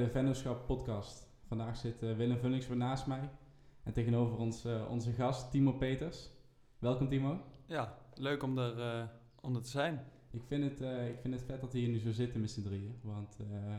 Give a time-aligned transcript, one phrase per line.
[0.00, 1.28] de Vennootschap podcast.
[1.46, 3.30] Vandaag zit uh, Willem Vullings voor naast mij.
[3.82, 6.30] En tegenover ons uh, onze gast Timo Peters.
[6.78, 7.40] Welkom Timo.
[7.66, 9.08] Ja, leuk om er, uh,
[9.40, 10.04] om er te zijn.
[10.30, 12.62] Ik vind, het, ik vind het vet dat we hier nu zo zitten met z'n
[12.62, 12.98] drieën.
[13.02, 13.36] Want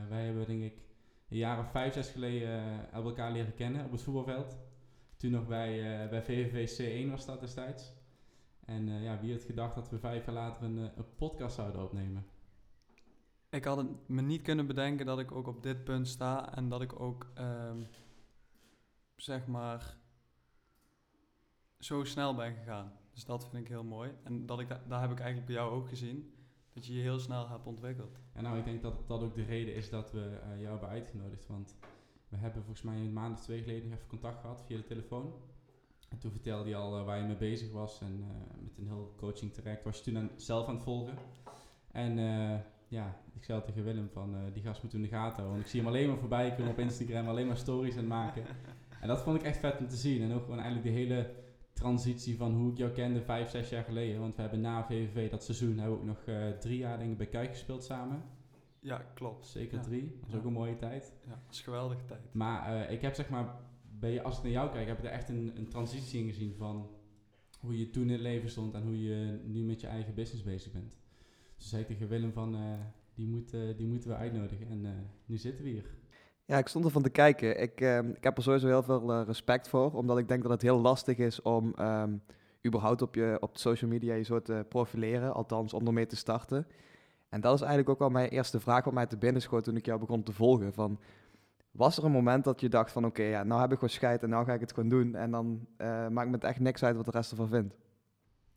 [0.09, 0.81] wij hebben denk ik
[1.29, 4.57] een jaar of vijf, zes geleden elkaar leren kennen op het voetbalveld.
[5.17, 7.93] Toen nog bij, bij VVV C1 was dat destijds.
[8.65, 12.25] En ja, wie had gedacht dat we vijf jaar later een, een podcast zouden opnemen.
[13.51, 16.69] Ik had het me niet kunnen bedenken dat ik ook op dit punt sta en
[16.69, 17.87] dat ik ook, um,
[19.15, 19.97] zeg maar,
[21.79, 22.93] zo snel ben gegaan.
[23.13, 24.11] Dus dat vind ik heel mooi.
[24.23, 26.33] En dat ik daar heb ik eigenlijk bij jou ook gezien,
[26.73, 28.19] dat je je heel snel hebt ontwikkeld.
[28.33, 30.89] En nou, ik denk dat dat ook de reden is dat we uh, jou hebben
[30.89, 31.47] uitgenodigd.
[31.47, 31.77] Want
[32.29, 35.33] we hebben volgens mij een maand of twee geleden even contact gehad via de telefoon.
[36.09, 38.87] En toen vertelde je al uh, waar je mee bezig was en uh, met een
[38.87, 41.17] heel coaching traject was je toen zelf aan het volgen.
[41.91, 42.17] En
[42.91, 45.51] ja, ik zei tegen Willem van, uh, die gast moet in de gaten houden.
[45.51, 48.07] Want ik zie hem alleen maar voorbij komen op Instagram, alleen maar stories aan het
[48.07, 48.43] maken.
[49.01, 50.21] En dat vond ik echt vet om te zien.
[50.21, 51.29] En ook gewoon eigenlijk die hele
[51.73, 54.19] transitie van hoe ik jou kende vijf, zes jaar geleden.
[54.19, 57.11] Want we hebben na VVV dat seizoen hebben we ook nog uh, drie jaar denk
[57.11, 58.23] ik bij Kuik gespeeld samen.
[58.79, 59.45] Ja, klopt.
[59.45, 60.17] Zeker drie.
[60.19, 61.13] Dat is ook een mooie tijd.
[61.23, 62.33] Ja, dat is een geweldige tijd.
[62.33, 63.55] Maar uh, ik heb zeg maar,
[64.01, 66.55] je, als ik naar jou kijk, heb ik er echt een, een transitie in gezien
[66.57, 66.89] van
[67.59, 70.43] hoe je toen in het leven stond en hoe je nu met je eigen business
[70.43, 71.00] bezig bent.
[71.61, 72.61] Dus zei tegen Willem van, uh,
[73.15, 74.67] die, moet, uh, die moeten we uitnodigen.
[74.69, 74.89] En uh,
[75.25, 75.85] nu zitten we hier.
[76.45, 77.61] Ja, ik stond ervan te kijken.
[77.61, 80.61] Ik, ehm, ik heb er sowieso heel veel respect voor, omdat ik denk dat het
[80.61, 82.21] heel lastig is om um,
[82.65, 86.67] überhaupt op, je, op social media je zo te profileren, althans om ermee te starten.
[87.29, 89.77] En dat is eigenlijk ook wel mijn eerste vraag wat mij te binnen schoot toen
[89.77, 90.73] ik jou begon te volgen.
[90.73, 90.99] Van,
[91.71, 93.93] was er een moment dat je dacht van oké, okay, ja, nou heb ik gewoon
[93.93, 95.15] scheid en nou ga ik het gewoon doen.
[95.15, 95.67] En dan
[96.13, 97.75] maakt me het echt niks uit wat de rest ervan vindt.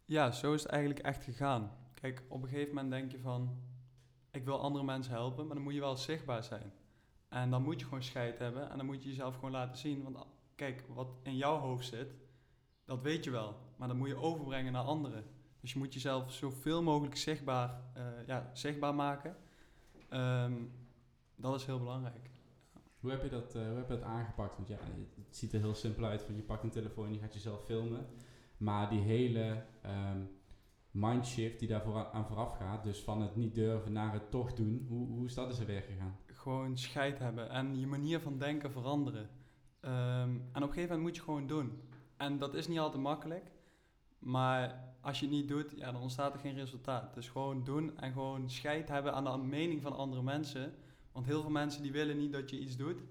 [0.05, 1.71] Ja, zo is het eigenlijk echt gegaan.
[2.05, 3.57] Kijk, op een gegeven moment denk je van,
[4.31, 6.73] ik wil andere mensen helpen, maar dan moet je wel zichtbaar zijn.
[7.29, 10.03] En dan moet je gewoon scheid hebben en dan moet je jezelf gewoon laten zien.
[10.03, 12.14] Want kijk, wat in jouw hoofd zit,
[12.85, 13.57] dat weet je wel.
[13.77, 15.25] Maar dan moet je overbrengen naar anderen.
[15.61, 19.37] Dus je moet jezelf zoveel mogelijk zichtbaar, uh, ja, zichtbaar maken.
[20.11, 20.73] Um,
[21.37, 22.31] dat is heel belangrijk.
[23.01, 24.57] Hoe heb, je dat, uh, hoe heb je dat aangepakt?
[24.57, 24.79] Want ja,
[25.27, 26.23] het ziet er heel simpel uit.
[26.23, 28.07] Van je pakt een telefoon en je gaat jezelf filmen.
[28.57, 30.43] Maar die hele um,
[30.95, 32.85] mindshift die daar aan vooraf gaat.
[32.85, 34.87] Dus van het niet durven naar het toch doen.
[34.89, 36.17] Hoe, hoe is dat eens weer gegaan?
[36.27, 39.29] Gewoon scheid hebben en je manier van denken veranderen.
[39.81, 41.81] Um, en op een gegeven moment moet je gewoon doen.
[42.17, 43.51] En dat is niet altijd makkelijk.
[44.19, 47.15] Maar als je het niet doet, ja, dan ontstaat er geen resultaat.
[47.15, 50.75] Dus gewoon doen en gewoon scheid hebben aan de mening van andere mensen.
[51.13, 53.03] Want heel veel mensen die willen niet dat je iets doet.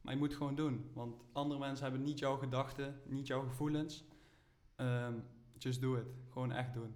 [0.00, 0.90] Maar je moet gewoon doen.
[0.94, 4.04] Want andere mensen hebben niet jouw gedachten, niet jouw gevoelens.
[4.76, 5.24] Um,
[5.58, 6.06] just do it.
[6.28, 6.94] Gewoon echt doen.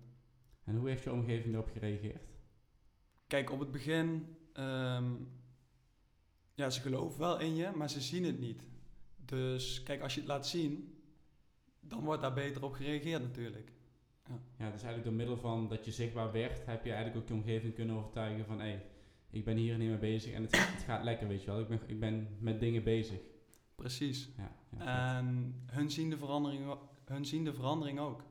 [0.65, 2.29] En hoe heeft je omgeving erop gereageerd?
[3.27, 5.29] Kijk, op het begin, um,
[6.55, 8.67] ja, ze geloven wel in je, maar ze zien het niet.
[9.17, 10.99] Dus kijk, als je het laat zien,
[11.81, 13.73] dan wordt daar beter op gereageerd natuurlijk.
[14.29, 14.35] Ja.
[14.35, 17.35] ja, dus eigenlijk door middel van dat je zichtbaar werd, heb je eigenlijk ook je
[17.35, 18.87] omgeving kunnen overtuigen van hé, hey,
[19.31, 21.61] ik ben hier niet mee bezig en het, het, gaat lekker, weet je wel.
[21.61, 23.19] Ik ben, ik ben met dingen bezig.
[23.75, 24.29] Precies.
[24.37, 28.23] Ja, ja en hun zien, de verandering, hun zien de verandering ook.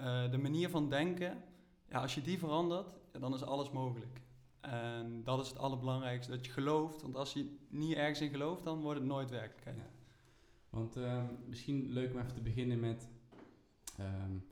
[0.00, 1.42] Uh, de manier van denken
[1.88, 4.20] ja, als je die verandert, dan is alles mogelijk.
[4.60, 7.02] En dat is het allerbelangrijkste, dat je gelooft.
[7.02, 9.76] Want als je niet ergens in gelooft, dan wordt het nooit werkelijkheid.
[9.76, 9.90] Ja.
[10.70, 13.08] Want um, misschien leuk om even te beginnen met
[14.00, 14.44] um,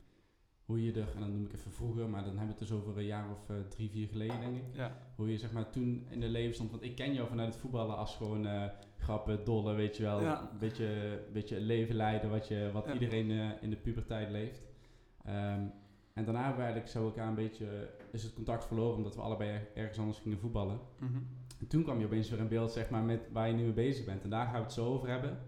[0.65, 2.71] hoe je er, en dan noem ik even vroeger, maar dan hebben we het dus
[2.71, 4.75] over een jaar of uh, drie, vier geleden denk ik.
[4.75, 4.97] Ja.
[5.15, 6.71] Hoe je zeg maar toen in de leven stond.
[6.71, 8.65] Want ik ken jou vanuit het voetballen als gewoon uh,
[8.97, 10.21] grappen, dolle, weet je wel.
[10.21, 10.49] Ja.
[10.51, 14.63] Een beetje, beetje leven leiden wat, je, wat iedereen uh, in de puberteit leeft.
[15.27, 15.71] Um,
[16.15, 19.21] en daarna hebben we eigenlijk zo elkaar een beetje, is het contact verloren omdat we
[19.21, 20.79] allebei ergens anders gingen voetballen.
[20.99, 21.17] Mhm.
[21.59, 23.73] En toen kwam je opeens weer in beeld zeg maar, met waar je nu mee
[23.73, 24.23] bezig bent.
[24.23, 25.39] En daar gaan we het zo over hebben.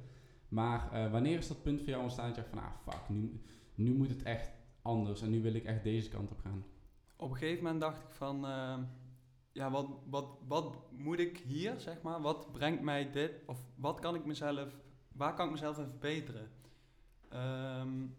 [0.47, 3.41] Maar uh, wanneer is dat punt voor jou ontstaan dat je van, ah fuck, nu,
[3.75, 4.51] nu moet het echt
[4.81, 6.65] anders en nu wil ik echt deze kant op gaan?
[7.15, 8.77] Op een gegeven moment dacht ik van, uh,
[9.51, 12.21] ja, wat, wat, wat moet ik hier, zeg maar?
[12.21, 13.31] Wat brengt mij dit?
[13.45, 14.79] Of wat kan ik mezelf,
[15.13, 16.49] waar kan ik mezelf even verbeteren?
[17.33, 18.15] Um,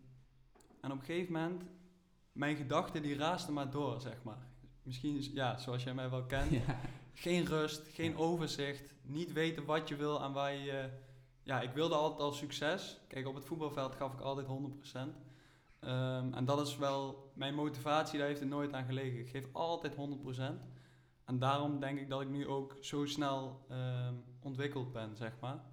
[0.80, 1.62] en op een gegeven moment
[2.38, 4.46] mijn gedachten die raasten maar door, zeg maar.
[4.82, 6.52] Misschien, ja, zoals jij mij wel kent.
[7.14, 10.90] Geen rust, geen overzicht, niet weten wat je wil en waar je...
[11.42, 13.00] Ja, ik wilde altijd al succes.
[13.08, 14.50] Kijk, op het voetbalveld gaf ik altijd 100%.
[14.50, 15.14] Um,
[15.80, 19.18] ehm, en dat is wel mijn motivatie, daar heeft het nooit aan gelegen.
[19.18, 19.98] Ik geef altijd 100%.
[21.24, 25.64] En daarom denk ik dat ik nu ook zo snel um, ontwikkeld ben, zeg maar.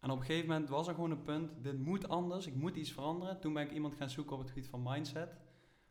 [0.00, 2.76] En op een gegeven moment was er gewoon een punt, dit moet anders, ik moet
[2.76, 3.40] iets veranderen.
[3.40, 5.43] Toen ben ik iemand gaan zoeken op het gebied van mindset.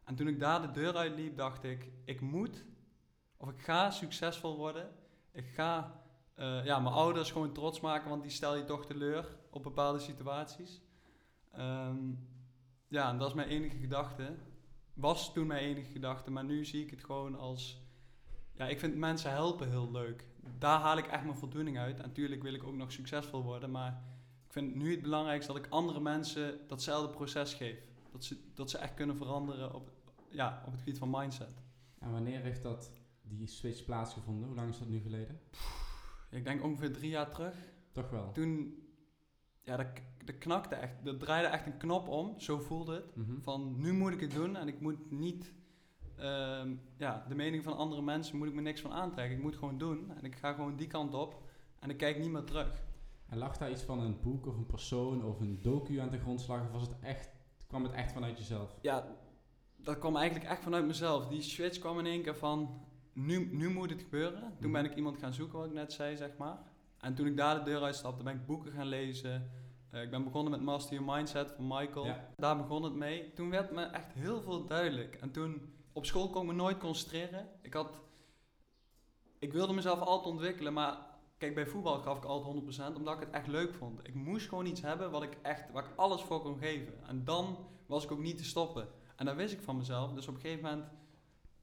[0.05, 2.65] En toen ik daar de deur uitliep, dacht ik, ik moet
[3.37, 4.89] of ik ga succesvol worden.
[5.31, 6.01] Ik ga
[6.39, 9.99] uh, ja, mijn ouders gewoon trots maken, want die stel je toch teleur op bepaalde
[9.99, 10.81] situaties.
[11.51, 12.11] Ehm,
[12.87, 14.35] ja, en dat is mijn enige gedachte.
[14.93, 17.81] Was toen mijn enige gedachte, maar nu zie ik het gewoon als...
[18.53, 20.27] Ja, ik vind mensen helpen heel leuk.
[20.57, 21.99] Daar haal ik echt mijn voldoening uit.
[21.99, 24.03] En natuurlijk wil ik ook nog succesvol worden, maar
[24.45, 27.77] ik vind nu het belangrijkste dat ik andere mensen datzelfde proces geef.
[28.13, 29.91] Dat ze, dat ze echt kunnen veranderen op,
[30.29, 31.63] ja, op het gebied van mindset.
[31.99, 34.47] En wanneer heeft dat, die switch plaatsgevonden?
[34.47, 35.39] Hoe lang is dat nu geleden?
[36.29, 37.55] Ik denk ongeveer drie jaar terug.
[37.91, 38.31] Toch wel?
[38.31, 38.77] Toen,
[39.63, 39.87] ja, dat,
[40.25, 41.05] dat knakte echt.
[41.05, 43.15] Dat draaide echt een knop om, zo voelde het.
[43.15, 43.41] Mhm.
[43.41, 45.53] Van, nu moet ik het doen en ik moet niet...
[46.15, 49.37] Ehm, ja, de mening van andere mensen moet ik me niks van aantrekken.
[49.37, 51.41] Ik moet gewoon doen en ik ga gewoon die kant op
[51.79, 52.83] en ik kijk niet meer terug.
[53.33, 56.19] En lag daar iets van een boek of een persoon of een docu aan de
[56.19, 56.61] grondslag?
[56.61, 57.29] Of was het echt,
[57.73, 58.77] kwam het echt vanuit jezelf?
[58.81, 59.05] Ja,
[59.75, 61.27] dat kwam eigenlijk echt vanuit mezelf.
[61.27, 62.81] Die switch kwam in één keer van,
[63.13, 64.41] nu, nu moet het gebeuren.
[64.41, 64.81] Toen mhm.
[64.81, 66.57] ben ik iemand gaan zoeken, wat ik net zei, zeg maar.
[66.99, 69.51] En toen ik daar de deur uitstapte, ben ik boeken gaan lezen.
[69.91, 72.15] Uh, ik ben begonnen met Master Your Mindset van Michael.
[72.35, 73.33] Daar begon het mee.
[73.33, 75.15] Toen werd me echt heel veel duidelijk.
[75.15, 77.49] En toen, op school kon ik me nooit concentreren.
[77.61, 78.01] Ik had...
[79.39, 80.97] Ik wilde mezelf altijd ontwikkelen, maar
[81.43, 84.07] kijk, bij voetbal gaf ik altijd 100%, omdat ik het echt leuk vond.
[84.07, 87.07] Ik moest gewoon iets hebben wat ik echt, waar ik alles voor kon geven.
[87.07, 88.87] En dan was ik ook niet te stoppen.
[89.15, 90.13] En dat wist ik van mezelf.
[90.13, 90.85] Dus op een gegeven moment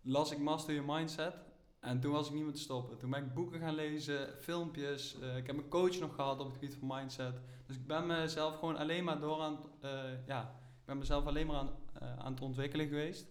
[0.03, 1.35] las ik Master Your Mindset.
[1.81, 2.99] En toen was ik niet meer te stoppen.
[2.99, 5.19] Toen ben ik boeken gaan lezen, filmpjes.
[5.21, 7.41] Uh, ik heb een coach nog gehad op het gebied van mindset.
[7.67, 10.43] Dus ik ben mezelf gewoon alleen maar door aan, uh, ja,
[10.81, 11.71] ik ben mezelf alleen maar aan,
[12.03, 13.27] uh, aan het ontwikkelen geweest.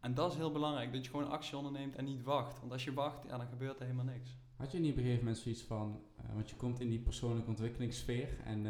[0.00, 2.60] En dat is heel belangrijk, dat je gewoon actie onderneemt en niet wacht.
[2.60, 4.36] Want als je wacht, ja, dan gebeurt er helemaal niks.
[4.58, 6.00] Had je niet op een gegeven moment zoiets van,
[6.34, 8.66] want je komt in die persoonlijke ontwikkelingssfeer en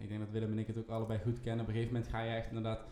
[0.00, 1.60] ik denk dat Willem en ik het ook allebei goed kennen.
[1.60, 2.84] Op een gegeven moment ga je echt inderdaad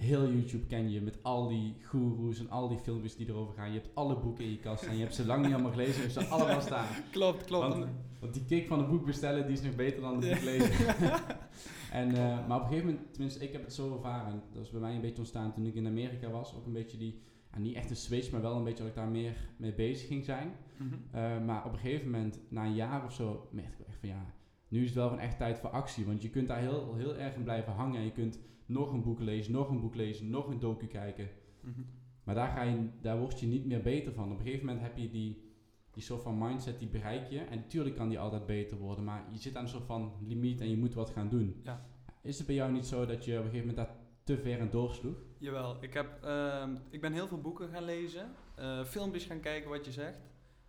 [0.00, 3.72] heel YouTube ken je met al die gurus en al die filmpjes die erover gaan.
[3.72, 6.00] Je hebt alle boeken in je kast en je hebt ze lang niet allemaal gelezen,
[6.00, 6.86] hebt ze allemaal staan.
[7.10, 7.74] Klopt, klopt.
[7.74, 7.86] Want,
[8.20, 10.86] want, die kick van een boek bestellen, die is nog beter dan het boek lezen.
[12.00, 14.70] en, uh, maar op een gegeven moment, tenminste ik heb het zo ervaren, dat is
[14.70, 17.62] bij mij een beetje ontstaan toen ik in Amerika was, ook een beetje die, en
[17.62, 20.24] niet echt een switch, maar wel een beetje dat ik daar meer mee bezig ging
[20.24, 20.52] zijn.
[20.78, 21.20] Mm -hmm.
[21.20, 24.08] uh, maar op een gegeven moment, na een jaar of zo, merkte ik echt van
[24.08, 24.34] ja,
[24.70, 26.06] nu is het wel een echt tijd voor actie.
[26.06, 27.98] Want je kunt daar heel, heel erg in blijven hangen.
[27.98, 31.28] En je kunt nog een boek lezen, nog een boek lezen, nog een docu kijken.
[31.60, 31.80] Mhm.
[32.24, 34.32] Maar daar, ga je, daar word je niet meer beter van.
[34.32, 35.42] Op een gegeven moment heb je die,
[35.90, 37.38] die soort van mindset, die bereik je.
[37.38, 39.04] En natuurlijk kan die altijd beter worden.
[39.04, 41.60] Maar je zit aan een soort van limiet en je moet wat gaan doen.
[41.64, 41.86] Ja.
[42.22, 43.96] Is het bij jou niet zo dat je op een gegeven moment daar
[44.36, 45.16] te ver in doorsloeg?
[45.38, 48.34] Jawel, ik, heb, uh, ik ben heel veel boeken gaan lezen.
[48.58, 50.18] Uh, filmpjes gaan kijken wat je zegt.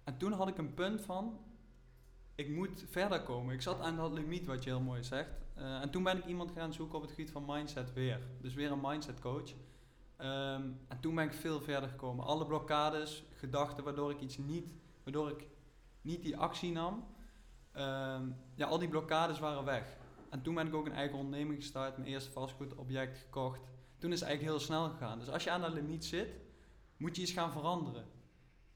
[0.04, 1.40] En toen had ik een punt van,
[2.36, 3.54] ik moet verder komen.
[3.54, 5.30] Ik zat aan dat limiet wat je heel mooi zegt.
[5.58, 8.20] Uh, en toen ben ik iemand gaan zoeken op het gebied van mindset weer.
[8.42, 9.50] Dus weer een mindset coach.
[10.18, 12.26] Um, en toen ben ik veel verder gekomen.
[12.26, 14.74] Alle blokkades, gedachten waardoor ik iets niet,
[15.04, 15.48] waardoor ik
[16.02, 16.94] niet die actie nam.
[17.76, 20.00] Um, ja, al die blokkades waren weg.
[20.32, 23.62] En toen ben ik ook een eigen onderneming gestart, mijn eerste vastgoedobject gekocht.
[23.98, 25.20] Toen is het eigenlijk heel snel gegaan.
[25.20, 26.36] Dus als je aan dat limiet zit,
[26.98, 28.06] moet je iets gaan veranderen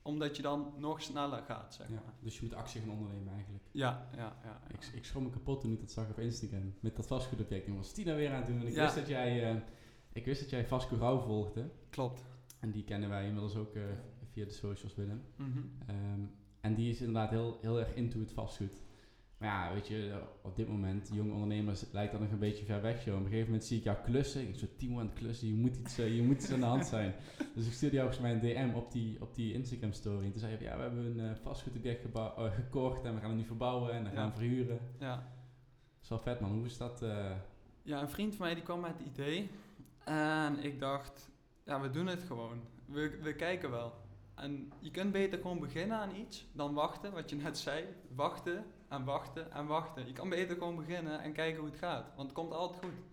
[0.02, 2.13] omdat je dan nog sneller gaat, zeg maar.
[2.19, 3.63] dus je moet actie gaan ondernemen eigenlijk.
[3.72, 4.38] Ja, ja, ja.
[4.44, 4.62] ja.
[4.68, 6.74] Ik, ik me kapot toen ik dat zag op Instagram.
[6.80, 7.68] Met dat vastgoedobject.
[7.68, 8.60] Ik was Tina weer aan het doen.
[8.60, 9.62] En ik, wist dat jij, uh,
[10.13, 11.69] ik wist dat jij Vasco Rauw volgde.
[11.90, 12.25] Klopt.
[12.60, 13.84] En die kennen wij inmiddels ook uh,
[14.31, 15.25] via de socials binnen.
[15.36, 15.96] Mm -hmm.
[15.96, 16.31] um,
[16.62, 18.84] en die is inderdaad heel, heel erg into het vastgoed.
[19.46, 22.82] Maar ja, weet je, op dit moment, jonge ondernemers lijkt dat nog een beetje ver
[22.82, 23.14] weg, joh.
[23.14, 24.48] Op een gegeven moment zie ik jou klussen.
[24.48, 26.66] Ik zo, Timo aan het klussen, je moet iets, uh, je moet iets aan de
[26.66, 27.16] hand zijn.
[27.56, 30.25] dus ik stuurde jou volgens mij een DM op die, op die Instagram story.
[30.25, 33.30] En toen zei je, ja, we hebben een uh, vastgoedobject uh, gekocht en we gaan
[33.30, 34.80] het nu verbouwen en dan gaan we verhuren.
[35.00, 35.16] Ja.
[35.16, 36.52] Dat is wel vet, man.
[36.52, 37.06] Hoe is dat?
[37.82, 39.50] Ja, een vriend van mij die kwam met het idee.
[40.04, 41.30] En ik dacht,
[41.66, 42.62] ja, we doen het gewoon.
[42.86, 43.94] We, we kijken wel.
[44.36, 47.84] En je kunt beter gewoon beginnen aan iets dan wachten, wat je net zei.
[48.16, 50.08] Wachten en wachten en wachten.
[50.08, 52.06] Je kan beter gewoon beginnen en kijken hoe het gaat.
[52.15, 53.04] Want het komt altijd goed.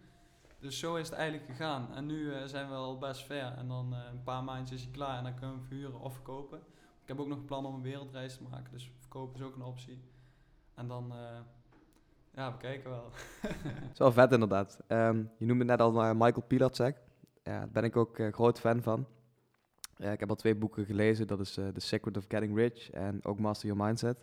[0.62, 1.94] Dus zo is het eigenlijk gegaan.
[1.94, 3.54] En nu uh, zijn we al best ver.
[3.56, 6.14] En dan uh, een paar maandjes is hij klaar en dan kunnen we verhuren of
[6.14, 6.58] verkopen.
[7.02, 8.72] Ik heb ook nog een plan om een wereldreis te maken.
[8.72, 10.00] Dus verkopen is ook een optie.
[10.74, 11.38] En dan, uh,
[12.34, 13.10] ja, we kijken wel.
[13.92, 14.78] Zo vet inderdaad.
[14.88, 16.96] Um, je noemde net al Michael Pilatschek.
[17.42, 19.06] Ja, daar ben ik ook groot fan van.
[19.96, 21.26] ik heb al twee boeken gelezen.
[21.26, 24.16] Dat is The Secret of Getting Rich en ook Master Your Mindset.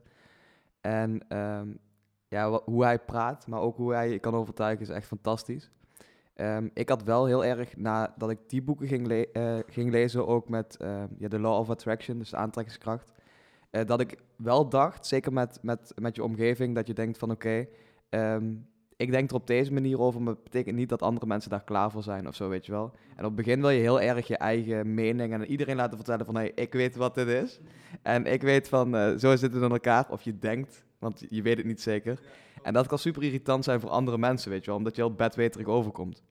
[0.81, 1.79] En um,
[2.27, 5.71] ja, hoe hij praat, maar ook hoe hij je kan overtuigen, is echt fantastisch.
[6.35, 10.27] Um, ik had wel heel erg, nadat ik die boeken ging, le uh, ging lezen,
[10.27, 13.11] ook met uh, ja, de Law of Attraction, dus aantrekkingskracht,
[13.71, 17.31] uh, dat ik wel dacht, zeker met, met, met je omgeving, dat je denkt van
[17.31, 17.67] oké,
[18.99, 21.63] ik denk er op deze manier over, maar het betekent niet dat andere mensen daar
[21.63, 22.91] klaar voor zijn of zo, weet je wel.
[23.09, 26.25] En op het begin wil je heel erg je eigen mening en iedereen laten vertellen
[26.25, 27.59] van, hé, hey, ik weet wat dit is.
[28.01, 31.41] En ik weet van, uh, zo zitten we in elkaar, of je denkt, want je
[31.41, 32.19] weet het niet zeker.
[32.63, 35.13] En dat kan super irritant zijn voor andere mensen, weet je wel, omdat je heel
[35.13, 36.23] bedweterig overkomt.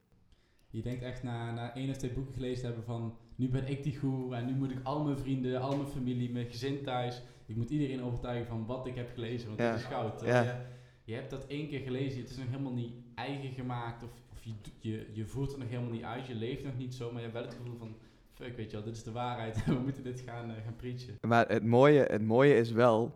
[0.70, 3.82] Je denkt echt na, na één of twee boeken gelezen hebben van, nu ben ik
[3.82, 7.22] die goe en nu moet ik al mijn vrienden, al mijn familie, mijn gezin thuis,
[7.46, 9.70] ik moet iedereen overtuigen van wat ik heb gelezen, want ja.
[9.70, 10.22] het is goud.
[10.25, 10.76] Ja
[11.08, 14.44] je hebt dat één keer gelezen, het is nog helemaal niet eigen gemaakt of, of
[14.44, 17.22] je, je, je voert het nog helemaal niet uit, je leeft nog niet zo, maar
[17.22, 17.96] je hebt wel het gevoel van,
[18.32, 21.14] fuck, weet je wel, dit is de waarheid we moeten dit gaan, uh, gaan preachen.
[21.20, 23.14] Maar het mooie, het mooie is wel,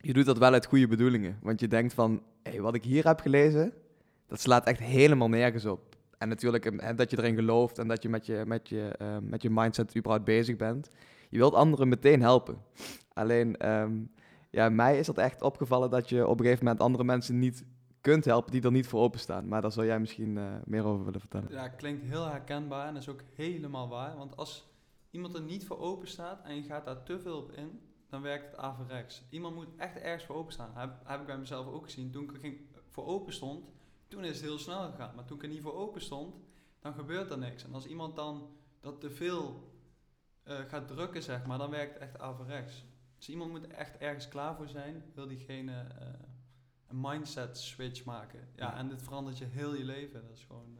[0.00, 3.06] je doet dat wel uit goede bedoelingen, want je denkt van, hey, wat ik hier
[3.06, 3.72] heb gelezen,
[4.26, 5.96] dat slaat echt helemaal nergens op.
[6.18, 9.16] En natuurlijk en dat je erin gelooft en dat je met je, met je, uh,
[9.20, 10.90] met je mindset überhaupt bezig bent.
[11.28, 12.58] Je wilt anderen meteen helpen.
[13.12, 14.10] Alleen, um,
[14.50, 17.64] ja, mij is dat echt opgevallen dat je op een gegeven moment andere mensen niet
[18.00, 19.48] kunt helpen die er niet voor openstaan.
[19.48, 21.50] Maar daar zou jij misschien uh, meer over willen vertellen.
[21.50, 24.16] Ja, klinkt heel herkenbaar en is ook helemaal waar.
[24.16, 24.68] Want als
[25.10, 28.22] iemand er niet voor open staat en je gaat daar te veel op in, dan
[28.22, 29.22] werkt het averechts.
[29.30, 30.70] Iemand moet echt ergens voor openstaan.
[30.74, 32.10] Heb, heb ik bij mezelf ook gezien.
[32.10, 33.70] Toen ik ging, voor open stond,
[34.08, 35.14] toen is het heel snel gegaan.
[35.14, 36.34] Maar toen ik er niet voor open stond,
[36.80, 37.64] dan gebeurt er niks.
[37.64, 39.72] En als iemand dan dat te veel
[40.44, 42.84] uh, gaat drukken, zeg maar, dan werkt het echt averechts.
[43.20, 46.06] Dus iemand moet echt ergens klaar voor zijn, wil diegene uh,
[46.88, 48.40] een mindset switch maken.
[48.56, 50.22] Ja, en dit verandert je heel je leven.
[50.22, 50.78] Dat is gewoon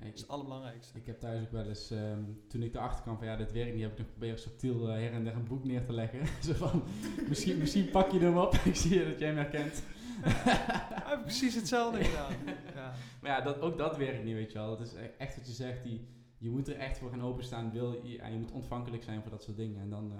[0.00, 0.98] uh, ik, het allerbelangrijkste.
[0.98, 3.74] Ik heb thuis ook wel eens, um, toen ik erachter kwam van ja, dit werkt
[3.74, 6.26] niet, heb ik nog proberen subtiel uh, her en der een boek neer te leggen.
[6.46, 6.82] Zo van,
[7.28, 9.74] misschien, misschien pak je hem op, ik zie dat jij hem herkent.
[10.24, 12.32] ik heb precies hetzelfde gedaan.
[12.74, 12.94] Ja.
[13.20, 14.68] Maar ja, dat, ook dat werkt niet, weet je wel.
[14.68, 17.72] Dat is e-, echt wat je zegt, die, je moet er echt voor gaan openstaan,
[17.72, 19.80] wil je, en je moet ontvankelijk zijn voor dat soort dingen.
[19.80, 20.12] En dan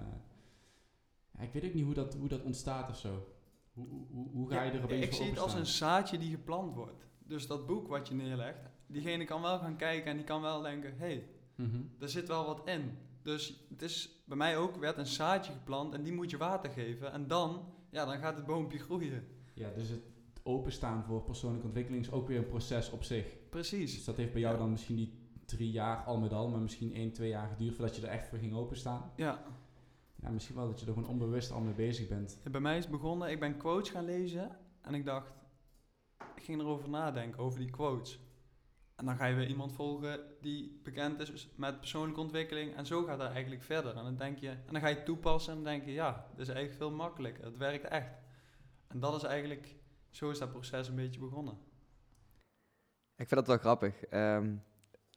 [1.42, 3.26] ik weet ook niet hoe dat, hoe dat ontstaat of zo.
[3.73, 6.75] Hoe, hoe, hoe ga je er opeens Ik zie het als een zaadje die geplant
[6.75, 7.07] wordt.
[7.18, 10.62] Dus dat boek wat je neerlegt, diegene kan wel gaan kijken en die kan wel
[10.62, 12.99] denken, hé, hey, mm er zit wel wat in.
[13.23, 16.71] Dus het is bij mij ook, werd een zaadje geplant en die moet je water
[16.71, 17.12] geven.
[17.12, 19.26] En dan, ja, dan gaat het boompje groeien.
[19.54, 20.02] Ja, dus het
[20.42, 23.26] openstaan voor persoonlijke ontwikkeling is ook weer een proces op zich.
[23.50, 23.95] Precies.
[23.95, 25.14] Dus dat heeft bij jou dan misschien niet
[25.45, 28.28] drie jaar al met al, maar misschien één, twee jaar geduurd voordat je er echt
[28.28, 29.12] voor ging openstaan.
[29.16, 29.45] Ja
[30.23, 32.39] ja, misschien wel dat je er gewoon onbewust al mee bezig bent.
[32.51, 35.33] bij mij is het begonnen, ik ben quotes gaan lezen en ik dacht,
[36.37, 38.21] ik ging erover nadenken, over die quotes.
[38.97, 43.05] En dan ga je weer iemand volgen die bekend is met persoonlijke ontwikkeling en zo
[43.05, 43.97] gaat dat eigenlijk verder.
[43.97, 46.27] En dan denk je, en dan ga je het toepassen en dan denk je, ja,
[46.31, 48.15] dit is eigenlijk veel makkelijker, het werkt echt.
[48.87, 49.77] En dat is eigenlijk,
[50.11, 51.59] zo is dat proces een beetje begonnen.
[53.17, 54.05] Ik vind dat wel grappig.
[54.05, 54.57] Ehm,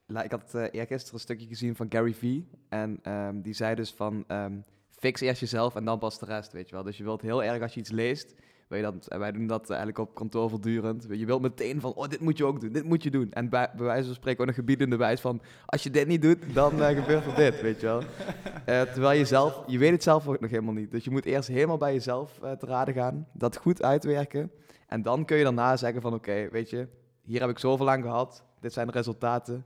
[0.05, 3.93] ik had uh, eergisteren een stukje gezien van Gary Vee en um, die zei dus
[3.93, 4.24] van...
[4.27, 4.60] Ehm,
[5.01, 6.84] fix eerst jezelf en dan pas de rest, weet je wel.
[6.84, 8.36] Dus je wilt heel erg als je iets leest,
[8.67, 11.05] wil je dat, en wij doen dat eigenlijk op kantoor voortdurend.
[11.10, 13.31] Je wilt meteen van, oh, dit moet je ook doen, dit moet je doen.
[13.31, 16.22] En bij, bij wijze van spreken ook een gebiedende wijs van, als je dit niet
[16.22, 18.00] doet, dan uh, gebeurt er dit, weet je wel.
[18.01, 20.91] Uh, terwijl je zelf, je weet het zelf ook nog helemaal niet.
[20.91, 24.51] Dus je moet eerst helemaal bij jezelf uh, te raden gaan, dat goed uitwerken.
[24.88, 26.88] En dan kun je daarna zeggen van, oké, weet je,
[27.22, 29.65] hier heb ik zoveel aan gehad, dit zijn de resultaten.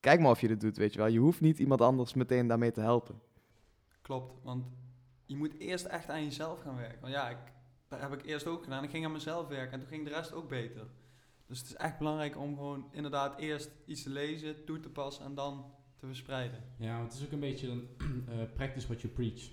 [0.00, 1.08] Kijk maar of je dit doet, weet je wel.
[1.08, 3.20] Je hoeft niet iemand anders meteen daarmee te helpen.
[4.02, 4.64] Klopt, want
[5.24, 7.00] je moet eerst echt aan jezelf gaan werken.
[7.00, 7.38] Want ja, ik,
[7.88, 8.84] dat heb ik eerst ook gedaan.
[8.84, 10.86] Ik ging aan mezelf werken en toen ging de rest ook beter.
[11.46, 15.24] Dus het is echt belangrijk om gewoon inderdaad eerst iets te lezen, toe te passen
[15.24, 15.64] en dan
[15.96, 16.62] te verspreiden.
[16.76, 17.88] Ja, want het is ook een beetje een
[18.28, 19.50] uh, practice what you preach.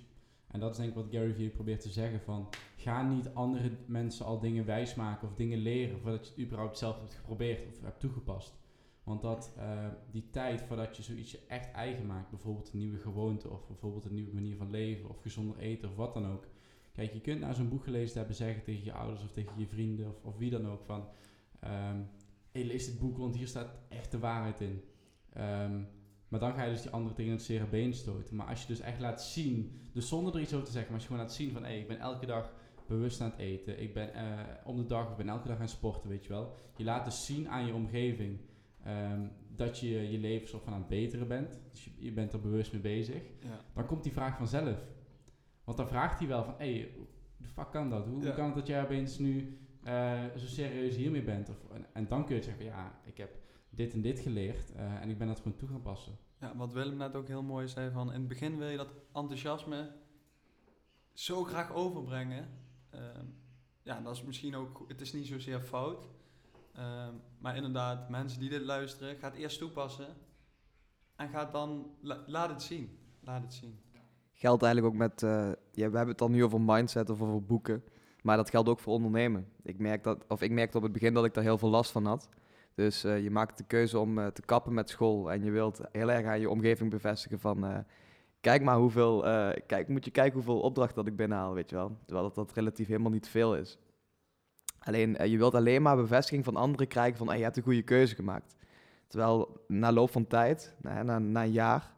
[0.47, 2.49] En dat is denk ik wat Gary Vee probeert te zeggen van...
[2.75, 5.99] Ga niet andere mensen al dingen wijsmaken of dingen leren...
[5.99, 8.53] voordat je het überhaupt zelf hebt geprobeerd of hebt toegepast.
[9.09, 13.49] Want dat, uh, die tijd voordat je zoiets echt eigen maakt, bijvoorbeeld een nieuwe gewoonte
[13.49, 16.47] of bijvoorbeeld een nieuwe manier van leven of gezonder eten of wat dan ook.
[16.91, 19.67] Kijk, je kunt naar zo'n boek gelezen hebben zeggen tegen je ouders of tegen je
[19.67, 20.99] vrienden of, of wie dan ook van,
[21.63, 22.09] um,
[22.51, 24.83] hey, lees dit boek, want hier staat echt de waarheid in.
[25.37, 25.87] Um,
[26.27, 28.35] maar dan ga je dus die andere tegen het zere been stoten.
[28.35, 30.99] Maar als je dus echt laat zien, dus zonder er iets over te zeggen, maar
[30.99, 32.53] als je gewoon laat zien van, hé, ik ben elke dag
[32.87, 35.61] bewust aan het eten, ik ben uh, om de dag, ik ben elke dag aan
[35.61, 36.55] het sporten, weet je wel.
[36.75, 38.39] Je laat dus zien aan je omgeving
[38.89, 41.59] Ehm, dat je je leven soort van aan het beteren bent.
[41.71, 43.21] Dus je, je bent er bewust mee bezig.
[43.39, 43.59] Ja.
[43.73, 44.85] Dan komt die vraag vanzelf.
[45.63, 47.05] Want dan vraagt hij wel van, hé, hey, hoe
[47.37, 48.05] de fuck kan dat?
[48.05, 51.49] Hoe, kan het dat jij opeens nu uh, zo serieus hiermee bent?
[51.49, 51.57] Of,
[51.93, 53.37] en, dan kun je zeggen, ja, ik heb
[53.69, 56.17] dit en dit geleerd uh, en ik ben dat gewoon toe gaan passen.
[56.39, 58.93] Ja, wat Willem net ook heel mooi zei van, in het begin wil je dat
[59.13, 59.91] enthousiasme
[61.13, 62.49] zo graag overbrengen.
[62.93, 62.99] Uh,
[63.83, 66.09] ja, dat is misschien ook, het is niet zozeer fout,
[66.79, 70.07] Ehm, maar inderdaad, mensen die dit luisteren, gaat eerst toepassen
[71.15, 71.91] en gaat dan,
[72.25, 72.97] laat het zien.
[73.19, 73.79] Laat het zien.
[74.33, 75.29] Geldt eigenlijk ook met, uh,
[75.71, 77.83] ja, we hebben het dan nu over mindset of over boeken.
[78.21, 79.47] Maar dat geldt ook voor ondernemen.
[79.63, 81.91] Ik, merk dat, of ik merkte op het begin dat ik daar heel veel last
[81.91, 82.29] van had.
[82.73, 85.31] Dus uh, je maakt de keuze om uh, te kappen met school.
[85.31, 87.85] En je wilt heel erg aan je omgeving bevestigen van...
[88.41, 89.21] Kijk maar hoeveel...
[89.67, 91.97] kijk, moet je kijken hoeveel opdrachten dat ik binnenhaal, weet je wel.
[92.05, 93.77] Terwijl dat, dat relatief helemaal niet veel is.
[94.89, 97.37] Alleen, je wilt alleen maar bevestiging van anderen krijgen van...
[97.37, 98.55] je hebt een goede keuze gemaakt.
[99.07, 101.93] Terwijl na loop van tijd, na, na, na een jaar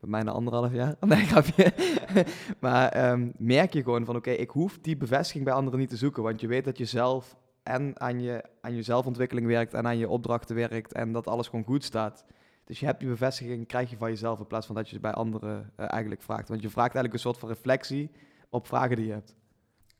[0.00, 0.94] bij mij na anderhalf jaar.
[1.06, 1.72] Nee, grapje.
[2.60, 5.96] maar um, merk je gewoon van, oké, ik hoef die bevestiging bij anderen niet te
[5.96, 6.22] zoeken.
[6.22, 9.98] Want je weet dat je zelf en aan je, aan je zelfontwikkeling werkt en aan
[9.98, 12.24] je opdrachten werkt en dat alles gewoon goed staat.
[12.64, 15.00] Dus je hebt die bevestiging, krijg je van jezelf in plaats van dat je ze
[15.00, 16.48] bij anderen uh, eigenlijk vraagt.
[16.48, 18.10] Want je vraagt eigenlijk een soort van reflectie
[18.48, 19.36] op vragen die je hebt.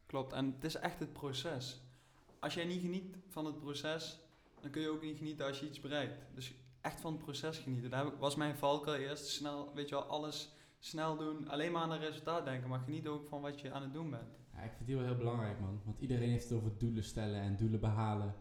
[0.06, 1.88] Klopt, en het is echt het proces.
[2.40, 4.18] Als jij niet geniet van het proces,
[4.61, 6.18] dan kun je ook niet genieten als je iets bereikt.
[6.35, 7.90] Dus echt van het proces genieten.
[7.90, 9.26] Daar was mijn valkuil eerst.
[9.26, 11.49] Snel, weet je wel, alles snel doen.
[11.49, 12.68] Alleen maar aan het resultaat denken.
[12.68, 14.38] Maar geniet ook van wat je aan het doen bent.
[14.54, 15.80] Ja, ik vind die wel heel belangrijk, man.
[15.85, 18.35] Want iedereen heeft het over doelen stellen en doelen behalen.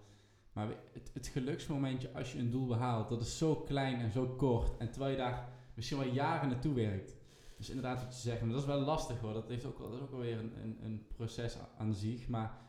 [0.53, 4.27] Maar het, het geluksmomentje als je een doel behaalt, dat is zo klein en zo
[4.27, 4.77] kort.
[4.77, 7.15] En terwijl je daar misschien wel jaren naartoe werkt.
[7.57, 9.33] Dus inderdaad wat je zegt, maar dat is wel lastig hoor.
[9.33, 12.27] Dat, heeft ook, dat is ook alweer een, een, een proces aan zich.
[12.27, 12.66] Maar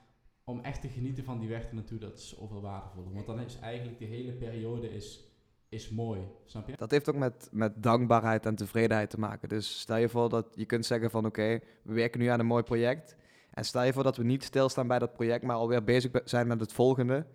[0.49, 3.13] om echt te genieten van die weg naartoe, dat is zoveel waardevoller.
[3.13, 5.29] Want dan is eigenlijk die hele periode is
[5.69, 6.77] is mooi, snap je?
[6.77, 9.49] Dat heeft ook met, met dankbaarheid en tevredenheid te maken.
[9.49, 12.47] Dus stel je voor dat je kunt zeggen van oké, we werken nu aan een
[12.47, 13.17] mooi project.
[13.51, 16.47] En stel je voor dat we niet stilstaan bij dat project, maar alweer bezig zijn
[16.47, 17.27] met het volgende.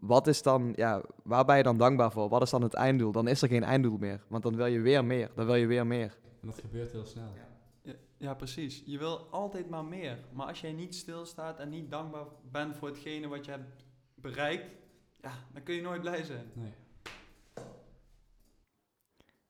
[0.00, 2.28] Wat is dan, ja, waar ben je dan dankbaar voor?
[2.28, 3.12] Wat is dan het einddoel?
[3.12, 5.66] Dan is er geen einddoel meer, want dan wil je weer meer, dan wil je
[5.66, 6.18] weer meer.
[6.40, 7.32] En dat gebeurt heel snel.
[7.34, 7.57] Ja.
[8.18, 8.82] Ja, precies.
[8.86, 10.18] Je wil altijd maar meer.
[10.32, 13.84] Maar als jij niet stilstaat en niet dankbaar bent voor hetgene wat je hebt
[14.14, 14.70] bereikt,
[15.20, 16.50] ja, dan kun je nooit blij zijn.
[16.52, 16.72] Nee.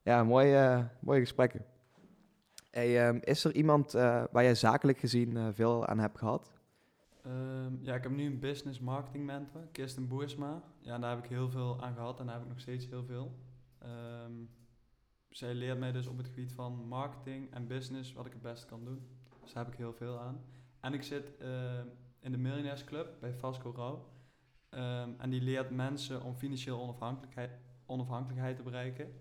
[0.03, 1.65] Ja, mooie, mooie gesprekken.
[2.71, 6.53] Hey, um, is er iemand uh, waar jij zakelijk gezien uh, veel aan hebt gehad?
[7.27, 10.63] Um, ja, ik heb nu een business marketing mentor, Kirsten Boersma.
[10.81, 13.05] Ja, daar heb ik heel veel aan gehad en daar heb ik nog steeds heel
[13.05, 13.39] veel.
[14.25, 14.51] Um,
[15.39, 18.67] zij leert mij dus op het gebied van marketing en business wat ik het beste
[18.67, 19.09] kan doen.
[19.43, 20.45] Dus daar heb ik heel veel aan.
[20.81, 21.49] En ik zit uh,
[22.21, 24.09] in de Millionaires Club bij Vasco Rauw.
[25.19, 27.51] en die leert mensen om financieel onafhankelijkheid,
[27.87, 29.13] onafhankelijkheid te bereiken.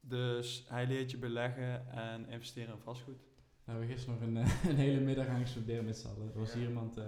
[0.00, 3.20] Dus hij leert je beleggen en investeren in vastgoed.
[3.64, 5.38] Nou, we gisteren nog een, eh, een hele middag aan
[5.84, 6.32] met z'n allen.
[6.32, 7.04] Er was hier iemand uh,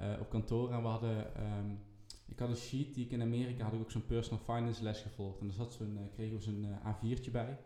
[0.00, 1.42] uh, op kantoor en we hadden...
[1.58, 1.92] Um,
[2.26, 5.00] ik had een sheet die ik in Amerika had ik ook zo'n personal finance les
[5.00, 5.40] gevolgd.
[5.40, 7.58] En daar zat zo'n, kregen we zo'n A4'tje bij.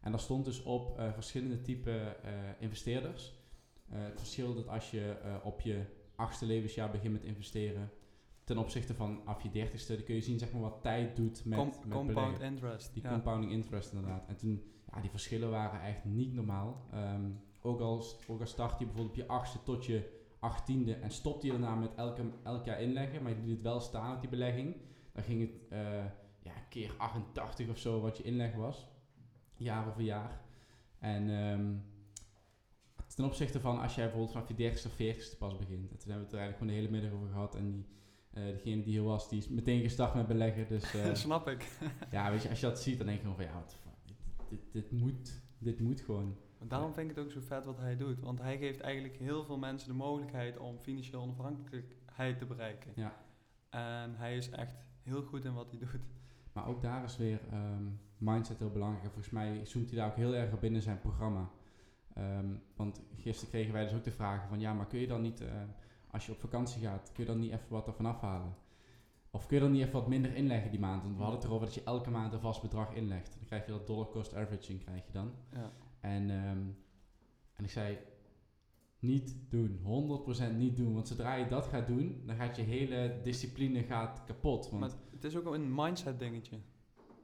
[0.00, 2.16] En daar stond dus op verschillende type
[2.58, 3.32] investeerders.
[3.88, 7.90] het verschil dat als je op je achtste levensjaar begint met investeren,
[8.44, 11.44] ten opzichte van af je dertigste, dan kun je zien zeg maar, wat tijd doet
[11.44, 12.94] met, met Compound interest.
[12.94, 14.28] Die compounding interest inderdaad.
[14.28, 16.86] En toen, ja, die verschillen waren echt niet normaal.
[16.94, 21.10] Um, ook, als, ook al start je bijvoorbeeld op je achtste tot je achttiende en
[21.10, 24.20] stopt je daarna met elke, elk jaar inleggen, maar je liet het wel staan op
[24.20, 24.76] die belegging,
[25.12, 26.04] dan ging het uh,
[26.42, 28.88] ja, keer 88 of zo wat je inleg was,
[29.56, 30.40] jaar over jaar.
[30.98, 31.84] En um,
[33.14, 35.90] ten opzichte van als jij bijvoorbeeld vanaf je dertigste of veertigste pas begint.
[35.90, 37.86] En toen hebben we het er eigenlijk gewoon de hele middag over gehad en die
[38.34, 40.68] uh, degene die hier was, die is meteen gestart met beleggen.
[40.68, 41.78] Dus, uh, Snap ik.
[42.10, 43.78] ja, weet je, als je dat ziet, dan denk je gewoon van ja, wat,
[44.48, 46.36] dit, dit, moet, dit moet gewoon.
[46.68, 48.20] Daarom vind ik het ook zo vet wat hij doet.
[48.20, 52.92] Want hij geeft eigenlijk heel veel mensen de mogelijkheid om financieel onafhankelijkheid te bereiken.
[52.94, 53.12] Ja.
[53.70, 56.00] En hij is echt heel goed in wat hij doet.
[56.52, 59.04] Maar ook daar is weer um, mindset heel belangrijk.
[59.04, 61.50] En volgens mij zoomt hij daar ook heel erg op binnen zijn programma.
[62.18, 65.22] Um, want gisteren kregen wij dus ook de vraag van ja, maar kun je dan
[65.22, 65.40] niet...
[65.40, 65.48] Uh,
[66.10, 68.54] als je op vakantie gaat, kun je dan niet even wat ervan afhalen?
[69.30, 71.02] Of kun je dan niet even wat minder inleggen die maand?
[71.02, 73.34] Want we hadden het erover dat je elke maand een vast bedrag inlegt.
[73.36, 75.32] Dan krijg je dat dollar cost averaging krijg je dan.
[75.52, 75.70] Ja.
[76.04, 76.76] En, um,
[77.52, 77.98] en ik zei,
[78.98, 79.80] niet doen.
[80.52, 80.94] 100% niet doen.
[80.94, 84.70] Want zodra je dat gaat doen, dan gaat je hele discipline gaat kapot.
[84.70, 86.58] Want maar het is ook een mindset dingetje.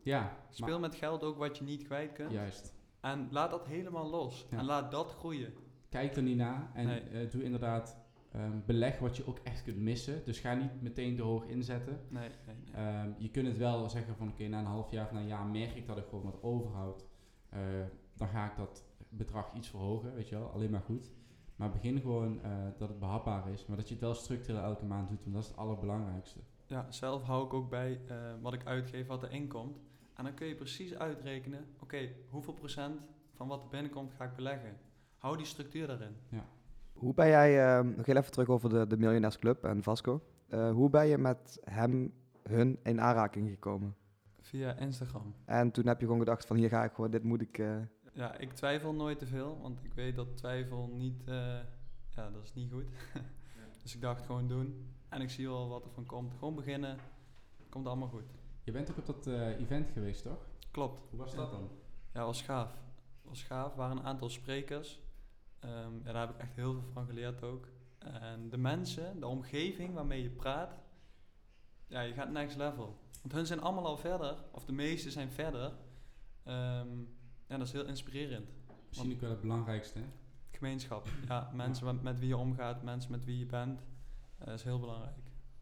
[0.02, 0.36] Ja.
[0.50, 2.32] Speel met geld ook wat je niet kwijt kunt.
[2.32, 2.74] Juist.
[3.00, 4.46] En laat dat helemaal los.
[4.50, 4.58] Ja.
[4.58, 5.52] En laat dat groeien.
[5.88, 6.70] Kijk er niet naar.
[6.74, 7.24] En nee.
[7.24, 7.96] uh, doe inderdaad
[8.36, 10.24] um, beleg wat je ook echt kunt missen.
[10.24, 12.00] Dus ga niet meteen te hoog inzetten.
[12.08, 13.04] Nee, nee, nee.
[13.04, 15.20] Um, je kunt het wel zeggen van oké, okay, na een half jaar of na
[15.20, 17.06] een jaar merk ik dat ik gewoon wat overhoud.
[17.54, 17.60] Uh,
[18.20, 21.10] dan ga ik dat bedrag iets verhogen, weet je wel, alleen maar goed.
[21.56, 24.84] Maar begin gewoon uh, dat het behapbaar is, maar dat je het wel structureel elke
[24.84, 26.40] maand doet, want dat is het allerbelangrijkste.
[26.66, 29.80] Ja, zelf hou ik ook bij uh, wat ik uitgeef, wat er inkomt.
[30.14, 33.00] En dan kun je precies uitrekenen, oké, okay, hoeveel procent
[33.34, 34.76] van wat er binnenkomt ga ik beleggen.
[35.18, 36.16] Hou die structuur daarin.
[36.28, 36.44] Ja.
[36.92, 40.22] Hoe ben jij, uh, nog heel even terug over de, de Miljonairs Club en Vasco.
[40.48, 43.94] Uh, hoe ben je met hem, hun in aanraking gekomen?
[44.40, 45.34] Via Instagram.
[45.44, 47.62] En toen heb je gewoon gedacht van hier ga ik gewoon, dit moet ik...
[48.12, 48.16] Uh...
[48.16, 51.22] Ja, ik twijfel nooit te veel, want ik weet dat twijfel niet
[52.20, 52.84] ja, dat is niet goed.
[53.82, 54.94] dus ik dacht gewoon doen.
[55.08, 56.34] En ik zie wel wat er van komt.
[56.38, 56.98] Gewoon beginnen.
[57.68, 58.30] Komt allemaal goed.
[58.64, 60.46] Je bent ook op dat uh, event geweest, toch?
[60.70, 61.00] Klopt.
[61.10, 61.70] Hoe was dat dan?
[62.12, 62.74] Ja, was gaaf.
[63.22, 63.70] was gaaf.
[63.70, 65.00] Er waren een aantal sprekers.
[65.64, 67.68] Um, ja, daar heb ik echt heel veel van geleerd ook.
[67.98, 70.78] En de mensen, de omgeving waarmee je praat,
[71.86, 72.98] ja, je gaat next level.
[73.20, 75.72] Want hun zijn allemaal al verder, of de meeste zijn verder.
[76.44, 77.18] Um,
[77.50, 78.50] ja, dat is heel inspirerend.
[78.88, 80.04] Misschien ook wel het belangrijkste, hè?
[80.50, 81.08] Gemeenschap.
[81.28, 83.80] Ja, mensen met wie je omgaat, mensen met wie je bent.
[84.40, 85.16] Uh, dat is heel belangrijk.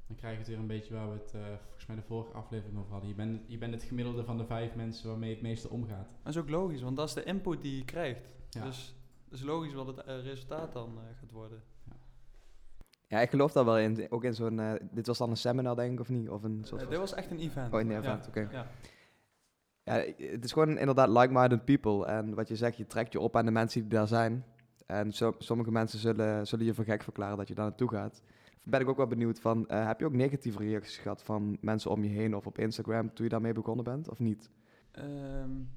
[0.07, 2.33] Dan krijg je het weer een beetje waar we het uh, volgens mij de vorige
[2.33, 3.09] aflevering over hadden.
[3.09, 6.09] Je bent, je bent het gemiddelde van de vijf mensen waarmee je het meeste omgaat.
[6.23, 8.35] Dat is ook logisch, want dat is de input die je krijgt.
[8.51, 8.65] Ja.
[8.65, 11.63] Dus het is logisch wat het uh, resultaat dan gaat worden.
[11.85, 11.97] Ja.
[13.07, 13.21] ja.
[13.21, 14.11] ik geloof daar wel in.
[14.11, 14.79] Ook in zo'n...
[14.91, 16.29] dit was dan een seminar, denk ik, of niet?
[16.29, 17.75] Of een soort dit was echt een event.
[17.75, 18.49] Oh, een event, oké.
[18.51, 18.67] Ja.
[19.89, 22.07] Ja, het is gewoon inderdaad like-minded people.
[22.07, 24.45] En wat je zegt, je trekt je op aan de mensen die daar zijn.
[24.87, 28.23] En zo, sommige mensen zullen, zullen je voor gek verklaren dat je daar naartoe gaat.
[28.63, 31.91] Ben ik ook wel benieuwd van, uh, heb je ook negatieve reacties gehad van mensen
[31.91, 34.51] om je heen of op Instagram toen je daarmee begonnen bent, of niet?
[34.99, 35.71] Um,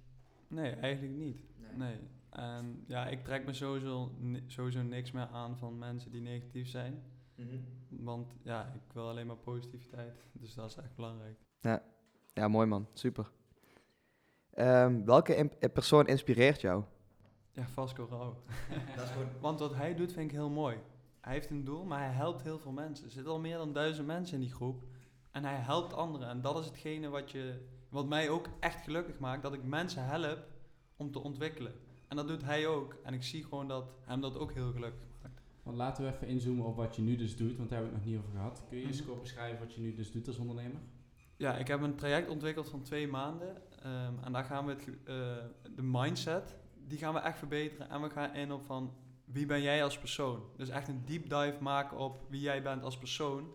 [0.48, 1.44] nee, eigenlijk niet.
[1.76, 1.96] Nee.
[2.30, 4.12] En ja, ik trek me sowieso,
[4.48, 7.04] sowieso niks meer aan van mensen die negatief zijn.
[7.36, 8.06] Mm -hmm.
[8.06, 10.26] Want ja, ik wil alleen maar positiviteit.
[10.42, 11.38] Dus dat is echt belangrijk.
[11.62, 11.84] Ja,
[12.34, 12.88] ja mooi man.
[12.94, 13.32] Super.
[14.58, 16.84] Um, welke persoon inspireert jou?
[17.52, 18.36] Ja, Vasco Rauw.
[19.42, 20.78] Want wat hij doet vind ik heel mooi.
[21.22, 23.06] Hij heeft een doel, maar hij helpt heel veel mensen.
[23.06, 24.84] Er zitten al meer dan duizend mensen in die groep.
[25.32, 26.28] En hij helpt anderen.
[26.28, 27.60] En dat is hetgene wat, je,
[27.90, 29.44] wat mij ook echt gelukkig maakt.
[29.44, 30.46] Dat ik mensen help
[30.96, 31.74] om te ontwikkelen.
[32.08, 32.96] En dat doet hij ook.
[33.04, 35.42] En ik zie gewoon dat hem dat ook heel gelukkig maakt.
[35.64, 37.58] Want laten we even inzoomen op wat je nu dus doet.
[37.58, 38.64] Want daar hebben we het nog niet over gehad.
[38.70, 40.82] Kun je eens kort beschrijven wat je nu dus doet als ondernemer?
[41.38, 43.62] Ja, ik heb een traject ontwikkeld van twee maanden.
[43.86, 44.96] Um, en daar gaan we het, uh,
[45.76, 47.90] de mindset, die gaan we echt verbeteren.
[47.90, 48.94] En we gaan in op van
[49.26, 50.44] wie ben jij als persoon.
[50.58, 53.54] Dus echt een deep dive maken op wie jij bent als persoon.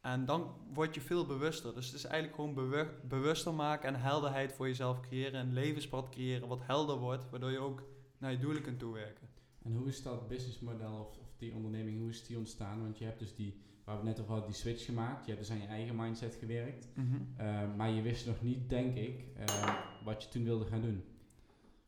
[0.00, 1.74] En dan word je veel bewuster.
[1.74, 2.74] Dus het is eigenlijk gewoon
[3.08, 5.40] bewuster maken en helderheid voor jezelf creëren.
[5.40, 7.82] Een levenspad creëren wat helder wordt, waardoor je ook
[8.18, 9.28] naar je doelen kunt toewerken.
[9.62, 12.80] En hoe is dat businessmodel of, of die onderneming, hoe is die ontstaan?
[12.80, 15.26] Want je hebt dus die waar we net over hadden, die switch gemaakt.
[15.26, 16.88] Je hebt dus aan je eigen mindset gewerkt.
[16.94, 17.14] Mhm.
[17.36, 21.04] Eh, maar je wist nog niet, denk ik, uh, wat je toen wilde gaan doen.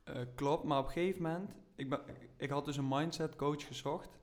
[0.09, 2.01] Uh, klopt, maar op een gegeven moment, ik, ben,
[2.37, 4.19] ik had dus een mindset coach gezocht.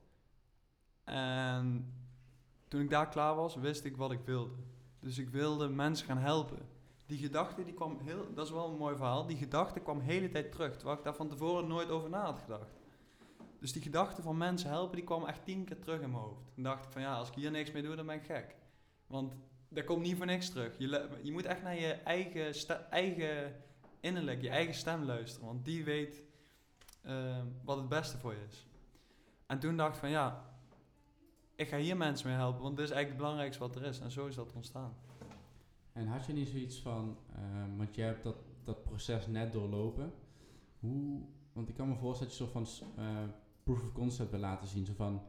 [1.04, 1.92] En
[2.68, 4.54] toen ik daar klaar was, wist ik wat ik wilde.
[5.00, 6.58] Dus ik wilde mensen gaan helpen.
[7.06, 10.04] Die gedachte, die kwam heel, dat is wel een mooi verhaal, die gedachte kwam de
[10.04, 10.76] hele tijd terug.
[10.76, 12.83] Terwijl ik daar van tevoren nooit over na had gedacht.
[13.64, 16.54] Dus die gedachte van mensen helpen, die kwam echt tien keer terug in mijn hoofd.
[16.54, 18.56] Toen dacht ik van ja, als ik hier niks mee doe, dan ben ik gek.
[19.06, 19.34] Want
[19.68, 20.78] dat komt niet voor niks terug.
[20.78, 22.54] Je, je moet echt naar je eigen,
[22.90, 23.62] eigen
[24.00, 25.46] innerlijk, je eigen stem luisteren.
[25.46, 26.22] Want die weet
[27.02, 28.66] ehm, wat het beste voor je is.
[29.46, 30.44] En toen dacht ik van ja,
[31.54, 34.00] ik ga hier mensen mee helpen, want dit is eigenlijk het belangrijkste wat er is.
[34.00, 34.96] En zo is dat ontstaan.
[35.92, 40.12] En had je niet zoiets van, uh, want jij hebt dat, dat proces net doorlopen.
[40.80, 41.20] Hoe,
[41.52, 42.66] want ik kan me voorstellen dat je zo van
[43.04, 43.22] uh,
[43.64, 44.84] proof of concept wil laten zien.
[44.84, 45.22] Zo van,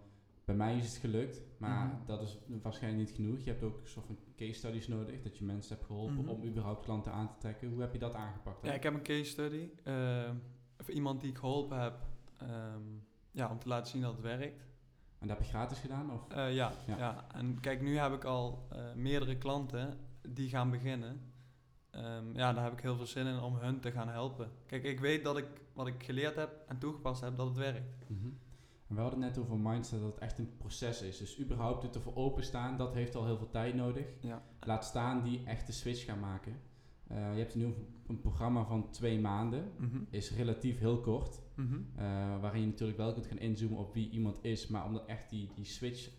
[0.45, 2.05] bij mij is het gelukt, maar mhm.
[2.05, 3.39] dat is waarschijnlijk niet genoeg.
[3.39, 6.29] Je hebt ook een soort van case studies nodig, dat je mensen hebt geholpen mhm.
[6.29, 7.69] om überhaupt klanten aan te trekken.
[7.69, 8.61] Hoe heb je dat aangepakt?
[8.61, 8.69] Dan?
[8.69, 9.69] Ja, ik heb een case study.
[9.83, 10.29] Uh,
[10.79, 12.05] of iemand die ik geholpen heb,
[12.41, 14.65] um, ja, om te laten zien dat het werkt.
[15.19, 16.11] En dat heb je gratis gedaan?
[16.11, 16.27] Of?
[16.31, 17.25] Uh, ja, ja, ja.
[17.33, 19.97] En kijk, nu heb ik al uh, meerdere klanten
[20.29, 21.33] die gaan beginnen.
[21.97, 24.51] Um, ja, daar heb ik heel veel zin in om hun te gaan helpen.
[24.65, 28.09] Kijk, ik weet dat ik wat ik geleerd heb en toegepast heb, dat het werkt.
[28.09, 28.37] Mm -hmm.
[28.87, 31.17] En we hadden net over mindset dat het echt een proces is.
[31.17, 34.05] Dus überhaupt het ervoor openstaan, dat heeft al heel veel tijd nodig.
[34.19, 34.43] Ja.
[34.59, 36.59] Laat staan die echte switch gaan maken.
[37.11, 37.73] Uh, je hebt nu
[38.07, 40.07] een programma van twee maanden, mm -hmm.
[40.09, 41.41] is relatief heel kort.
[41.55, 41.87] Mm -hmm.
[41.97, 45.29] uh, waarin je natuurlijk wel kunt gaan inzoomen op wie iemand is, maar om echt
[45.29, 46.09] die, die switch,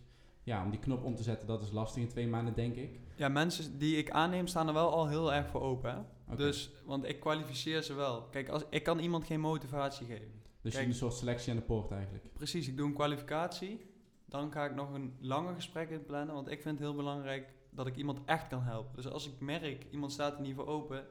[0.47, 2.99] ja, om die knop om te zetten, dat is lastig in twee maanden, denk ik.
[3.15, 6.05] Ja, mensen die ik aanneem staan er wel al heel erg voor open.
[6.25, 6.35] Hè?
[6.35, 8.21] Dus, want ik kwalificeer ze wel.
[8.21, 10.41] Kijk, als, ik kan iemand geen motivatie geven.
[10.61, 12.33] Dus je een soort selectie aan de poort eigenlijk?
[12.33, 13.85] Precies, ik doe een kwalificatie.
[14.25, 16.35] Dan ga ik nog een langer gesprek in plannen.
[16.35, 18.95] Want ik vind het heel belangrijk dat ik iemand echt kan helpen.
[18.95, 21.05] Dus als ik merk, iemand staat er niet voor open.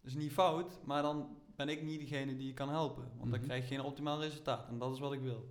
[0.00, 3.04] Dat is niet fout, maar dan ben ik niet degene die je kan helpen.
[3.18, 3.48] Want dan mhm.
[3.48, 4.68] krijg je geen optimaal resultaat.
[4.68, 5.48] En dat is wat ik wil.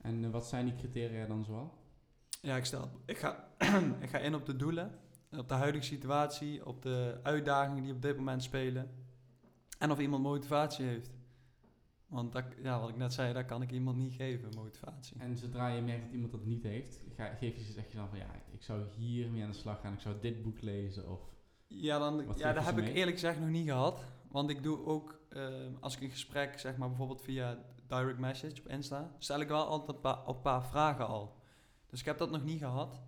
[0.00, 1.79] En uh, wat zijn die criteria dan zoal?
[2.40, 3.48] Ja, ik stel, ik ga,
[4.04, 4.98] ik ga in op de doelen
[5.38, 8.90] op de huidige situatie, op de uitdagingen die op dit moment spelen.
[9.78, 11.10] En of iemand motivatie heeft.
[12.06, 15.16] Want dat, ja, wat ik net zei, dat kan ik iemand niet geven, motivatie.
[15.18, 18.08] En zodra je merkt dat iemand dat niet heeft, ga, geef je, zeg je dan
[18.08, 21.10] van ja, ik zou hier mee aan de slag gaan, ik zou dit boek lezen
[21.10, 21.20] of...
[21.66, 24.04] Ja, dan, ja dat heb ik eerlijk gezegd nog niet gehad.
[24.28, 25.48] Want ik doe ook, uh,
[25.80, 29.66] als ik een gesprek, zeg maar bijvoorbeeld via direct message op Insta, stel ik wel
[29.66, 31.39] altijd een paar, vragen al.
[31.90, 33.00] Dus ik heb dat nog niet gehad.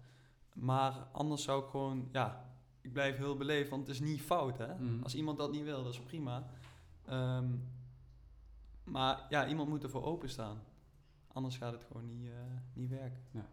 [0.53, 4.59] Maar anders zou ik gewoon, ja, ik blijf heel beleefd, want het is niet fout,
[4.59, 4.75] hè.
[4.75, 5.03] Mhm.
[5.03, 6.47] Als iemand dat niet wil, dat is prima.
[7.05, 7.47] Ehm,
[8.85, 10.59] maar ja, iemand moet ervoor openstaan.
[11.33, 12.33] Anders gaat het gewoon niet, uh,
[12.73, 13.21] niet werken.
[13.31, 13.47] Ja.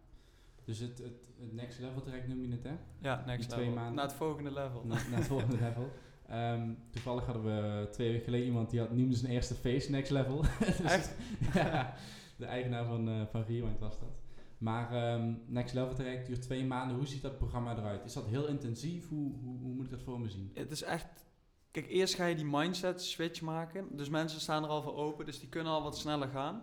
[0.64, 2.76] Dus het, het, het, next level traject noem je het, hè?
[3.00, 3.74] Ja, next level.
[3.74, 3.94] Maanden.
[3.94, 4.86] Naar het volgende level.
[4.86, 5.92] Naar, naar het volgende level.
[6.32, 10.12] Um, toevallig hadden we twee weken geleden iemand die had, noemde zijn eerste face next
[10.12, 10.42] level.
[10.60, 11.16] dus, Echt?
[11.54, 11.94] ja,
[12.38, 14.19] de eigenaar van, uh, van Rewind was dat.
[14.60, 16.98] Maar um, Next Level traject duurt twee maanden.
[16.98, 18.06] Hoe ziet dat programma eruit?
[18.06, 19.10] Is dat heel intensief?
[19.10, 20.52] Hoe, hoe, hoe moet ik dat voor me zien?
[20.54, 21.28] Het is echt
[21.72, 23.88] Kijk, eerst ga je die mindset switch maken.
[23.92, 26.56] Dus mensen staan er al voor open, dus die kunnen al wat sneller gaan.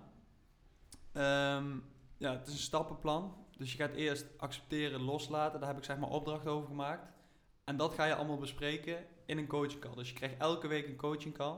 [1.13, 1.85] Um,
[2.17, 3.47] ja, het is een stappenplan.
[3.57, 5.61] Dus je gaat eerst accepteren, loslaten.
[5.61, 7.13] Daar heb ik zeg maar opdracht over gemaakt.
[7.65, 9.95] En dat ga je allemaal bespreken in een coaching call.
[9.95, 11.55] Dus je krijgt elke week een coaching call.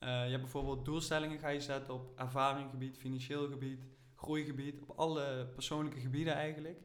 [0.00, 3.84] Uh, je hebt bijvoorbeeld doelstellingen ga je zetten op ervaringgebied, financieel gebied,
[4.18, 6.80] groeigebied, op alle persoonlijke gebieden eigenlijk.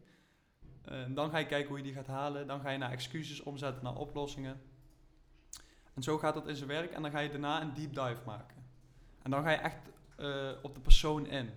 [0.92, 2.48] Uh, dan ga je kijken hoe je die gaat halen.
[2.48, 4.62] Dan ga je naar excuses omzetten naar oplossingen.
[5.94, 6.92] En zo gaat dat in zijn werk.
[6.92, 8.58] En dan ga je daarna een deep dive maken.
[9.22, 11.50] En dan ga je echt uh, op de persoon in.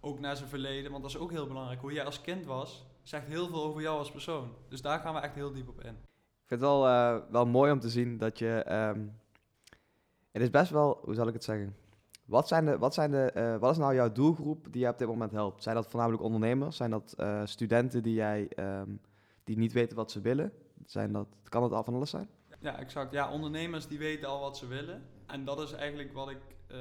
[0.00, 1.80] Ook naar zijn verleden, want dat is ook heel belangrijk.
[1.80, 4.54] Hoe jij als kind was, zegt heel veel over jou als persoon.
[4.68, 5.94] Dus daar gaan we echt heel diep op in.
[5.94, 8.72] Ik vind het wel, uh, wel mooi om te zien dat je...
[8.72, 9.18] Um,
[10.32, 11.76] het is best wel, hoe zal ik het zeggen?
[12.28, 14.98] Wat, zijn de, wat, zijn de, uh, wat is nou jouw doelgroep die je op
[14.98, 15.62] dit moment helpt?
[15.62, 16.76] Zijn dat voornamelijk ondernemers?
[16.76, 19.00] Zijn dat studenten die, jij, um,
[19.44, 20.52] die niet weten wat ze willen?
[20.84, 22.28] Zijn dat, kan het al van alles zijn?
[22.60, 23.12] Ja, exact.
[23.12, 25.02] Ja, ondernemers die weten al wat ze willen.
[25.26, 26.40] En dat is eigenlijk wat ik...
[26.70, 26.76] Uh,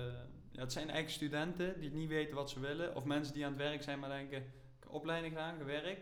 [0.51, 2.95] ja, het zijn eigenlijk studenten die niet weten wat ze willen.
[2.95, 4.37] Of mensen die aan het werk zijn, maar denken...
[4.37, 4.43] Ik
[4.79, 6.01] heb opleiding gedaan, gewerkt.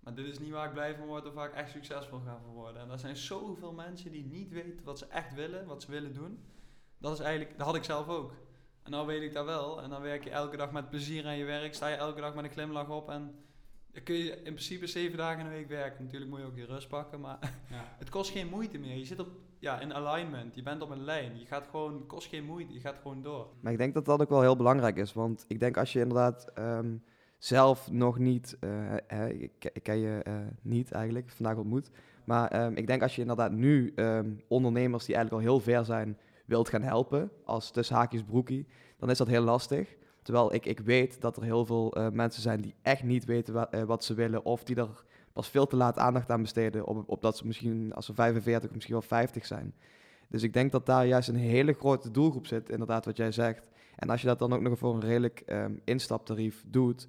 [0.00, 2.40] Maar dit is niet waar ik blij van word of waar ik echt succesvol ga
[2.52, 2.82] worden.
[2.82, 6.12] En er zijn zoveel mensen die niet weten wat ze echt willen, wat ze willen
[6.12, 6.38] doen.
[6.98, 7.58] Dat is eigenlijk...
[7.58, 8.32] Dat had ik zelf ook.
[8.84, 9.82] En nou weet ik dat wel.
[9.82, 11.74] En dan werk je elke dag met plezier aan je werk.
[11.74, 13.34] Sta je elke dag met een glimlach op en
[13.92, 16.04] dan kun je in principe zeven dagen in de week werken.
[16.04, 17.38] Natuurlijk moet je ook je rust pakken, maar
[17.70, 17.84] ja.
[17.98, 18.96] het kost geen moeite meer.
[18.96, 21.38] Je zit op, ja, in alignment, je bent op een lijn.
[21.38, 23.48] Je gaat gewoon, het kost geen moeite, je gaat gewoon door.
[23.60, 26.00] Maar ik denk dat dat ook wel heel belangrijk is, want ik denk als je
[26.00, 27.02] inderdaad um,
[27.38, 31.90] zelf nog niet, uh, ik, ik, ken je uh, niet eigenlijk, vandaag ontmoet,
[32.24, 35.84] maar um, ik denk als je inderdaad nu um, ondernemers die eigenlijk al heel ver
[35.84, 38.66] zijn, wilt gaan helpen, als tussen haakjes broekie,
[38.98, 39.96] dan is dat heel lastig.
[40.22, 43.54] Terwijl ik, ik weet dat er heel veel uh, mensen zijn die echt niet weten
[43.54, 44.44] wa uh, wat ze willen.
[44.44, 46.86] Of die er pas veel te laat aandacht aan besteden.
[46.86, 49.74] Op, op dat ze misschien als ze 45 of misschien wel 50 zijn.
[50.28, 53.68] Dus ik denk dat daar juist een hele grote doelgroep zit, inderdaad wat jij zegt.
[53.96, 57.08] En als je dat dan ook nog voor een redelijk um, instaptarief doet,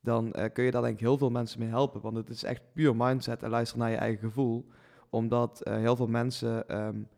[0.00, 2.00] dan uh, kun je daar denk ik heel veel mensen mee helpen.
[2.00, 4.66] Want het is echt puur mindset en luisteren naar je eigen gevoel.
[5.10, 7.08] Omdat heel veel mensen um,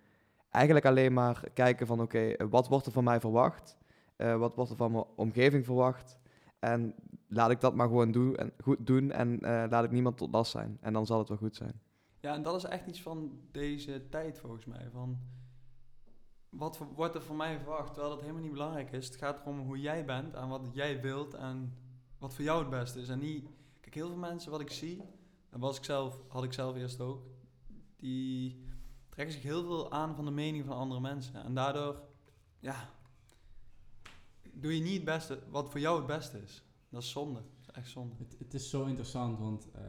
[0.50, 3.76] eigenlijk alleen maar kijken van oké, wat wordt er van mij verwacht?
[4.16, 6.18] Uh, wat wordt er van mijn omgeving verwacht?
[6.58, 6.94] En
[7.28, 10.32] laat ik dat maar gewoon doen en, goed doen en uh, laat ik niemand tot
[10.32, 10.78] last zijn.
[10.80, 11.80] En dan zal het wel goed zijn.
[12.20, 14.88] Ja, en dat is echt iets van deze tijd volgens mij.
[14.92, 15.18] Van
[16.48, 17.92] wat wordt er van mij verwacht?
[17.92, 19.06] Terwijl dat helemaal niet belangrijk is.
[19.06, 21.74] Het gaat erom hoe jij bent en wat jij wilt en
[22.18, 23.08] wat voor jou het beste is.
[23.08, 23.48] En niet,
[23.80, 25.02] kijk, heel veel mensen wat ik zie,
[25.50, 27.22] en was ik zelf, had ik zelf eerst ook,
[27.96, 28.66] die
[29.18, 31.44] trekken zich heel veel aan van de mening van andere mensen.
[31.44, 32.00] En daardoor,
[32.60, 32.90] ja,
[34.52, 36.62] doe je niet het beste wat voor jou het beste is.
[36.88, 37.40] Dat is zonde.
[37.40, 38.14] Dat is echt zonde.
[38.18, 39.82] Het, het is zo interessant, want uh,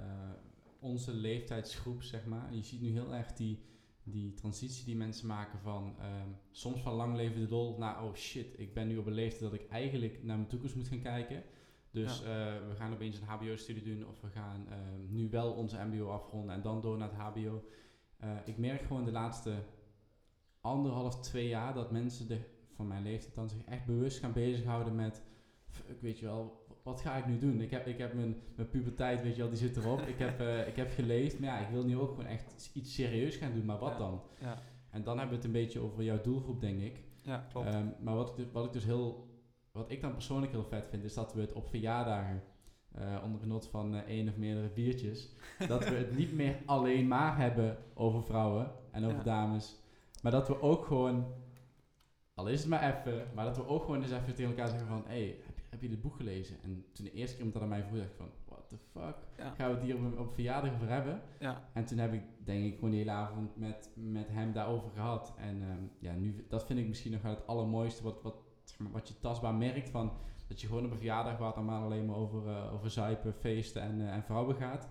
[0.80, 3.60] onze leeftijdsgroep, zeg maar, je ziet nu heel erg die,
[4.04, 8.14] die transitie die mensen maken van um, soms van lang leven de dol naar oh
[8.14, 11.02] shit, ik ben nu op een leeftijd dat ik eigenlijk naar mijn toekomst moet gaan
[11.02, 11.44] kijken.
[11.92, 12.56] Dus ja.
[12.56, 14.76] uh, we gaan opeens een HBO-studie doen of we gaan uh,
[15.08, 17.64] nu wel onze MBO afronden en dan door naar het HBO.
[18.24, 19.54] Uh, ik merk gewoon de laatste
[20.62, 24.96] anderhalf, twee jaar dat mensen de van mijn leeftijd dan zich echt bewust gaan bezighouden
[24.96, 25.24] met,
[25.86, 27.62] ik weet je wel, wat ga ik nu doen?
[27.62, 30.02] Ik heb, ik heb mijn, mijn puberteit, weet je wel, die zit erop.
[30.02, 32.94] ik, heb, uh, ik heb geleefd, maar ja, ik wil nu ook gewoon echt iets
[32.94, 34.22] serieus gaan doen, maar wat dan?
[34.40, 34.62] Ja.
[34.90, 37.04] En dan hebben we het een beetje over jouw doelgroep, denk ik.
[37.24, 37.74] Ja, klopt.
[37.74, 39.28] Um, maar wat ik, dus, wat ik dus heel,
[39.72, 42.44] wat ik dan persoonlijk heel vet vind, is dat we het op verjaardagen,
[42.98, 45.30] uh, onder genot van uh, één of meerdere biertjes,
[45.68, 49.80] dat we het niet meer alleen maar hebben over vrouwen en over dames,
[50.22, 51.26] maar dat we ook gewoon
[52.40, 54.88] al is het maar even, maar dat we ook gewoon eens even tegen elkaar zeggen
[54.88, 56.56] van, hé, hey, heb, heb, je dit boek gelezen?
[56.64, 58.78] En toen de eerste keer iemand dat aan mij vroeg, dacht ik van, what the
[58.92, 59.16] fuck?
[59.56, 61.22] Gaan we het hier op, op verjaardag over hebben?
[61.40, 61.70] Ja.
[61.74, 65.34] En toen heb ik, denk ik, gewoon die hele avond met, met hem daarover gehad.
[65.38, 68.36] En um, ja, nu, dat vind ik misschien nog wel het allermooiste, wat, wat,
[68.92, 70.12] wat je tastbaar merkt van,
[70.50, 73.34] dat je gewoon op een verjaardag waar het allemaal alleen maar over, uh, over zuipen,
[73.34, 74.90] feesten en, uh, en vrouwen gaat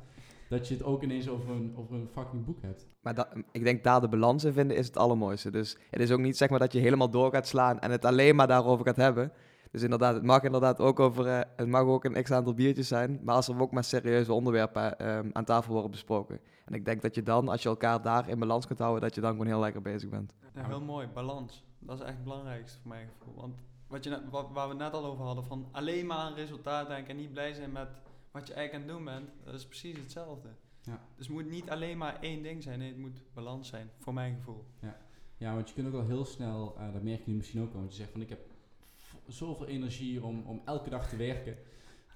[0.49, 2.87] dat je het ook ineens over een, over een fucking boek hebt.
[3.01, 5.51] Maar dat, ik denk daar de balans in vinden is het allermooiste.
[5.51, 8.05] Dus het is ook niet zeg maar dat je helemaal door gaat slaan en het
[8.05, 9.33] alleen maar daarover gaat hebben.
[9.71, 12.88] Dus inderdaad, het mag inderdaad ook over, uh, het mag ook een x aantal biertjes
[12.88, 16.40] zijn, maar als er ook maar serieuze onderwerpen um, aan tafel worden besproken.
[16.64, 19.14] En ik denk dat je dan, als je elkaar daar in balans kunt houden, dat
[19.14, 20.35] je dan gewoon heel lekker bezig bent.
[20.55, 21.64] Ja, heel mooi, balans.
[21.79, 23.35] Dat is echt het belangrijkste voor mijn gevoel.
[23.40, 23.55] Want
[23.88, 26.88] wat je wat, waar we het net al over hadden, van alleen maar aan resultaat
[26.88, 27.88] denken en niet blij zijn met
[28.31, 30.48] wat je eigenlijk aan het doen bent, dat is precies hetzelfde.
[30.83, 31.01] Ja.
[31.16, 34.14] Dus het moet niet alleen maar één ding zijn, nee, het moet balans zijn, voor
[34.14, 34.64] mijn gevoel.
[34.81, 34.96] Ja,
[35.37, 37.79] ja want je kunt ook al heel snel, uh, dat merk je misschien ook al,
[37.79, 38.40] want je zegt van ik heb
[39.27, 41.57] zoveel energie om, om elke dag te werken.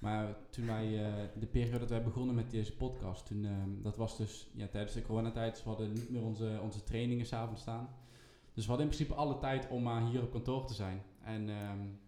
[0.00, 3.50] Maar toen wij, uh, de periode dat wij begonnen met deze podcast, toen, uh,
[3.82, 7.60] dat was dus ja, tijdens de coronatijd, we hadden niet meer onze, onze trainingen s'avonds
[7.60, 7.88] staan.
[8.54, 11.02] Dus we hadden in principe alle tijd om maar hier op kantoor te zijn.
[11.24, 12.00] En um,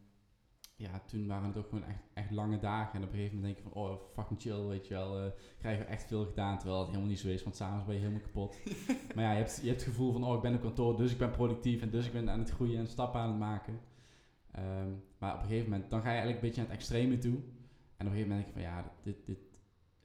[0.77, 2.95] ja, toen waren het ook gewoon echt, echt lange dagen.
[2.95, 5.25] En op een gegeven moment denk je van, oh, fucking chill, weet je wel.
[5.25, 7.43] Uh, krijgen we echt veel gedaan, terwijl het helemaal niet zo is.
[7.43, 8.59] Want s'avonds ben je helemaal kapot.
[9.15, 11.13] maar ja, je hebt, je hebt het gevoel van, oh, ik ben op kantoor, dus
[11.13, 11.83] ik ben productief.
[11.83, 13.81] En dus ik ben aan het groeien en stappen aan het maken.
[14.59, 17.19] Um, maar op een gegeven moment, dan ga je eigenlijk een beetje naar het extreme
[17.19, 17.35] toe.
[17.97, 19.39] En op een gegeven moment denk je van, ja, dit, dit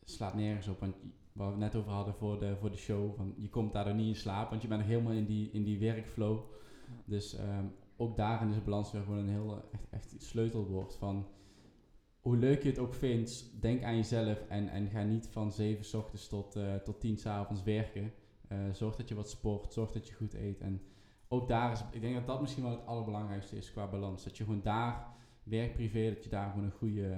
[0.03, 0.79] slaat nergens op.
[0.79, 0.95] Want
[1.33, 3.95] waar we het net over hadden voor de, voor de show, van je komt daardoor
[3.95, 4.49] niet in slaap.
[4.49, 6.39] Want je bent nog helemaal in die, in die werkflow.
[7.05, 11.27] Dus um, ook daarin is balans weer gewoon een heel echt, echt sleutelwoord van
[12.19, 15.85] hoe leuk je het ook vindt, denk aan jezelf en, en ga niet van 7
[15.85, 18.13] s ochtends tot, uh, tot 10 s avonds werken.
[18.51, 20.61] Uh, zorg dat je wat sport, zorg dat je goed eet.
[20.61, 20.81] En
[21.27, 24.23] ook daar is, ik denk dat dat misschien wel het allerbelangrijkste is qua balans.
[24.23, 25.07] Dat je gewoon daar,
[25.43, 27.17] werk privé, dat je daar gewoon een goede,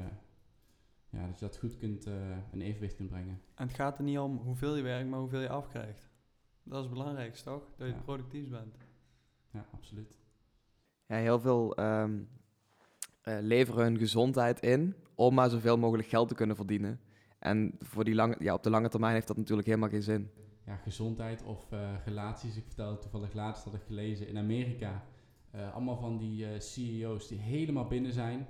[1.09, 2.13] ja, dat je dat goed kunt, uh,
[2.51, 3.41] een evenwicht kunt brengen.
[3.55, 6.09] En het gaat er niet om hoeveel je werkt, maar hoeveel je afkrijgt.
[6.63, 7.63] Dat is het belangrijkste, toch?
[7.77, 8.01] Dat je ja.
[8.01, 8.77] productief bent.
[9.51, 10.20] Ja, absoluut
[11.11, 12.29] ja, heel veel um,
[13.23, 16.99] uh, leveren hun gezondheid in om maar zoveel mogelijk geld te kunnen verdienen.
[17.39, 20.29] En voor die lange, ja, op de lange termijn heeft dat natuurlijk helemaal geen zin.
[20.65, 22.57] Ja, gezondheid of uh, relaties.
[22.57, 25.03] Ik vertelde toevallig laatst dat ik gelezen in Amerika.
[25.55, 28.47] Uh, allemaal van die CEO's die helemaal binnen zijn.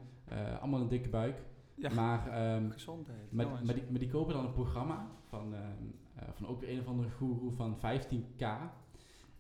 [0.60, 1.42] allemaal een dikke buik.
[1.76, 3.32] Ja, maar, um, gezondheid.
[3.32, 5.56] Maar, maar, die, maar die kopen dan een programma van,
[6.34, 8.46] van ook een of andere guru van 15k.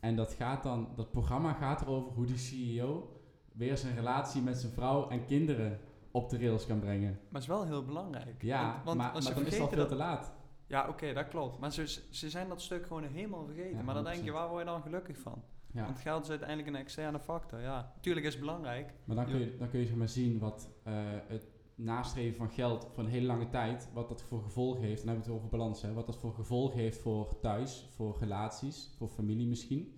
[0.01, 3.19] En dat, gaat dan, dat programma gaat erover hoe die CEO
[3.51, 5.79] weer zijn relatie met zijn vrouw en kinderen
[6.11, 7.09] op de rails kan brengen.
[7.11, 8.41] Maar het is wel heel belangrijk.
[8.41, 10.31] Ja, want, want maar, maar dan is het al veel te laat.
[10.67, 11.59] Ja, oké, dat klopt.
[11.59, 13.85] Maar ze, ze zijn dat stuk gewoon helemaal vergeten.
[13.85, 15.43] maar dan denk je, waar word je dan gelukkig van?
[15.73, 15.85] Ja.
[15.85, 17.59] Want geld is uiteindelijk een externe factor.
[17.59, 18.93] Ja, natuurlijk is het belangrijk.
[19.03, 20.93] Maar dan kun je, dan kun je zeg maar zien wat uh,
[21.27, 21.47] het
[21.84, 25.26] nastreven van geld voor een hele lange tijd, wat dat voor gevolg heeft, dan hebben
[25.26, 29.08] we het over balans, hè, wat dat voor gevolg heeft voor thuis, voor relaties, voor
[29.08, 29.94] familie misschien.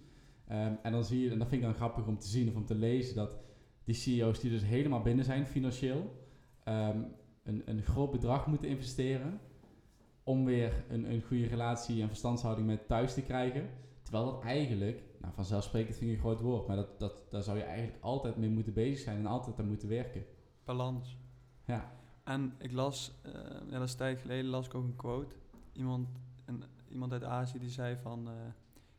[0.52, 2.56] Um, en dan zie je, en dat vind ik dan grappig om te zien of
[2.56, 3.38] om te lezen, dat
[3.84, 6.00] die CEO's die dus helemaal binnen zijn financieel,
[6.68, 7.06] um,
[7.44, 9.40] een, een groot bedrag moeten investeren
[10.24, 13.70] om weer een, een goede relatie en verstandshouding met thuis te krijgen.
[14.02, 17.58] Terwijl dat eigenlijk, nou vanzelfsprekend vind ik een groot woord, maar dat, dat, daar zou
[17.58, 20.26] je eigenlijk altijd mee moeten bezig zijn en altijd aan moeten werken.
[20.64, 21.18] Balans.
[21.66, 21.92] Ja.
[22.24, 25.36] En ik las, uh, ja, dat is een tijd geleden, las ik ook een quote.
[25.74, 26.08] Iemand,
[26.46, 28.34] een, iemand uit Azië die zei van, uh,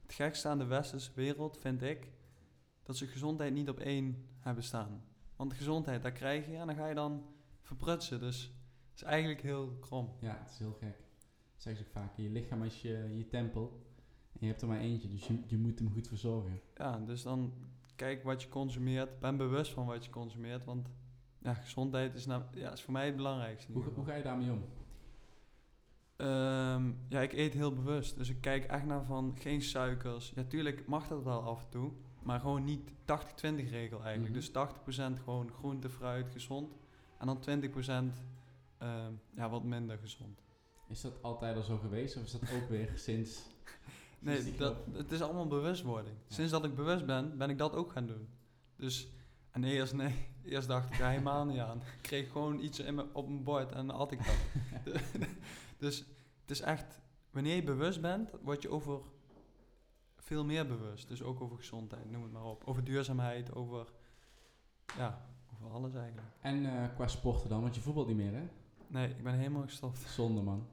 [0.03, 2.11] het gekste aan de westerse wereld vind ik,
[2.83, 5.05] dat ze gezondheid niet op één hebben staan.
[5.37, 7.24] Want gezondheid, daar krijg je en dan ga je dan
[7.61, 8.20] verprutsen.
[8.20, 8.42] Dus
[8.90, 10.12] het is eigenlijk heel krom.
[10.20, 10.96] Ja, het is heel gek.
[11.53, 12.16] Dat zeggen ze vaak.
[12.16, 13.83] Je lichaam is je, je tempel.
[14.33, 16.61] En je hebt er maar eentje, dus je, je moet hem goed verzorgen.
[16.74, 17.53] Ja, dus dan
[17.96, 19.20] kijk wat je consumeert.
[19.20, 20.64] Ben bewust van wat je consumeert.
[20.64, 20.88] Want
[21.44, 23.72] ja, gezondheid is, nou, ja, is voor mij het belangrijkste.
[23.72, 24.64] Hoe, hoe ga je daarmee om?
[26.16, 28.16] Um, ja, ik eet heel bewust.
[28.16, 30.33] Dus ik kijk echt naar van geen suikers.
[30.35, 31.92] Ja, tuurlijk mag dat wel af en toe.
[32.22, 32.94] Maar gewoon niet 80-20
[33.70, 34.16] regel eigenlijk.
[34.16, 34.33] Mm -hmm.
[34.33, 36.74] Dus 80% gewoon groente, fruit, gezond.
[37.18, 38.12] En dan 20% um,
[38.78, 40.42] ehm, ja, wat minder gezond.
[40.88, 42.16] Is dat altijd al zo geweest?
[42.16, 43.42] Of is dat ook weer sinds...
[44.18, 46.16] nee, dat, het is allemaal bewustwording.
[46.28, 46.35] Ja.
[46.35, 48.28] Sinds dat ik bewust ben, ben ik dat ook gaan doen.
[48.76, 49.09] Dus,
[49.50, 51.78] en eerst nee, eerst dacht ik helemaal niet aan.
[51.78, 54.94] Ik kreeg gewoon iets in me, op mijn bord en dan had ik dat.
[55.78, 55.98] dus
[56.40, 59.00] het is echt, wanneer je bewust bent, word je over
[60.16, 61.09] veel meer bewust.
[61.09, 62.62] Dus ook over gezondheid, noem het maar op.
[62.64, 63.92] Over duurzaamheid, over,
[64.96, 66.28] ja, over alles eigenlijk.
[66.40, 68.48] En uh, qua sporten dan, want je voetbalt niet meer hè?
[68.87, 69.98] Nee, ik ben helemaal gestopt.
[69.98, 70.66] Zonde man.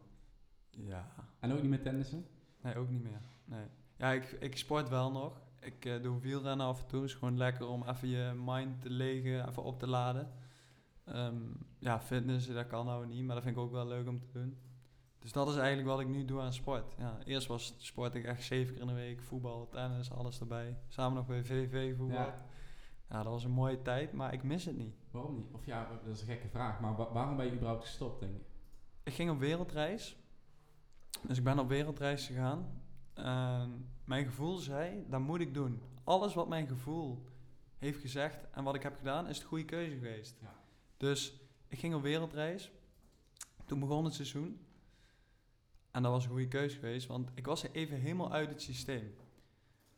[0.69, 1.13] Ja.
[1.39, 2.25] En ook niet meer tennissen?
[2.62, 3.21] Nee, ook niet meer.
[3.45, 3.65] Nee.
[3.97, 5.41] Ja, ik, ik sport wel nog.
[5.62, 7.03] Ik uh, doe wielrennen af en toe.
[7.03, 10.32] is gewoon lekker om even je mind te legen, even op te laden.
[11.05, 14.20] Um, ja, fitness, dat kan nou niet, maar dat vind ik ook wel leuk om
[14.20, 14.57] te doen.
[15.20, 16.95] Dus dat is eigenlijk wat ik nu doe aan sport.
[16.97, 19.22] Ja, eerst was sport ik echt zeven keer in de week.
[19.22, 20.78] Voetbal, tennis, alles erbij.
[20.88, 22.18] Samen nog bij VV voetbal.
[22.18, 22.45] Ja.
[23.09, 23.24] ja.
[23.24, 24.95] dat was een mooie tijd, maar ik mis het niet.
[25.12, 25.51] Waarom niet?
[25.51, 26.80] Of ja, dat is een gekke vraag.
[26.80, 28.43] Maar waarom ben je überhaupt gestopt, denk je?
[29.03, 30.18] Ik ging op wereldreis.
[31.22, 32.82] Dus ik ben op wereldreis gegaan.
[33.14, 35.82] En mijn gevoel zei, dat moet ik doen.
[36.03, 37.26] Alles wat mijn gevoel
[37.78, 40.38] heeft gezegd en wat ik heb gedaan, is het goede keuze geweest.
[40.41, 40.55] Ja.
[40.97, 42.72] Dus ik ging op wereldreis.
[43.66, 44.66] Toen begon het seizoen.
[45.91, 49.16] En dat was een goede keuze geweest, want ik was even helemaal uit het systeem.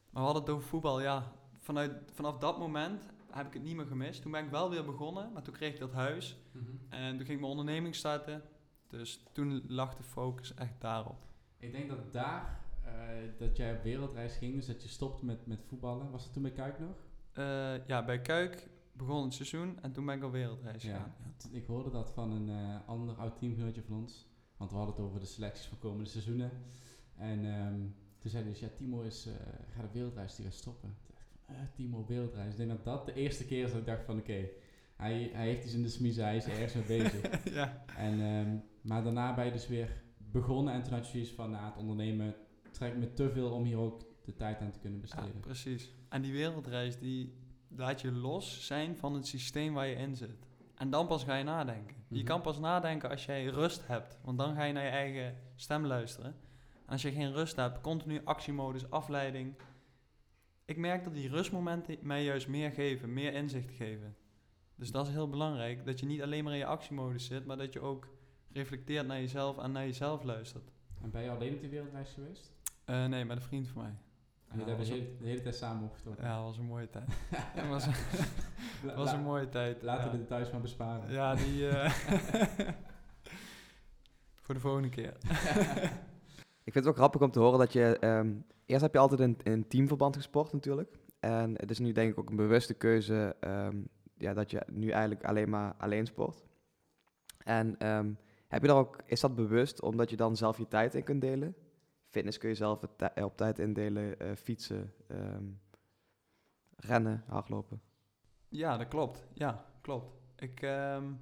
[0.09, 1.31] Maar we hadden het over voetbal, ja.
[1.59, 4.21] Vanuit, vanaf dat moment heb ik het niet meer gemist.
[4.21, 6.37] Toen ben ik wel weer begonnen, maar toen kreeg ik dat huis.
[6.51, 6.65] Mhm.
[6.89, 8.43] En toen ging ik mijn onderneming starten.
[8.87, 11.25] Dus toen lag de focus echt daarop.
[11.57, 12.59] Ik denk dat daar,
[13.37, 16.11] dat jij op wereldreis ging, dus dat je stopte met, met voetballen.
[16.11, 16.95] Was dat toen bij Kuik nog?
[17.33, 21.13] Uh, ja, bij Kuik begon het seizoen en toen ben ik op wereldreis gegaan.
[21.19, 21.49] Ja.
[21.51, 24.27] Ik hoorde dat van een uh, ander oud teamgenootje van ons.
[24.57, 26.51] Want we hadden het over de selecties van komende seizoenen.
[27.15, 29.27] En um, toen zei hij dus, ja, Timo is,
[29.75, 30.95] gaat op wereldreis, die gaat stoppen.
[31.49, 32.51] Uh, Timo wereldreis.
[32.51, 34.49] Ik denk dat dat de eerste keer is dat ik dacht van, oké,
[34.95, 37.43] hij, hij heeft iets in de smiezen, hij is ergens mee bezig.
[37.53, 37.83] ja.
[37.97, 41.51] en, um, maar daarna ben je dus weer begonnen en toen had je zoiets van,
[41.51, 42.35] nou, het ondernemen
[42.73, 45.33] trekt me te veel om hier ook de tijd aan te kunnen besteden.
[45.33, 45.93] Ja, precies.
[46.09, 47.33] En die wereldreis, die
[47.67, 50.47] laat je los zijn van het systeem waar je in zit.
[50.75, 51.95] En dan pas ga je nadenken.
[52.07, 52.25] Je mhm.
[52.25, 55.85] kan pas nadenken als jij rust hebt, want dan ga je naar je eigen stem
[55.85, 56.35] luisteren.
[56.85, 59.55] En als je geen rust hebt, continu actiemodus, afleiding.
[60.65, 64.15] Ik merk dat die rustmomenten mij juist meer geven, meer inzicht geven.
[64.75, 67.57] Dus dat is heel belangrijk, dat je niet alleen maar in je actiemodus zit, maar
[67.57, 68.07] dat je ook
[68.51, 70.71] reflecteert naar jezelf en naar jezelf luistert.
[71.01, 72.52] En ben je alleen op die wereldreis geweest?
[72.85, 73.93] Uh, nee, met een vriend van mij.
[74.47, 76.25] En ja, hebben de, de hele tijd samen opgetrokken.
[76.25, 77.07] Ja, dat was een mooie tijd.
[77.55, 77.87] dat was,
[78.95, 79.81] was een mooie tijd.
[79.81, 81.11] Laten we de thuis maar besparen.
[81.11, 81.61] Ja, die...
[81.61, 81.89] Uh,
[84.43, 85.13] voor de volgende keer.
[86.63, 87.97] Ik vind het ook grappig om te horen dat je...
[88.01, 90.97] Um, eerst heb je altijd in, in teamverband gesport natuurlijk.
[91.19, 93.35] En het is nu denk ik ook een bewuste keuze...
[93.41, 96.43] Um, ja, dat je nu eigenlijk alleen maar alleen sport.
[97.37, 98.17] En um,
[98.47, 101.21] heb je daar ook, is dat bewust omdat je dan zelf je tijd in kunt
[101.21, 101.55] delen?
[102.13, 102.83] Fitness kun je zelf
[103.15, 105.61] op tijd indelen, uh, fietsen, um,
[106.75, 107.81] rennen, hardlopen.
[108.49, 109.27] Ja, dat klopt.
[109.33, 110.13] Ja, klopt.
[110.35, 111.19] Ik, um,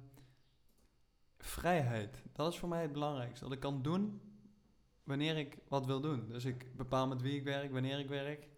[1.38, 3.44] vrijheid, dat is voor mij het belangrijkste.
[3.44, 4.20] Dat ik kan doen
[5.04, 6.28] wanneer ik wat wil doen.
[6.28, 8.48] Dus ik bepaal met wie ik werk, wanneer ik werk.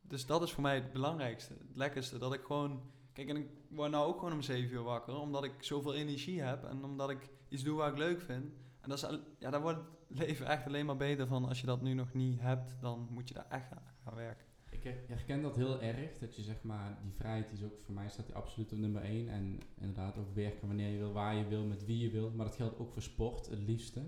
[0.00, 2.18] Dus dat is voor mij het belangrijkste, het lekkerste.
[2.18, 5.44] Dat ik gewoon Kijk, en ik word nou ook gewoon om 7 uur wakker, omdat
[5.44, 8.52] ik zoveel energie heb en omdat ik iets doe waar ik leuk vind.
[8.80, 11.44] En dat is, ja, daar wordt leven echt alleen maar beter van.
[11.44, 14.46] Als je dat nu nog niet hebt, dan moet je daar echt gaan, gaan werken.
[14.70, 18.08] Ik herken dat heel erg, dat je zeg maar, die vrijheid is ook voor mij
[18.08, 19.28] staat die absoluut op nummer 1.
[19.28, 22.30] En inderdaad ook werken wanneer je wil, waar je wil, met wie je wil.
[22.30, 24.02] Maar dat geldt ook voor sport, het liefste.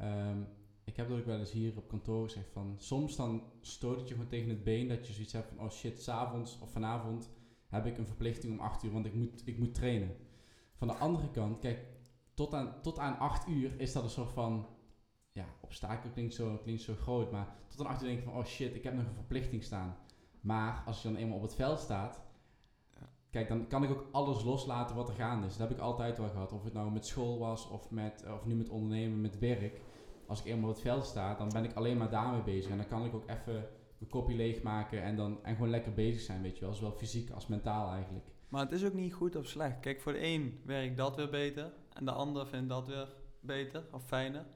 [0.00, 0.46] Um,
[0.88, 4.08] ik heb dat ook wel eens hier op kantoor gezegd van, soms dan stoot het
[4.08, 7.30] je gewoon tegen het been dat je zoiets hebt van, oh shit, s'avonds of vanavond
[7.68, 10.16] heb ik een verplichting om 8 uur, want ik moet, ik moet trainen.
[10.74, 11.86] Van de andere kant, kijk,
[12.34, 14.66] tot aan, tot aan 8 uur is dat een soort van,
[15.32, 18.44] ja, obstakel klinkt zo, klinkt zo groot, maar tot 8 uur denk ik van, oh
[18.44, 19.96] shit, ik heb nog een verplichting staan.
[20.40, 22.20] Maar als je dan eenmaal op het veld staat,
[23.30, 25.56] kijk, dan kan ik ook alles loslaten wat er gaande is.
[25.56, 26.52] Dat heb ik altijd wel gehad.
[26.52, 29.80] Of het nou met school was, of, met, of nu met ondernemen, met werk.
[30.26, 32.70] Als ik eenmaal op het veld sta, dan ben ik alleen maar daarmee bezig.
[32.70, 33.68] En dan kan ik ook even
[33.98, 36.74] mijn kopje leegmaken en, dan, en gewoon lekker bezig zijn, weet je wel.
[36.74, 38.26] Zowel fysiek als mentaal eigenlijk.
[38.48, 39.80] Maar het is ook niet goed of slecht.
[39.80, 43.08] Kijk, voor de een werkt dat weer beter en de ander vindt dat weer
[43.40, 44.46] beter of fijner.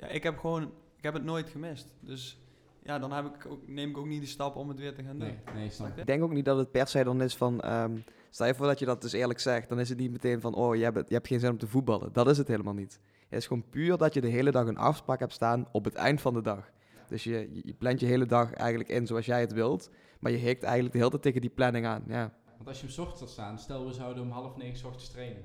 [0.00, 0.62] Ja, ik heb gewoon,
[0.96, 1.88] ik heb het nooit gemist.
[2.00, 2.40] Dus
[2.82, 5.02] ja, dan heb ik ook, neem ik ook niet de stap om het weer te
[5.02, 5.28] gaan doen.
[5.28, 6.06] Nee, nee snap ik.
[6.06, 8.78] denk ook niet dat het per se dan is van, um, stel je voor dat
[8.78, 11.14] je dat dus eerlijk zegt, dan is het niet meteen van, oh, je hebt, je
[11.14, 12.12] hebt geen zin om te voetballen.
[12.12, 13.00] Dat is het helemaal niet.
[13.28, 15.94] Het is gewoon puur dat je de hele dag een afspraak hebt staan op het
[15.94, 16.70] eind van de dag.
[17.08, 19.90] Dus je, je plant je hele dag eigenlijk in zoals jij het wilt.
[20.20, 22.02] Maar je hikt eigenlijk de hele tijd tegen die planning aan.
[22.06, 22.32] Ja.
[22.56, 25.42] Want als je hem ochtends staan, stel we zouden om half negen ochtends trainen.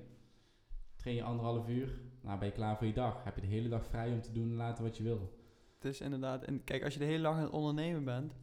[1.06, 3.24] Train je anderhalf uur, nou ben je klaar voor je dag.
[3.24, 5.40] Heb je de hele dag vrij om te doen en laten wat je wil.
[5.76, 8.34] Het is inderdaad, en kijk, als je de hele dag aan het ondernemen bent.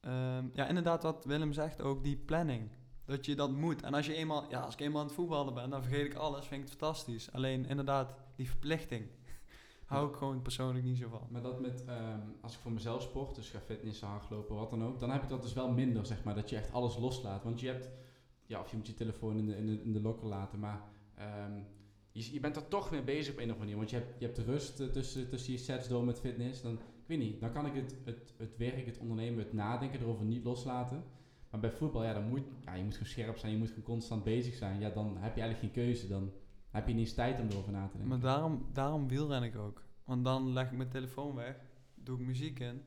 [0.00, 2.70] Um, ja, inderdaad, wat Willem zegt ook, die planning.
[3.04, 3.82] Dat je dat moet.
[3.82, 6.14] En als je eenmaal, ja, als ik eenmaal aan het voetballen ben, dan vergeet ik
[6.14, 7.32] alles, vind ik het fantastisch.
[7.32, 9.06] Alleen inderdaad, die verplichting
[9.86, 11.26] hou ik gewoon persoonlijk niet zo van.
[11.30, 14.84] Maar dat met, um, als ik voor mezelf sport, dus ga fitnessen, hardlopen, wat dan
[14.84, 17.44] ook, dan heb ik dat dus wel minder, zeg maar, dat je echt alles loslaat.
[17.44, 17.90] Want je hebt,
[18.46, 20.82] ja, of je moet je telefoon in de, in de, in de lokker laten, maar
[21.18, 21.66] um,
[22.12, 23.76] je, je bent er toch mee bezig op een of andere manier.
[23.76, 26.62] Want je hebt, je hebt rust uh, tussen, tussen je sets door met fitness.
[26.62, 30.00] Dan, ik weet niet, dan kan ik het, het, het werk, het ondernemen, het nadenken
[30.00, 31.04] erover niet loslaten.
[31.50, 33.84] Maar bij voetbal, ja, dan moet, ja, je moet gewoon scherp zijn, je moet gewoon
[33.84, 34.80] constant bezig zijn.
[34.80, 36.08] Ja, dan heb je eigenlijk geen keuze.
[36.08, 36.32] Dan,
[36.72, 38.08] heb je niet eens tijd om erover na te denken.
[38.08, 39.82] Maar daarom, daarom wielren ik ook.
[40.04, 41.56] Want dan leg ik mijn telefoon weg,
[41.94, 42.82] doe ik muziek in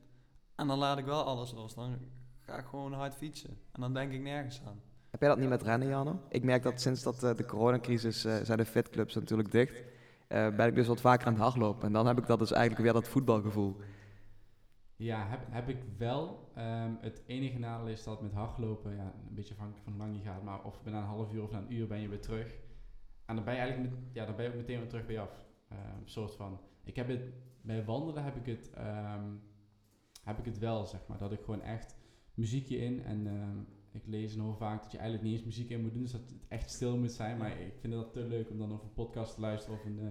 [0.54, 1.74] en dan laat ik wel alles los.
[1.74, 1.98] Dan
[2.40, 4.80] ga ik gewoon hard fietsen en dan denk ik nergens aan.
[5.16, 6.14] Heb jij dat niet met rennen, Janne?
[6.28, 9.82] Ik merk dat sinds dat, uh, de coronacrisis uh, zijn de fitclubs natuurlijk dicht.
[10.28, 11.86] Uh, ben ik dus wat vaker aan het hardlopen.
[11.86, 13.76] En dan heb ik dat dus eigenlijk weer dat voetbalgevoel.
[14.96, 16.50] Ja, heb, heb ik wel.
[16.54, 20.16] Ehm, het enige nadeel is dat met hardlopen, ja, een beetje afhankelijk van hoe lang
[20.16, 22.20] je gaat, maar of na een half uur of na een uur ben je weer
[22.20, 22.54] terug.
[23.26, 25.14] En dan ben je eigenlijk met, ja, dan ben je ook meteen weer terug bij
[25.14, 25.44] je af.
[25.72, 26.60] Um, soort van.
[26.84, 27.20] Ik heb het,
[27.60, 29.24] bij wandelen heb ik het, ehm,
[30.24, 31.18] heb ik het wel, zeg maar.
[31.18, 31.96] Dat ik gewoon echt
[32.34, 33.26] muziekje in en
[33.96, 36.12] ik lees en hoor vaak dat je eigenlijk niet eens muziek in moet doen, dus
[36.12, 37.38] dat het echt stil moet zijn.
[37.38, 39.98] Maar ik vind dat te leuk om dan over een podcast te luisteren of een,
[39.98, 40.08] uh,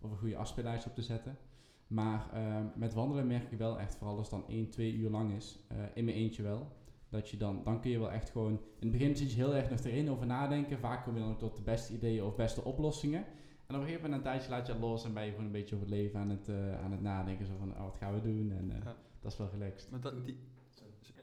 [0.00, 1.38] of een goede afspeellijst op te zetten.
[1.86, 5.10] Maar uh, met wandelen merk ik wel echt, vooral als het dan 1, 2 uur
[5.10, 6.72] lang is, uh, in mijn eentje wel.
[7.08, 9.54] Dat je dan, dan kun je wel echt gewoon, in het begin zit je heel
[9.54, 10.78] erg nog erin over nadenken.
[10.78, 13.24] Vaak kom je dan ook tot de beste ideeën of beste oplossingen.
[13.66, 15.46] En op een gegeven moment een tijdje laat je het los en ben je gewoon
[15.46, 17.46] een beetje over het leven aan het, uh, aan het nadenken.
[17.46, 18.52] Zo van, oh, wat gaan we doen?
[18.52, 18.96] En ja.
[19.20, 19.90] dat is wel relaxed.
[19.90, 20.38] Maar dat, die,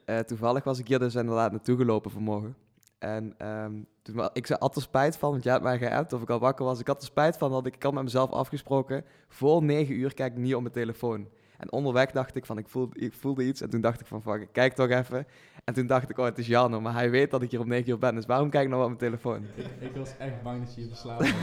[0.05, 2.55] uh, toevallig was ik hier dus inderdaad naartoe gelopen vanmorgen.
[2.99, 6.29] En um, toen, ik had er spijt van, want jij hebt mij geappt of ik
[6.29, 6.79] al wakker was.
[6.79, 9.05] Ik had er spijt van dat ik, had met mezelf afgesproken.
[9.27, 11.27] Voor negen uur kijk ik niet op mijn telefoon.
[11.57, 13.61] En onderweg dacht ik van, ik voelde, ik voelde iets.
[13.61, 15.27] En toen dacht ik van, fuck, ik kijk toch even.
[15.63, 17.67] En toen dacht ik, oh, het is Jan, maar hij weet dat ik hier om
[17.67, 18.15] negen uur ben.
[18.15, 19.45] Dus waarom kijk ik nog op mijn telefoon?
[19.55, 21.33] Ik, ik was echt bang dat je je verslaafd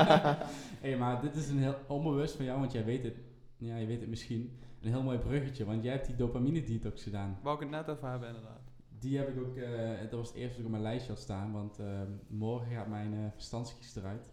[0.82, 3.14] hey, maar dit is een heel onbewust van jou, want jij weet het.
[3.56, 4.50] Ja, je weet het misschien
[4.80, 7.38] een heel mooi bruggetje, want jij hebt die dopamine detox gedaan.
[7.42, 8.72] Wou ik het net over hebben, inderdaad.
[8.98, 11.20] Die heb ik ook, uh, dat was het eerste dat ik op mijn lijstje had
[11.20, 14.32] staan, want uh, morgen gaat mijn uh, verstandskies eruit.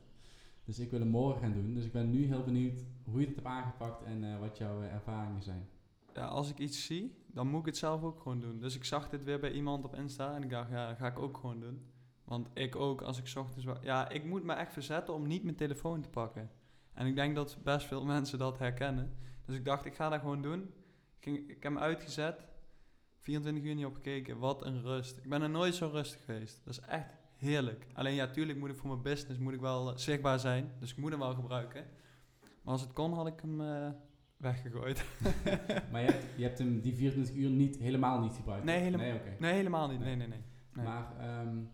[0.63, 1.73] Dus ik wil hem morgen gaan doen.
[1.73, 5.41] Dus ik ben nu heel benieuwd hoe je het hebt aangepakt en wat jouw ervaringen
[5.41, 5.67] zijn.
[6.13, 8.59] Ja, als ik iets zie, dan moet ik het zelf ook gewoon doen.
[8.59, 11.07] Dus ik zag dit weer bij iemand op Insta en ik dacht, ja, dat ga
[11.07, 11.81] ik ook gewoon doen.
[12.23, 13.65] Want ik ook, als ik ochtends...
[13.81, 16.49] Ja, ik moet me echt verzetten om niet mijn telefoon te pakken.
[16.93, 19.13] En ik denk dat best veel mensen dat herkennen.
[19.47, 20.61] Dus ik dacht, ik ga dat gewoon doen.
[21.17, 22.47] Ik, ging, ik heb hem uitgezet.
[23.19, 24.37] 24 uur niet opgekeken.
[24.37, 25.17] Wat een rust.
[25.17, 26.61] Ik ben er nooit zo rustig geweest.
[26.63, 27.87] Dat is echt heerlijk.
[27.93, 30.71] Alleen ja, tuurlijk moet ik voor mijn business moet ik wel uh, zichtbaar zijn.
[30.79, 31.85] Dus ik moet hem wel gebruiken.
[32.39, 33.89] Maar als het kon, had ik hem uh,
[34.37, 35.05] weggegooid.
[35.91, 38.65] maar je hebt, je hebt, hem die 24 uur niet, helemaal niet gebruikt?
[38.65, 39.35] Nee, helemaal, nee, okay.
[39.39, 39.99] nee, helemaal niet.
[39.99, 40.41] Nee, nee, nee.
[40.73, 40.85] nee.
[40.85, 41.69] Maar um,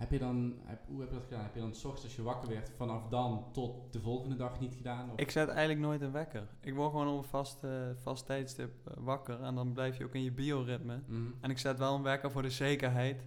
[0.00, 1.42] heb je dan, heb, hoe heb je dat gedaan?
[1.42, 4.60] Heb je dan s ochtends als je wakker werd vanaf dan tot de volgende dag
[4.60, 5.10] niet gedaan?
[5.10, 5.18] Of?
[5.18, 6.48] Ik zet eigenlijk nooit een wekker.
[6.60, 10.04] Ik word gewoon op een vast, uh, vast tijdstip uh, wakker en dan blijf je
[10.04, 11.02] ook in je bioritme.
[11.06, 11.34] Mm.
[11.40, 13.24] En ik zet wel een wekker voor de zekerheid,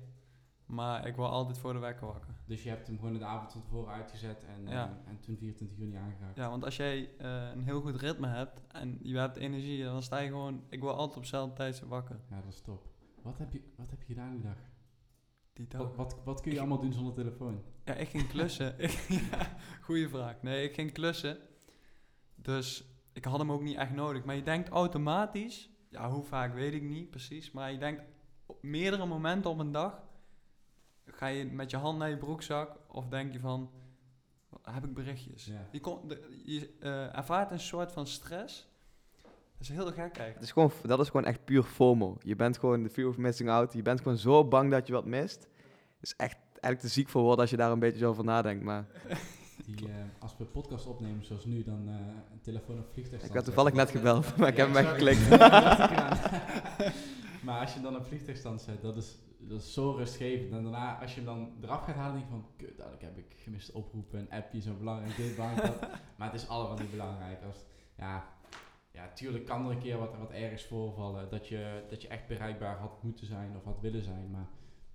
[0.66, 2.34] maar ik word altijd voor de wekker wakker.
[2.46, 5.02] Dus je hebt hem gewoon de avond van tevoren uitgezet en, ja.
[5.06, 6.36] en toen 24 uur niet aangeraakt?
[6.36, 7.10] Ja, want als jij
[7.54, 10.96] een heel goed ritme hebt en je hebt energie, dan sta je gewoon, ik word
[10.96, 12.20] altijd op dezelfde tijdstip wakker.
[12.30, 12.88] Ja, dat is top.
[13.22, 14.58] Wat heb je, wat heb je gedaan die dag?
[15.54, 17.64] Die Wat, wat, wat, kun je allemaal doen zonder telefoon?
[17.86, 18.76] Ja, ik ging klussen.
[19.32, 20.42] ja, goeie vraag.
[20.42, 21.38] Nee, ik ging klussen.
[22.36, 22.84] Dus
[23.14, 24.24] ik had hem ook niet echt nodig.
[24.24, 27.52] Maar je denkt automatisch, ja, hoe vaak weet ik niet precies.
[27.52, 28.04] Maar je denkt
[28.46, 30.04] op meerdere momenten op een dag,
[31.06, 33.72] ga je met je hand naar je broekzak of denk je van,
[34.62, 35.52] heb ik berichtjes?
[35.72, 38.68] Je, kon, de, je uh, ervaart een soort van stress
[39.64, 40.34] is heel gek eigenlijk.
[40.34, 42.18] Het is gewoon, dat is gewoon echt puur FOMO.
[42.20, 43.74] Je bent gewoon de fear of missing out.
[43.74, 45.48] Je bent gewoon zo bang dat je wat mist.
[46.00, 48.24] Het is echt eigenlijk te ziek voor woorden als je daar een beetje zo over
[48.24, 48.64] nadenkt.
[48.64, 48.86] Maar...
[49.66, 51.96] Die, uh, als we podcast opnemen zoals nu, dan uh,
[52.32, 53.24] een telefoon of vliegtuig.
[53.24, 55.30] Ik werd toevallig net gebeld, maar ik heb hem weggeklikt.
[57.46, 60.52] maar als je dan op vliegtuigstand zet, dat is, dat is zo rustgevend.
[60.52, 63.18] En daarna, als je hem dan eraf gaat halen, denk je van, kut, dat heb
[63.18, 65.90] ik gemist oproepen, een appje, zo belangrijk, dit, belangrijk, dat.
[66.18, 67.44] Maar het is allemaal niet belangrijk.
[67.44, 67.58] Als,
[67.98, 68.33] ja,
[68.94, 71.30] ja, tuurlijk kan er een keer wat, wat ergens voorvallen.
[71.30, 74.32] Dat je, dat je echt bereikbaar had moeten zijn of had willen zijn.
[74.32, 74.48] Maar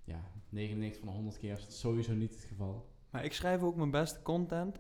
[0.04, 2.88] ja, 99 van de 100 keer is het sowieso niet het geval.
[3.10, 4.78] Maar ik schrijf ook mijn beste content.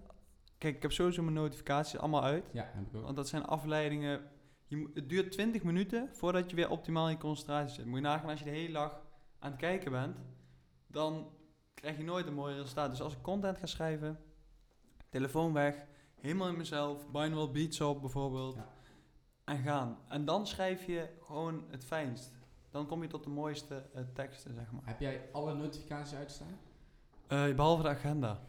[0.58, 2.50] Kijk, ik heb sowieso mijn notificaties allemaal uit.
[2.52, 3.02] Ja, heb ik ook.
[3.02, 4.22] Want dat zijn afleidingen.
[4.66, 7.86] Je, het duurt 20 minuten voordat je weer optimaal in je concentratie zit.
[7.86, 9.02] Moet je nagaan als je de hele dag
[9.38, 10.16] aan het kijken bent,
[10.86, 11.30] dan
[11.74, 12.90] krijg je nooit een mooi resultaat.
[12.90, 14.18] Dus als ik content ga schrijven,
[15.08, 18.54] telefoon weg, helemaal in mezelf, binaural beats op bijvoorbeeld.
[18.54, 18.76] Ja
[19.48, 19.98] en gaan.
[20.08, 22.36] En dan schrijf je gewoon het fijnst.
[22.70, 24.82] Dan kom je tot de mooiste uh, teksten, zeg maar.
[24.84, 26.58] Heb jij alle notificaties uitstaan?
[27.28, 28.40] Uh, behalve de agenda.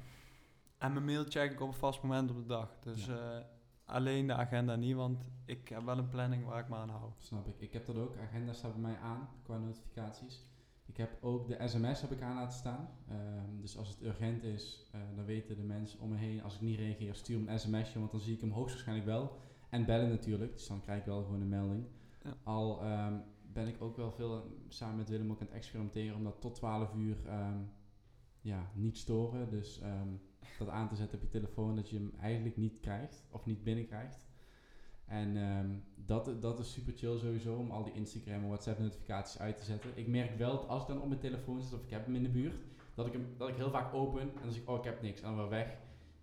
[0.78, 2.78] En mijn mail check ik op een vast moment op de dag.
[2.80, 3.38] Dus uh,
[3.86, 7.12] alleen de agenda niet, want ik heb wel een planning waar ik me aan hou.
[7.18, 7.56] Snap ik.
[7.58, 8.18] Ik heb dat ook.
[8.18, 10.48] Agenda staat bij mij aan qua notificaties.
[10.86, 12.90] Ik heb ook de sms heb ik aan laten staan.
[13.12, 16.44] Um, dus als het urgent is, dan weten de mensen om me heen.
[16.44, 19.38] Als ik niet reageer, stuur een sms'je, want dan zie ik hem hoogstwaarschijnlijk wel.
[19.70, 21.86] En bellen natuurlijk, dus dan krijg ik wel gewoon een melding.
[22.24, 22.38] Ja.
[22.44, 23.14] Al ehm,
[23.54, 26.56] ben ik ook wel veel samen met Willem ook aan het experimenteren om dat tot
[26.56, 27.70] 12 uur um,
[28.42, 29.50] ja, niet storen.
[29.50, 30.22] Dus um,
[30.58, 33.64] dat aan te zetten op je telefoon dat je hem eigenlijk niet krijgt of niet
[33.64, 34.28] binnenkrijgt.
[35.06, 39.58] En dat, dat is super chill sowieso om al die Instagram en WhatsApp notificaties uit
[39.58, 39.92] te zetten.
[39.96, 42.16] Ik merk wel dat als ik dan op mijn telefoon zit of ik heb hem
[42.16, 42.62] in de buurt,
[42.96, 45.02] dat ik hem dat ik heel vaak open en dan zeg ik, oh ik heb
[45.02, 45.78] niks en dan weer weg.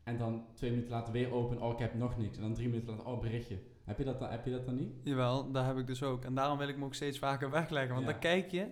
[0.06, 2.36] En dan twee minuten later weer open, oh ik heb nog niks.
[2.36, 3.58] En dan drie minuten later, oh berichtje.
[3.84, 4.92] Heb je, dat, dan- heb je dat dan niet?
[5.02, 6.24] Jawel, daar heb ik dus ook.
[6.24, 7.94] En daarom wil ik me ook steeds vaker wegleggen.
[7.94, 8.10] Want Ja.
[8.12, 8.68] dan kijk je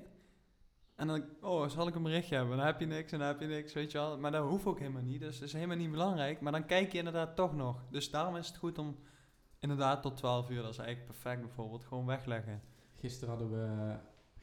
[0.95, 2.57] en dan, oh, zal ik een berichtje hebben?
[2.57, 4.19] Dan heb je niks en dan heb je niks, weet je wel.
[4.19, 6.41] Maar dat hoeft ook helemaal niet, dus dat is helemaal niet belangrijk.
[6.41, 7.85] Maar dan kijk je inderdaad toch nog.
[7.91, 8.97] Dus daarom is het goed om
[9.59, 12.63] inderdaad tot 12 uur, dat is eigenlijk perfect bijvoorbeeld, gewoon wegleggen.
[12.95, 13.95] Gisteren hadden we,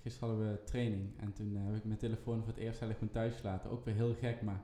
[0.01, 2.97] gisteren hadden we training en toen eh, heb ik mijn telefoon voor het eerst eigenlijk
[2.99, 3.69] gewoon thuis gelaten.
[3.69, 4.61] Ook weer heel gek, maar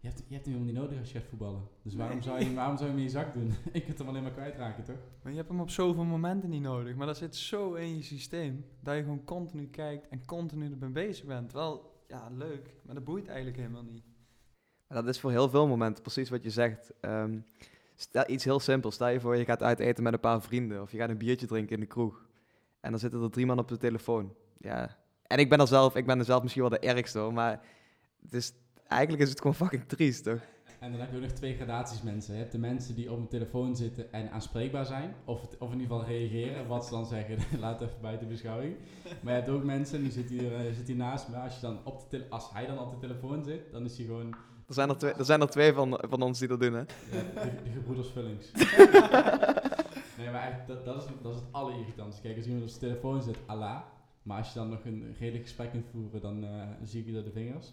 [0.00, 1.62] je hebt, je hebt hem helemaal niet nodig als je gaat voetballen.
[1.82, 2.24] Dus waarom, Nee.
[2.24, 3.52] zou je, waarom zou je hem in je zak doen?
[3.72, 4.98] ik kunt hem alleen maar kwijtraken, toch?
[5.22, 6.94] Maar je hebt hem op zoveel momenten niet nodig.
[6.96, 10.90] Maar dat zit zo in je systeem, dat je gewoon continu kijkt en continu ermee
[10.90, 11.52] bezig bent.
[11.52, 14.04] Wel, ja, leuk, maar dat boeit eigenlijk helemaal niet.
[14.88, 16.92] Maar dat is voor heel veel momenten precies wat je zegt.
[17.00, 17.38] Ehm,
[17.94, 18.94] stel, iets heel simpels.
[18.94, 20.82] Stel je voor, je gaat uit eten met een paar vrienden.
[20.82, 22.26] Of je gaat een biertje drinken in de kroeg.
[22.80, 24.34] En dan zitten er drie man op de telefoon.
[24.58, 24.96] Ja.
[25.22, 27.32] En ik ben er zelf, ik ben er zelf misschien wel de ergste hoor.
[27.32, 27.60] Maar
[28.22, 28.52] het is,
[28.88, 30.40] eigenlijk is het gewoon fucking triest toch?
[30.80, 32.34] En dan heb je ook nog twee gradaties mensen.
[32.34, 35.14] Je hebt de mensen die op een telefoon zitten en aanspreekbaar zijn.
[35.24, 36.66] Of, het, of in ieder geval reageren.
[36.66, 38.76] Wat ze dan zeggen, laat even buiten beschouwing.
[39.20, 41.36] Maar je hebt ook mensen, die zit hier, eh, zit hier naast me.
[41.36, 43.96] Als, je dan op de tele- als hij dan op de telefoon zit, dan is
[43.96, 44.34] hij gewoon
[44.68, 46.78] Er zijn er twee, er zijn er twee van, van ons die dat doen hè.
[46.78, 48.52] ja, de, de gebroeders Vullings.
[50.18, 52.22] nee, maar eigenlijk, dat, dat, is, dat is het allerirritantste.
[52.22, 53.80] Kijk, als iemand op zijn telefoon zit, Allah.
[54.22, 56.50] Maar als je dan nog een redelijk gesprek kunt voeren, dan eh,
[56.82, 57.72] zie ik je door de vingers.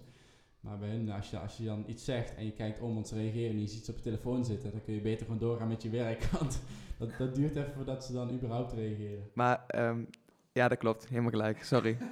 [0.64, 3.08] Maar bij hun, als je, als je dan iets zegt en je kijkt om, want
[3.08, 5.42] ze reageren en je ziet ze op je telefoon zitten, dan kun je beter gewoon
[5.42, 6.24] doorgaan met je werk.
[6.40, 6.62] Want
[6.98, 9.30] dat, dat duurt even voordat ze dan überhaupt reageren.
[9.34, 10.04] Maar ehm,
[10.52, 11.08] ja, dat klopt.
[11.08, 11.64] Helemaal gelijk.
[11.64, 11.98] Sorry.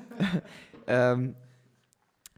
[0.86, 1.30] Ehm,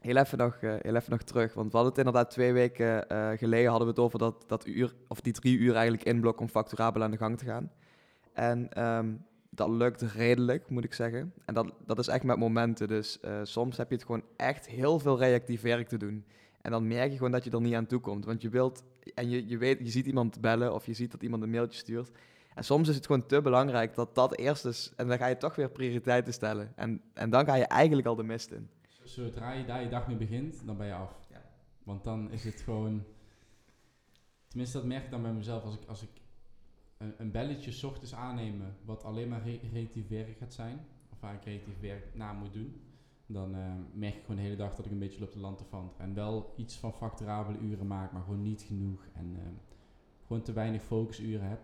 [0.00, 1.54] heel, even nog, eh, heel even nog terug.
[1.54, 4.66] Want we hadden het inderdaad twee weken eh, geleden hadden we het over dat, dat
[4.66, 7.70] uur, of die drie uur eigenlijk inblok om facturabel aan de gang te gaan.
[8.32, 9.14] En ehm,
[9.54, 11.32] dat lukt redelijk, moet ik zeggen.
[11.44, 12.88] En dat, dat is echt met momenten.
[12.88, 16.24] Dus eh, soms heb je het gewoon echt heel veel reactief werk te doen.
[16.60, 18.24] En dan merk je gewoon dat je er niet aan toe komt.
[18.24, 18.84] Want je wilt,
[19.14, 21.78] en je, je weet, je ziet iemand bellen of je ziet dat iemand een mailtje
[21.78, 22.10] stuurt.
[22.54, 24.92] En soms is het gewoon te belangrijk dat dat eerst is.
[24.96, 26.72] En dan ga je toch weer prioriteiten stellen.
[26.76, 28.68] En, en dan ga je eigenlijk al de mist in.
[29.02, 31.14] Zodra je daar je dag mee begint, dan ben je af.
[31.30, 31.42] Ja.
[31.82, 33.04] Want dan is het gewoon...
[34.48, 35.62] Tenminste, dat merk ik dan bij mezelf.
[35.62, 36.08] Als ik, als ik
[37.18, 40.78] een, belletje ochtends aannemen, wat alleen maar re- relatief werk gaat zijn,
[41.12, 42.80] of waar ik relatief werk na moet doen,
[43.26, 45.96] dan eh, merk ik gewoon de hele dag dat ik een beetje loop te lanterfant.
[45.96, 49.06] En wel iets van facturabele uren maak, maar gewoon niet genoeg.
[49.12, 49.42] En eh,
[50.26, 51.60] gewoon te weinig focusuren heb.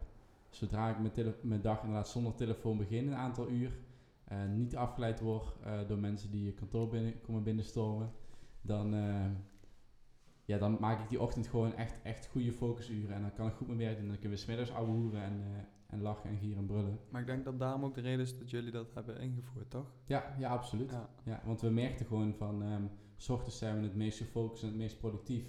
[0.48, 3.78] Zodra ik mijn, mijn dag inderdaad zonder telefoon begin, een aantal uur,
[4.24, 5.56] eh, niet afgeleid word
[5.88, 8.12] door mensen die je kantoor binnen, komen binnenstormen,
[8.62, 8.94] dan,
[10.50, 13.14] ja, dan maak ik die ochtend gewoon echt, echt goede focusuren.
[13.14, 14.06] En dan kan ik goed mijn werk doen.
[14.06, 16.98] Dan kunnen we smiddags ouwe hoeren en, eh, en lachen en gieren en brullen.
[17.10, 19.92] Maar ik denk dat daarom ook de reden is dat jullie dat hebben ingevoerd, toch?
[20.06, 20.90] Ja, ja absoluut.
[20.90, 21.08] Ja.
[21.22, 22.82] Ja, want we merkten gewoon van, ehm,
[23.16, 25.44] s ochtends zijn we het meest gefocust en het meest productief.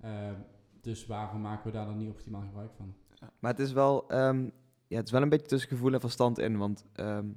[0.00, 0.34] Ehm,
[0.80, 2.94] dus waarom maken we daar dan niet optimaal gebruik van?
[3.38, 4.50] Maar het is wel, ehm,
[4.86, 6.58] ja, het is wel een beetje tussen gevoel en verstand in.
[6.58, 7.28] Want ehm,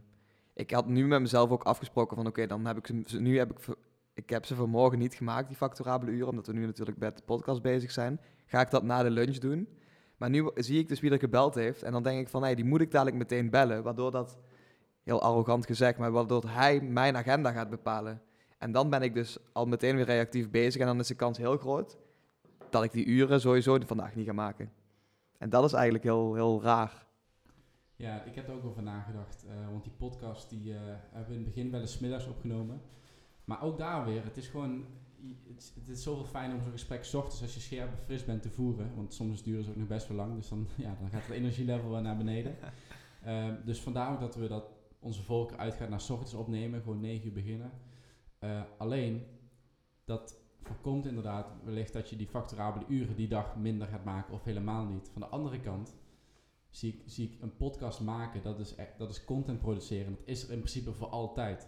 [0.54, 3.78] ik had nu met mezelf ook afgesproken van oké, dan heb ik nu heb ik,
[4.14, 7.18] ik heb ze voor morgen niet gemaakt, die facturabele uren, omdat we nu natuurlijk met
[7.18, 8.20] de podcast bezig zijn.
[8.46, 9.68] Ga ik dat na de lunch doen.
[10.18, 11.84] Maar nu zie ik dus wie er gebeld heeft.
[11.84, 13.84] En dan denk ik van, nee, die moet ik dadelijk meteen bellen.
[13.84, 14.38] Waardoor dat,
[15.04, 18.22] heel arrogant gezegd, maar waardoor hij mijn agenda gaat bepalen.
[18.58, 20.82] En dan ben ik dus al meteen weer reactief bezig.
[20.82, 21.98] En dan is de kans heel groot
[22.70, 24.72] dat ik die uren sowieso vandaag niet ga maken.
[25.38, 27.06] En dat is eigenlijk heel, heel raar.
[27.96, 29.46] Ja, ik heb er ook over nagedacht.
[29.46, 30.80] eh, want die podcast die, eh,
[31.12, 32.82] hebben we in het begin wel eens middags opgenomen.
[33.52, 34.86] Maar ook daar weer, het is gewoon...
[35.48, 38.04] Het is, het is zoveel fijner om zo'n gesprek 's ochtends als je scherp en
[38.06, 38.96] fris bent te voeren.
[38.96, 40.36] Want soms duren ze ook nog best wel lang.
[40.36, 42.56] Dus dan, ja, dan gaat het energielevel wel naar beneden.
[43.24, 46.82] Ehm, dus vandaar ook dat we dat onze volk uitgaat naar 's ochtends opnemen.
[46.82, 47.72] Gewoon 9 uur beginnen.
[48.40, 49.24] Eh, alleen,
[50.06, 54.44] dat voorkomt inderdaad wellicht dat je die facturabele uren die dag minder gaat maken of
[54.44, 55.10] helemaal niet.
[55.12, 55.96] Van de andere kant
[56.70, 60.16] zie ik, zie ik een podcast maken, dat is, echt, dat is content produceren.
[60.16, 61.68] Dat is er in principe voor altijd.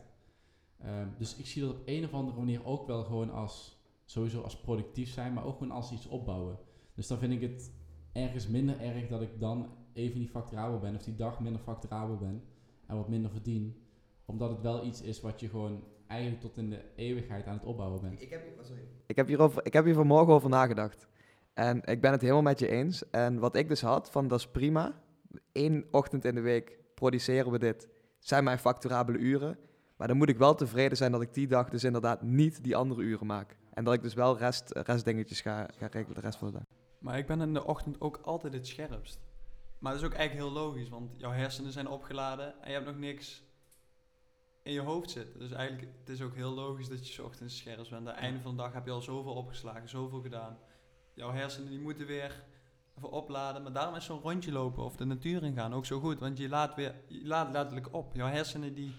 [0.83, 4.41] Ehm, dus ik zie dat op een of andere manier ook wel gewoon als, sowieso
[4.41, 6.57] als productief zijn, maar ook gewoon als iets opbouwen.
[6.95, 7.71] Dus dan vind ik het
[8.11, 12.17] ergens minder erg dat ik dan even niet facturabel ben, of die dag minder facturabel
[12.17, 12.43] ben
[12.85, 13.81] en wat minder verdien.
[14.25, 17.65] Omdat het wel iets is wat je gewoon eigenlijk tot in de eeuwigheid aan het
[17.65, 18.21] opbouwen bent.
[18.21, 18.41] Ik heb,
[19.05, 21.07] ik heb, hierover, ik heb hier vanmorgen over nagedacht.
[21.53, 23.09] En ik ben het helemaal met je eens.
[23.09, 25.01] En wat ik dus had, van dat is prima.
[25.51, 27.89] Eén ochtend in de week produceren we dit.
[28.19, 29.57] Zijn mijn facturabele uren.
[29.95, 32.75] Maar dan moet ik wel tevreden zijn dat ik die dag dus inderdaad niet die
[32.75, 33.57] andere uren maak.
[33.73, 36.63] En dat ik dus wel rest, restdingetjes ga, ga regelen de rest van de dag.
[36.99, 39.19] Maar ik ben in de ochtend ook altijd het scherpst.
[39.79, 42.85] Maar dat is ook eigenlijk heel logisch, want jouw hersenen zijn opgeladen en je hebt
[42.85, 43.43] nog niks
[44.63, 45.39] in je hoofd zitten.
[45.39, 47.91] Dus eigenlijk het is ook heel logisch dat je 's ochtends scherp bent.
[47.91, 50.57] Aan het einde van de dag heb je al zoveel opgeslagen, zoveel gedaan.
[51.13, 52.43] Jouw hersenen die moeten weer
[52.97, 53.63] even opladen.
[53.63, 56.19] Maar daarom is zo'n rondje lopen of de natuur in gaan ook zo goed.
[56.19, 58.15] Want je laat weer, je laat letterlijk op.
[58.15, 58.95] Jouw hersenen die...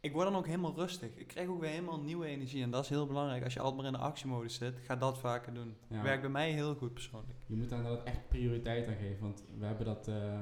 [0.00, 1.16] Ik word dan ook helemaal rustig.
[1.16, 2.62] Ik krijg ook weer helemaal nieuwe energie.
[2.62, 3.44] En dat is heel belangrijk.
[3.44, 5.74] Als je altijd maar in de actiemodus zit, ga dat vaker doen.
[5.88, 6.02] Ja.
[6.02, 7.38] Werkt bij mij heel goed persoonlijk.
[7.46, 9.20] Je moet daar dat echt prioriteit aan geven.
[9.20, 10.40] Want we hebben dat, uh,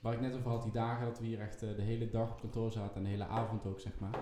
[0.00, 2.32] waar ik net over had, die dagen dat we hier echt uh, de hele dag
[2.32, 4.18] op kantoor zaten en de hele avond ook, zeg maar.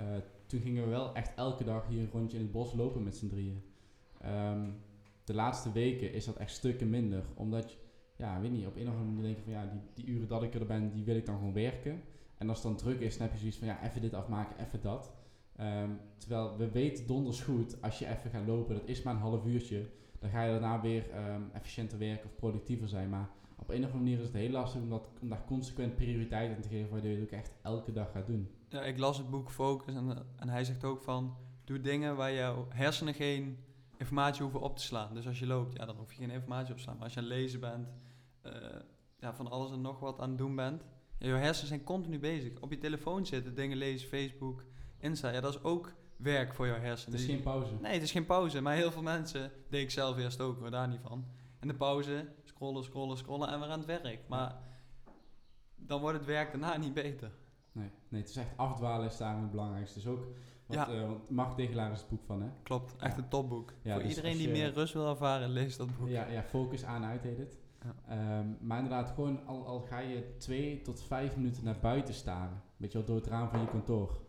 [0.00, 0.06] Uh,
[0.46, 3.16] toen gingen we wel echt elke dag hier een rondje in het bos lopen met
[3.16, 3.62] z'n drieën.
[4.24, 4.80] Um,
[5.24, 7.24] de laatste weken is dat echt stukken minder.
[7.34, 7.76] Omdat,
[8.16, 10.28] ja, weet niet, op een of andere manier denk je van ja, die, die uren
[10.28, 12.02] dat ik er ben, die wil ik dan gewoon werken.
[12.42, 14.80] En als het dan druk is, heb je zoiets van ja, even dit afmaken, even
[14.80, 15.12] dat.
[15.60, 19.20] Um, terwijl we weten donders goed, als je even gaat lopen, dat is maar een
[19.20, 19.90] half uurtje.
[20.18, 23.08] Dan ga je daarna weer um, efficiënter werken of productiever zijn.
[23.08, 23.28] Maar
[23.58, 26.54] op een of andere manier is het heel lastig om, dat, om daar consequent prioriteit
[26.54, 28.50] aan te geven, waardoor je het ook echt elke dag gaat doen.
[28.68, 32.32] Ja, ik las het boek Focus en, en hij zegt ook van, doe dingen waar
[32.32, 33.58] jouw hersenen geen
[33.96, 35.14] informatie hoeven op te slaan.
[35.14, 36.94] Dus als je loopt, ja, dan hoef je geen informatie op te slaan.
[36.94, 37.88] Maar als je aan het lezen bent,
[38.46, 38.52] uh,
[39.18, 40.84] ja, van alles en nog wat aan het doen bent,
[41.28, 42.60] je hersenen zijn continu bezig.
[42.60, 44.64] Op je telefoon zitten, dingen lezen, Facebook,
[44.98, 47.18] Insta, ja, dat is ook werk voor jouw hersenen.
[47.18, 47.74] Het is geen pauze.
[47.80, 48.60] Nee, het is geen pauze.
[48.60, 51.24] Maar heel veel mensen, deed ik zelf eerst ook, hoor, daar niet van.
[51.60, 54.28] En de pauze, scrollen, scrollen, scrollen en weer aan het werk.
[54.28, 54.58] Maar
[55.76, 57.30] dan wordt het werk daarna niet beter.
[57.72, 59.98] Nee, nee het is echt afdwalen is daar het belangrijkste.
[59.98, 60.26] Dus ook
[60.68, 60.90] ja.
[60.90, 62.48] Uh, want Mark Tegelaar is het boek van, hè?
[62.62, 63.72] Klopt, echt een topboek.
[63.82, 66.08] Ja, Voor dus iedereen die meer rust wil ervaren, lees dat boek.
[66.08, 67.58] Ja, ja focus aan uit heet het.
[67.82, 68.38] Ja.
[68.38, 72.62] Um, maar inderdaad, gewoon al, al ga je twee tot vijf minuten naar buiten staren.
[72.76, 74.20] Weet je wel, door het raam van je kantoor.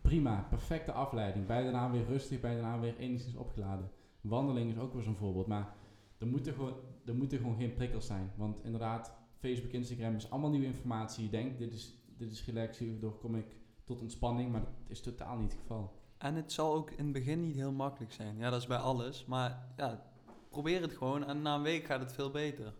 [0.00, 1.46] Prima, perfecte afleiding.
[1.46, 3.90] Bij daarna weer rustig, bij daarna weer enigszins opgeladen.
[4.20, 5.46] Wandeling is ook weer zo'n voorbeeld.
[5.46, 5.74] Maar
[6.18, 6.74] er moeten, gewoon,
[7.04, 8.32] er moeten gewoon geen prikkels zijn.
[8.36, 11.24] Want inderdaad, Facebook, Instagram is allemaal nieuwe informatie.
[11.24, 15.00] Je denkt, dit is, dit is relax, hierdoor kom ik tot ontspanning, maar dat is
[15.00, 16.00] totaal niet het geval.
[16.18, 18.36] En het zal ook in het begin niet heel makkelijk zijn.
[18.36, 19.24] Ja, dat is bij alles.
[19.24, 20.02] Maar ja,
[20.48, 22.74] probeer het gewoon en na een week gaat het veel beter.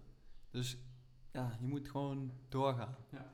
[0.52, 0.78] Dus
[1.32, 2.94] ja, je moet gewoon doorgaan.
[3.10, 3.24] Ja.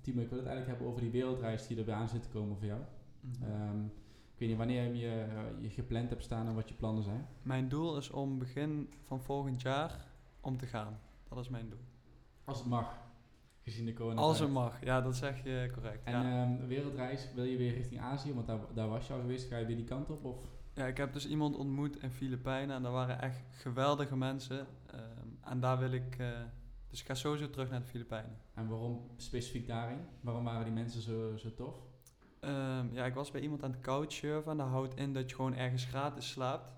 [0.00, 2.28] Timo, ik wil het eigenlijk hebben over die wereldreis die er weer aan zit te
[2.28, 2.80] komen voor jou.
[3.20, 3.92] Mm um,
[4.32, 7.26] ik weet niet wanneer je uh, je gepland hebt staan en wat je plannen zijn.
[7.42, 10.06] Mijn doel is om begin van volgend jaar
[10.40, 10.98] om te gaan.
[11.28, 11.78] Dat is mijn doel.
[12.44, 12.96] Als het mag
[13.62, 14.20] gezien de corona.
[14.20, 16.04] Als het mag, ja, dat zeg je correct.
[16.04, 16.42] En ja.
[16.44, 18.34] um, wereldreis, wil je weer richting Azië?
[18.34, 19.48] Want daar, daar was je al geweest.
[19.48, 20.24] Ga je weer die kant op?
[20.24, 20.36] Of?
[20.74, 24.58] Ja, ik heb dus iemand ontmoet in Filipijnen en daar waren echt geweldige mensen.
[24.94, 26.28] Um, en daar wil ik, uh,
[26.92, 28.38] dus ik ga sowieso terug naar de Filipijnen.
[28.54, 29.98] En waarom specifiek daarin?
[30.20, 31.76] Waarom waren die mensen zo, zo tof?
[32.40, 35.36] Um, ja, ik was bij iemand aan het couchsurfen en dat houdt in dat je
[35.36, 36.70] gewoon ergens gratis slaapt.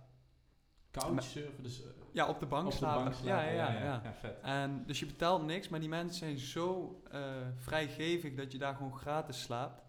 [0.90, 3.12] Couchsurfen, dus uh, ja, op de bank, slapen.
[3.22, 4.14] Ja, ja, ja, ja, ja.
[4.14, 4.40] vet.
[4.42, 7.20] En, dus je betaalt niks, maar die mensen zijn zo uh,
[7.54, 9.82] vrijgevig dat je daar gewoon gratis slaapt.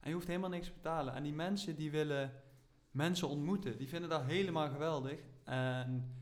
[0.00, 1.14] En je hoeft helemaal niks te betalen.
[1.14, 2.32] En die mensen die willen
[2.90, 5.18] mensen ontmoeten, die vinden dat helemaal geweldig.
[5.44, 6.14] En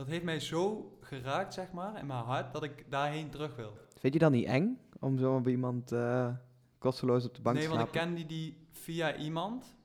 [0.00, 3.78] dat heeft mij zo geraakt, zeg maar, in mijn hart, dat ik daarheen terug wil.
[3.98, 6.34] Vind je dan niet eng om zo bij iemand uh,
[6.78, 7.78] kosteloos op de bank te slapen?
[7.78, 9.76] Nee, want ik ken die, die via iemand.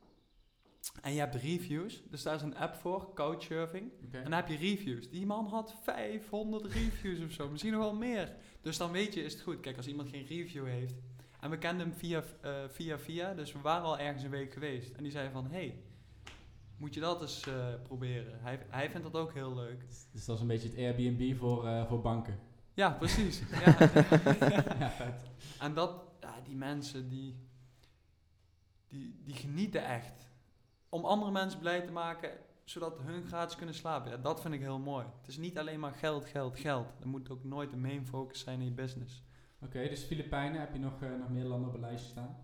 [1.02, 2.04] En je hebt reviews.
[2.10, 3.92] Dus daar is een app voor, Couchsurfing.
[4.12, 5.10] En dan heb je reviews.
[5.10, 7.50] Die man had 500 reviews of zo.
[7.50, 8.36] Misschien nog wel meer.
[8.62, 9.60] Dus dan weet je, is het goed.
[9.60, 10.96] Kijk, als iemand geen review heeft.
[11.40, 13.34] En we kenden hem via, uh, via via.
[13.34, 14.92] Dus we waren al ergens een week geweest.
[14.92, 15.84] En die zei van, hey,
[16.78, 17.54] moet je dat eens uh,
[17.84, 18.40] proberen.
[18.42, 19.90] Hij, hij vindt dat ook heel leuk.
[20.12, 22.40] Dus dat is een beetje het Airbnb voor, uh, voor banken.
[22.74, 23.40] Ja, precies.
[23.66, 23.76] ja.
[24.80, 25.24] ja, vet.
[25.60, 27.36] En dat, ja, die mensen die,
[28.88, 30.30] die, die genieten echt
[30.90, 32.30] om andere mensen blij te maken,
[32.64, 34.12] zodat hun gratis kunnen slapen.
[34.12, 35.06] Ja, dat vind ik heel mooi.
[35.18, 36.88] Het is niet alleen maar geld, geld, geld.
[37.00, 39.24] Er moet ook nooit de main focus zijn in je business.
[39.62, 42.38] Oké, dus Filipijnen, heb je nog, uh, nog meer landen op een lijstje staan?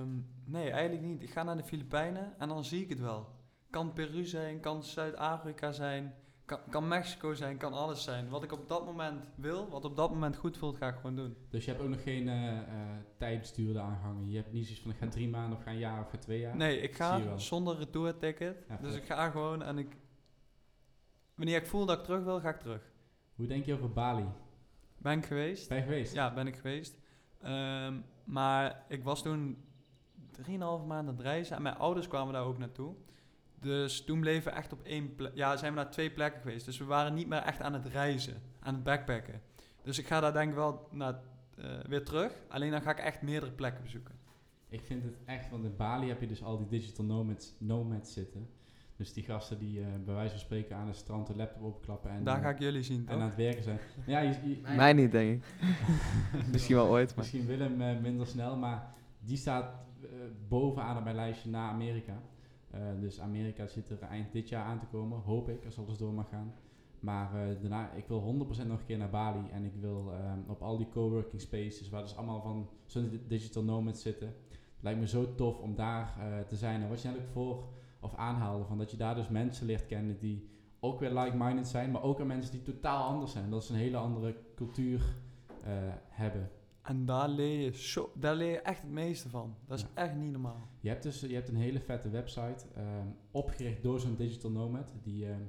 [0.00, 1.22] Um, nee, eigenlijk niet.
[1.22, 3.28] Ik ga naar de Filipijnen en dan zie ik het wel.
[3.72, 6.14] Kan Peru zijn, kan Zuid-Afrika zijn,
[6.44, 8.28] kan, kan, Mexico zijn, kan alles zijn.
[8.28, 11.16] Wat ik op dat moment wil, wat op dat moment goed voelt, ga ik gewoon
[11.16, 11.36] doen.
[11.50, 12.60] Dus je hebt ook nog geen uh, uh,
[13.16, 14.30] tijdstuurde aanhangen?
[14.30, 16.18] Je hebt niet zoiets van, ik ga drie maanden of ga een jaar of ga
[16.18, 16.56] twee jaar?
[16.56, 18.64] Nee, ik ga zonder retourticket.
[18.68, 19.96] Ja, dus ik ga gewoon en ik...
[21.34, 22.92] Wanneer ik voel dat ik terug wil, ga ik terug.
[23.34, 24.26] Hoe denk je over Bali?
[24.98, 25.68] Ben ik geweest.
[25.68, 26.14] Ben je geweest?
[26.14, 26.98] Ja, ben ik geweest.
[27.44, 29.64] Um, maar ik was toen
[30.30, 32.94] drieënhalve maanden aan het reizen en mijn ouders kwamen daar ook naartoe.
[33.62, 35.32] Dus toen bleven we echt op één plek.
[35.34, 36.64] Ja, zijn we naar twee plekken geweest.
[36.64, 39.40] Dus we waren niet meer echt aan het reizen, aan het backpacken.
[39.82, 41.20] Dus ik ga daar denk ik wel naar,
[41.58, 42.32] uh, weer terug.
[42.48, 44.14] Alleen dan ga ik echt meerdere plekken bezoeken.
[44.68, 48.12] Ik vind het echt, want in Bali heb je dus al die digital nomads, nomads
[48.12, 48.48] zitten.
[48.96, 52.10] Dus die gasten die uh, bij wijze van spreken aan het strand de laptop opklappen.
[52.10, 53.78] En, daar ga ik jullie zien, En aan het werken zijn.
[54.06, 55.44] Ja, je, je, Mij niet, denk ik.
[56.52, 57.08] Misschien wel ooit.
[57.08, 57.16] Maar.
[57.16, 59.74] Misschien Willem uh, minder snel, maar die staat
[60.48, 62.22] bovenaan op mijn lijstje naar Amerika.
[62.74, 65.98] Uh, dus Amerika zit er eind dit jaar aan te komen, hoop ik, als alles
[65.98, 66.54] door mag gaan.
[67.00, 69.48] Maar uh, daarna, ik wil 100% nog een keer naar Bali.
[69.52, 73.62] En ik wil ehm, op al die coworking spaces, waar dus allemaal van zo'n digital
[73.62, 74.34] nomads zitten.
[74.80, 76.16] lijkt me zo tof om daar
[76.48, 76.82] te zijn.
[76.82, 77.68] En wat je ook voor
[78.00, 80.48] of aanhaalde, van dat je daar dus mensen leert kennen die
[80.80, 83.50] ook weer like-minded zijn, maar ook mensen die totaal anders zijn.
[83.50, 85.16] Dat is een hele andere cultuur
[86.08, 86.50] hebben.
[86.82, 89.56] En daar leer je, zo, daar leer je echt het meeste van.
[89.66, 90.68] Dat is echt niet normaal.
[90.80, 94.94] Je hebt dus je hebt een hele vette website ehm, opgericht door zo'n digital nomad.
[95.02, 95.42] Die, ehm,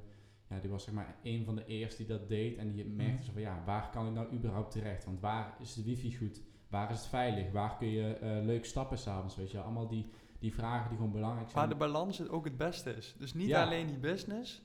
[0.48, 2.56] ja, die was zeg maar een van de eerste die dat deed.
[2.56, 3.24] En die merkte mm.
[3.24, 5.04] zo van ja, waar kan ik nou überhaupt terecht?
[5.04, 6.42] Want waar is de wifi goed?
[6.68, 7.52] Waar is het veilig?
[7.52, 9.36] Waar kun je uh, leuk stappen s'avonds?
[9.36, 10.06] Weet je, allemaal die,
[10.38, 11.58] die vragen die gewoon belangrijk zijn.
[11.60, 13.14] Waar de balans ook het beste is.
[13.18, 14.62] Dus niet alleen die business,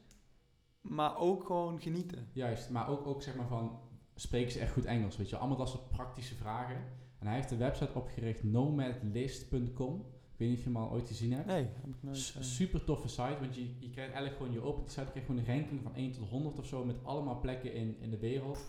[0.81, 2.27] maar ook gewoon genieten.
[2.33, 3.79] Juist, maar ook, ook zeg maar van
[4.19, 5.17] spreken ze echt goed Engels?
[5.17, 6.75] Weet je, allemaal dat soort praktische vragen.
[7.19, 10.05] En hij heeft de website opgericht nomadlist.com.
[10.31, 11.45] Ik weet niet of je hem al ooit gezien hebt.
[11.45, 12.33] Nee, heb ik nooit.
[12.37, 12.43] Uh...
[12.43, 15.29] Super toffe site, want je, je krijgt eigenlijk gewoon, je opent die site, je krijgt
[15.29, 18.17] gewoon een ranking van 1 tot 100 of zo met allemaal plekken in, in de
[18.17, 18.59] wereld.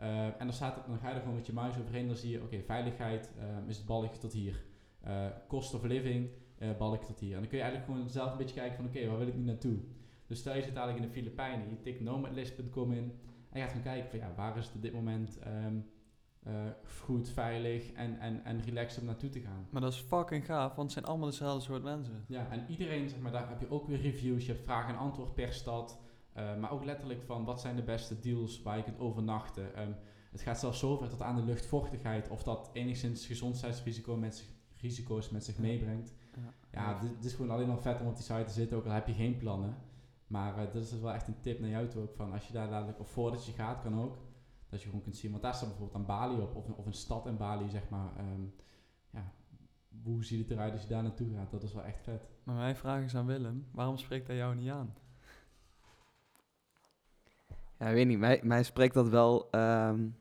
[0.00, 2.16] Uh, en dan, staat het, dan ga je er gewoon met je muis overheen, dan
[2.16, 4.62] zie je, oké, veiligheid uh, is het balkje tot hier.
[5.48, 6.28] cost of living,
[6.78, 7.34] balkje tot hier.
[7.34, 9.36] En dan kun je eigenlijk gewoon zelf een beetje kijken van, oké, waar wil ik
[9.36, 9.78] nu naartoe?
[10.26, 13.12] Dus stel je zit eigenlijk in de Filipijnen, je tikt nomadlist.com in,
[13.52, 15.90] en je gaat gaan kijken van ja, waar is het op dit moment um,
[16.46, 16.52] uh,
[17.00, 19.66] goed, veilig en, en, en relaxed om naartoe te gaan.
[19.70, 22.24] Maar dat is fucking gaaf, want het zijn allemaal dezelfde soort mensen.
[22.28, 24.46] Ja, en iedereen, zeg maar, daar heb je ook weer reviews.
[24.46, 26.00] Je hebt vraag en antwoord per stad.
[26.36, 29.80] Uh, maar ook letterlijk van wat zijn de beste deals waar je kunt overnachten.
[29.80, 29.96] Um,
[30.30, 34.46] het gaat zelfs zover tot aan de luchtvochtigheid of dat enigszins gezondheidsrisico met zich,
[34.76, 36.14] risico's met zich meebrengt.
[36.72, 38.90] Ja, dit, is gewoon alleen al vet om op die site te zitten, ook al
[38.90, 39.76] heb je geen plannen.
[40.32, 42.14] Maar uh, dat is dus wel echt een tip naar jou toe ook.
[42.14, 44.18] Van als je daar dadelijk, of voordat je gaat, kan ook.
[44.68, 45.30] Dat je gewoon kunt zien.
[45.30, 46.56] Want daar staat bijvoorbeeld aan Bali op.
[46.56, 48.18] Of, of een stad in Bali, zeg maar.
[48.18, 48.54] Um,
[49.10, 49.32] ja,
[50.02, 51.50] hoe ziet het eruit als je daar naartoe gaat?
[51.50, 52.28] Dat is wel echt vet.
[52.42, 53.66] Maar mijn vraag is aan Willem.
[53.70, 54.94] Waarom spreekt hij jou niet aan?
[57.78, 58.18] Ja, ik weet niet.
[58.18, 60.16] Mij, mij spreekt dat wel um,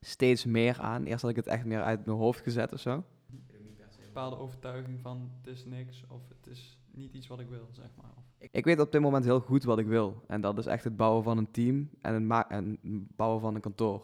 [0.00, 1.04] steeds meer aan.
[1.04, 3.04] Eerst had ik het echt meer uit mijn hoofd gezet of zo.
[3.26, 7.68] Een bepaalde overtuiging van het is niks of het is niet iets wat ik wil,
[7.70, 8.28] zeg maar.
[8.50, 10.22] Ik weet op dit moment heel goed wat ik wil.
[10.26, 12.78] En dat is echt het bouwen van een team en het, en
[13.16, 14.02] bouwen van een kantoor.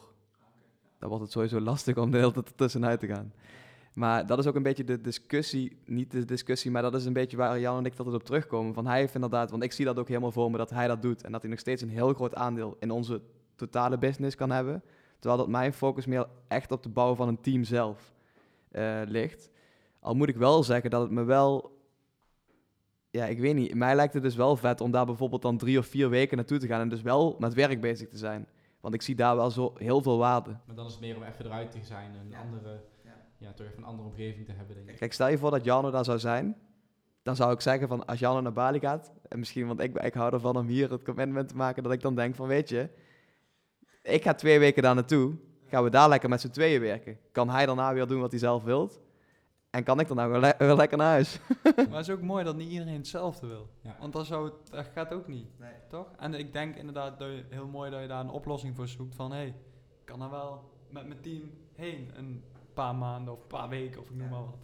[0.99, 3.33] Dan wordt het sowieso lastig om de hele tijd tussenuit te gaan.
[3.93, 7.13] Maar dat is ook een beetje de discussie, niet de discussie, maar dat is een
[7.13, 8.73] beetje waar Jan en ik altijd op terugkomen.
[8.73, 11.01] Van hij heeft inderdaad, want ik zie dat ook helemaal voor me dat hij dat
[11.01, 11.23] doet.
[11.23, 13.21] En dat hij nog steeds een heel groot aandeel in onze
[13.55, 14.83] totale business kan hebben.
[15.19, 18.13] Terwijl dat mijn focus meer echt op de bouw van een team zelf
[18.71, 19.49] uh, ligt.
[19.99, 21.76] Al moet ik wel zeggen dat het me wel
[23.17, 23.75] ja, ik weet niet.
[23.75, 26.57] Mij lijkt het dus wel vet om daar bijvoorbeeld dan drie of vier weken naartoe
[26.57, 28.47] te gaan en dus wel met werk bezig te zijn.
[28.79, 30.49] Want ik zie daar wel zo heel veel waarde.
[30.65, 33.11] Maar dan is het meer om even eruit te zijn en een andere, ja.
[33.37, 33.53] ja.
[33.53, 34.97] toch even een andere omgeving te hebben, denk ik.
[34.97, 36.55] Kijk, stel je voor dat Janne daar zou zijn.
[37.23, 40.13] Dan zou ik zeggen van als Janne naar Bali gaat, en misschien, want ik, ik
[40.13, 42.89] hou ervan om hier het commitment te maken, dat ik dan denk van weet je,
[44.03, 47.17] ik ga twee weken daar naartoe, gaan we daar lekker met z'n tweeën werken.
[47.31, 49.01] Kan hij daarna weer doen wat hij zelf wilt?
[49.77, 51.39] En kan ik dan nou wel, lekker naar huis?
[51.75, 53.69] maar het is ook mooi dat niet iedereen hetzelfde wil.
[53.99, 55.59] Want dat, zou, dat gaat ook niet.
[55.59, 55.71] Nee.
[55.89, 56.07] Toch?
[56.19, 59.15] En ik denk inderdaad dat je, heel mooi dat je daar een oplossing voor zoekt.
[59.15, 63.41] Van hé, hey, ik kan er wel met mijn team heen een paar maanden of
[63.41, 64.57] een paar weken of ik noem maar wat.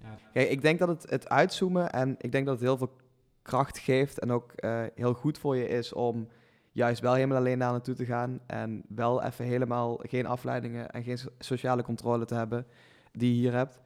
[0.00, 0.16] Ja.
[0.32, 2.96] Kijk, ik denk dat het, het uitzoomen en ik denk dat het heel veel
[3.42, 6.28] kracht geeft en ook uh, heel goed voor je is om
[6.72, 11.02] juist wel helemaal alleen daar naartoe te gaan en wel even helemaal geen afleidingen en
[11.02, 12.66] geen sociale controle te hebben
[13.12, 13.80] die je hier hebt.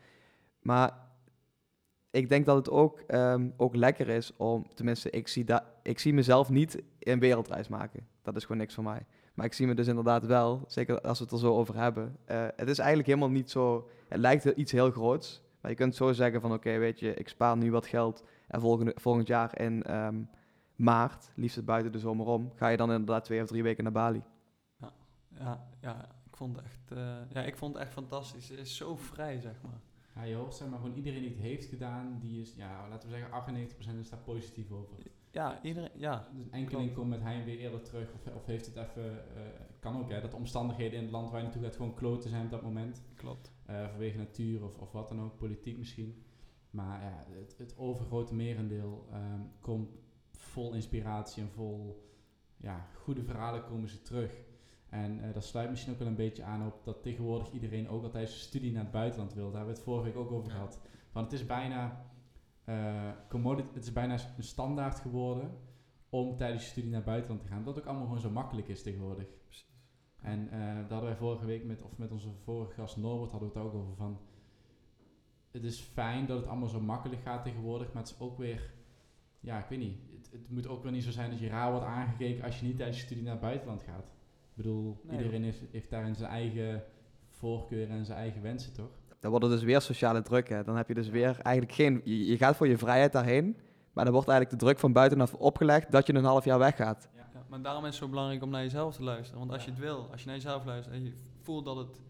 [0.67, 0.99] Maar
[2.11, 5.99] ik denk dat het ook, um, ook lekker is om, tenminste, ik zie, dat, ik
[5.99, 8.07] zie mezelf niet in wereldreis maken.
[8.23, 9.07] Dat is gewoon niks voor mij.
[9.35, 12.17] Maar ik zie me dus inderdaad wel, zeker als we het er zo over hebben.
[12.31, 15.43] Uh, het is eigenlijk helemaal niet zo, het lijkt iets heel groots.
[15.61, 18.25] Maar je kunt zo zeggen van, oké, weet je, ik spaar nu wat geld.
[18.49, 20.29] En volgende, volgend jaar in um,
[20.75, 23.93] maart, liefst buiten de zomer om, ga je dan inderdaad twee of drie weken naar
[23.93, 24.23] Bali.
[24.77, 24.93] Ja,
[25.29, 26.99] ja, ja ik, vond het echt, uh,
[27.33, 28.49] ja ik vond het echt fantastisch.
[28.49, 29.81] Het is zo vrij, zeg maar.
[30.17, 33.09] Ja, je hoort zeg maar gewoon iedereen die het heeft gedaan, die is, ja, laten
[33.11, 34.97] we zeggen 98% is daar positief over.
[35.31, 36.29] Ja, iedereen, ja.
[36.35, 39.43] Dus enkeling komt met hij weer eerder terug of, of heeft het even, uh,
[39.81, 42.45] kan ook hè, dat omstandigheden in het land waar je naartoe gaat gewoon kloten zijn
[42.45, 43.03] op dat moment.
[43.15, 43.53] Klopt.
[43.71, 46.25] Uh, vanwege natuur of, of wat dan ook, politiek misschien.
[46.71, 49.91] Maar ja, het, het overgrote merendeel um, komt
[50.31, 52.05] vol inspiratie en vol
[52.57, 54.45] ja, goede verhalen komen ze terug.
[54.89, 58.03] En uh, dat sluit misschien ook wel een beetje aan op dat tegenwoordig iedereen ook
[58.03, 59.45] altijd zijn studie naar het buitenland wil.
[59.45, 60.81] Daar hebben we het vorige week ook over gehad.
[61.13, 62.05] Want het is bijna,
[62.65, 65.51] uh, commodity, het is bijna een standaard geworden
[66.11, 67.65] om tijdens je studie naar het buitenland te gaan.
[67.65, 69.27] Dat ook allemaal gewoon zo makkelijk is tegenwoordig.
[69.45, 69.67] Precies.
[70.23, 73.53] En uh, daar hadden wij vorige week met, of met onze vorige gast Norbert hadden
[73.53, 74.21] we het ook over van...
[75.51, 78.75] Het is fijn dat het allemaal zo makkelijk gaat tegenwoordig, maar het is ook weer...
[79.41, 79.99] Ja, ik weet niet
[80.31, 82.77] het, moet ook wel niet zo zijn dat je raar wordt aangekeken als je niet
[82.77, 84.11] tijdens je studie naar het buitenland gaat.
[84.57, 86.85] Ik bedoel, iedereen heeft, heeft daarin zijn eigen
[87.29, 88.91] voorkeur en zijn eigen wensen, toch?
[89.21, 90.49] Dan wordt het dus weer sociale druk.
[90.49, 90.65] Hè.
[90.65, 92.01] Dan heb je dus weer eigenlijk geen...
[92.05, 93.57] Je, gaat voor je vrijheid daarheen,
[93.93, 97.09] maar dan wordt eigenlijk de druk van buitenaf opgelegd dat je een half jaar weggaat.
[97.15, 99.39] Ja, ja, maar daarom is het zo belangrijk om naar jezelf te luisteren.
[99.39, 102.01] Want als je het wil, als je naar jezelf luistert en je voelt dat het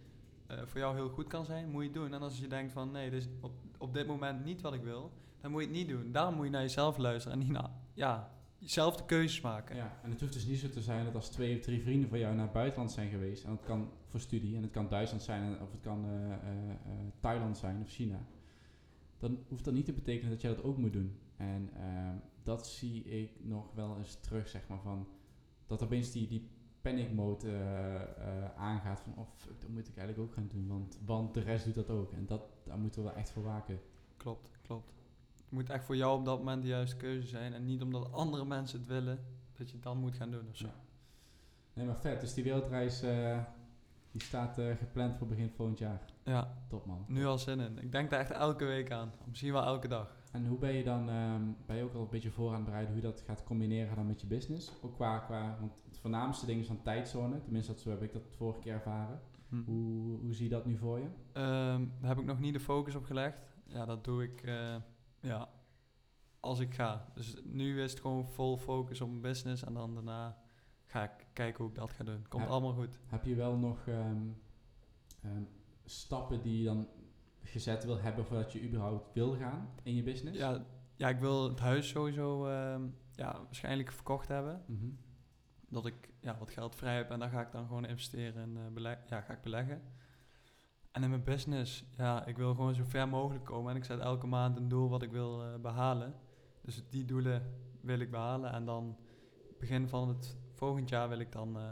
[0.51, 2.15] uh, voor jou heel goed kan zijn, moet je het doen.
[2.15, 4.83] En als je denkt van nee, dit is op, op dit moment niet wat ik
[4.83, 6.13] wil, dan moet je het niet doen.
[6.13, 8.31] Daarom moet je naar jezelf luisteren en niet naar, ja,
[8.71, 9.77] zelf de keuzes maken.
[9.77, 12.09] Ja, en het hoeft dus niet zo te zijn dat als twee of drie vrienden
[12.09, 14.89] van jou naar het buitenland zijn geweest, en het kan voor studie, en het kan
[14.89, 16.37] Duitsland zijn, of het kan uh, uh,
[17.21, 18.27] Thailand zijn of China,
[19.19, 21.19] dan hoeft dat niet te betekenen dat jij dat ook moet doen.
[21.37, 25.09] En ehm, dat zie ik nog wel eens terug, zeg maar, van
[25.67, 26.49] dat opeens die, die
[26.81, 27.51] panic mode
[28.57, 31.65] aangaat van, oh fuck, dat moet ik eigenlijk ook gaan doen, want, want de rest
[31.65, 32.13] doet dat ook.
[32.13, 33.81] En dat, daar moeten we wel echt voor waken.
[34.17, 34.96] Klopt, klopt.
[35.47, 37.53] Het moet echt voor jou op dat moment de juiste keuze zijn.
[37.53, 40.57] En niet omdat andere mensen het willen, dat je het dan moet gaan doen of
[40.57, 40.69] zo.
[41.73, 42.21] Nee, maar vet.
[42.21, 43.39] Dus die wereldreis uh,
[44.11, 46.01] die staat uh, gepland voor begin volgend jaar.
[46.25, 46.55] Ja.
[46.69, 47.05] Top man.
[47.09, 47.79] Nu al zin in.
[47.79, 49.13] Ik denk daar echt elke week aan.
[49.29, 50.17] Misschien wel elke dag.
[50.33, 52.65] En hoe ben je dan, um, ben je ook al een beetje voor aan het
[52.65, 54.73] bereiden hoe je dat gaat combineren dan met je business?
[54.83, 57.43] Ook qua, qua want het voornaamste ding is van tijdzone.
[57.43, 59.21] Tenminste, dat, zo heb ik dat vorige keer ervaren.
[59.49, 59.63] Hm.
[59.65, 61.05] Hoe, hoe zie je dat nu voor je?
[61.05, 63.41] Um, daar heb ik nog niet de focus op gelegd.
[63.67, 64.43] Ja, dat doe ik...
[64.45, 64.75] Uh,
[65.27, 65.49] ja,
[66.41, 67.09] als ik ga.
[67.15, 70.39] Dus nu is het gewoon vol focus op mijn business en dan daarna
[70.85, 72.29] ga ik kijken hoe ik dat ga doen.
[72.29, 72.99] Komt allemaal goed.
[73.07, 74.43] Heb je wel nog um,
[75.25, 75.49] um,
[75.85, 76.89] stappen die je dan
[77.43, 80.39] gezet wil hebben voordat je überhaupt wil gaan in je business?
[80.39, 80.65] Ja,
[80.97, 84.63] ja ik wil het huis sowieso um, ja, waarschijnlijk verkocht hebben.
[84.67, 84.99] Mm -hmm.
[85.69, 88.77] Dat ik ja, wat geld vrij heb en daar ga ik dan gewoon investeren en
[88.77, 89.83] uh, ja, ga ik beleggen.
[90.97, 93.71] En in mijn business, ja, ik wil gewoon zo ver mogelijk komen.
[93.71, 96.15] En ik zet elke maand een doel wat ik wil uh, behalen.
[96.61, 97.43] Dus die doelen
[97.81, 98.53] wil ik behalen.
[98.53, 98.97] En dan
[99.59, 101.63] begin van het volgend jaar wil ik dan uh,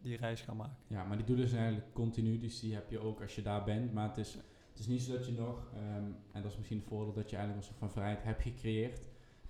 [0.00, 0.76] die reis gaan maken.
[0.86, 2.38] Ja, maar die doelen zijn eigenlijk continu.
[2.38, 3.92] Dus die heb je ook als je daar bent.
[3.92, 4.34] Maar het is,
[4.70, 7.30] het is niet zo dat je nog, um, en dat is misschien het voordeel dat
[7.30, 9.00] je eigenlijk een soort van vrijheid hebt gecreëerd.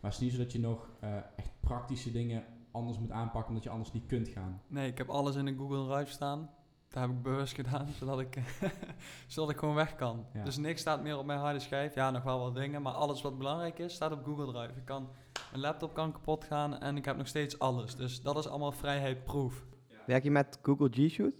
[0.01, 3.49] Maar het is niet zo dat je nog uh, echt praktische dingen anders moet aanpakken
[3.49, 4.62] omdat je anders niet kunt gaan.
[4.66, 6.51] Nee, ik heb alles in een Google Drive staan.
[6.89, 8.39] Dat heb ik bewust gedaan, zodat ik,
[9.26, 10.26] zodat ik gewoon weg kan.
[10.45, 11.95] Dus niks staat meer op mijn harde schijf.
[11.95, 14.78] Ja, nog wel wat dingen, maar alles wat belangrijk is, staat op Google Drive.
[14.78, 15.09] Ik kan,
[15.51, 17.97] mijn laptop kan kapot gaan en ik heb nog steeds alles.
[17.97, 19.66] Dus dat is allemaal vrijheidproof.
[19.89, 19.97] Ja.
[20.07, 21.32] Werk je met Google G Shoot?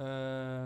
[0.00, 0.64] Uh,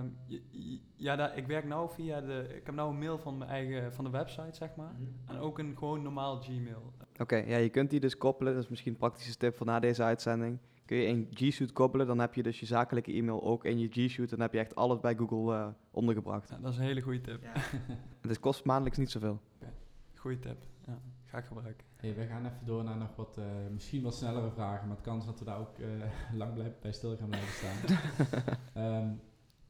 [0.96, 2.46] ja, ik werk nou via de.
[2.48, 4.92] Ik heb nou een mail van mijn eigen van de website, zeg maar.
[4.98, 5.36] Mhm.
[5.36, 6.92] En ook een gewoon normaal Gmail.
[7.20, 8.54] Oké, ja, je kunt die dus koppelen.
[8.54, 11.72] Dat is misschien een praktische tip voor na deze uitzending kun je in G Suite
[11.72, 12.06] koppelen.
[12.06, 14.30] Dan heb je dus je zakelijke e-mail ook in je G Suite.
[14.30, 16.48] Dan heb je echt alles bij Google uh, ondergebracht.
[16.48, 17.42] Ja, dat is een hele goede tip.
[17.42, 17.52] Ja.
[18.28, 19.40] het kost maandelijks niet zoveel.
[19.56, 19.72] Okay.
[20.14, 20.56] Goeie tip.
[20.86, 21.86] Ja, ga ik gebruiken.
[21.96, 24.86] Hey, we gaan even door naar nog wat, uh, misschien wat snellere vragen.
[24.86, 25.86] Maar het kan dat we daar ook uh,
[26.40, 29.04] lang blijven, bij stil gaan blijven staan.
[29.04, 29.20] um,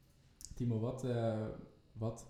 [0.55, 1.05] Timo, wat,
[1.93, 2.27] wat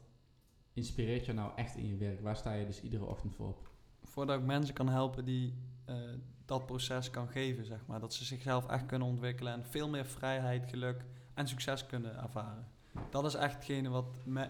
[0.73, 2.21] inspireert je nou echt in je werk?
[2.21, 3.69] Waar sta je dus iedere ochtend voor op?
[4.03, 5.53] Voordat ik mensen kan helpen die
[6.47, 7.99] dat proces kan geven, zeg maar.
[7.99, 12.67] Dat ze zichzelf echt kunnen ontwikkelen en veel meer vrijheid, geluk en succes kunnen ervaren.
[13.09, 14.05] Dat is echt hetgene wat,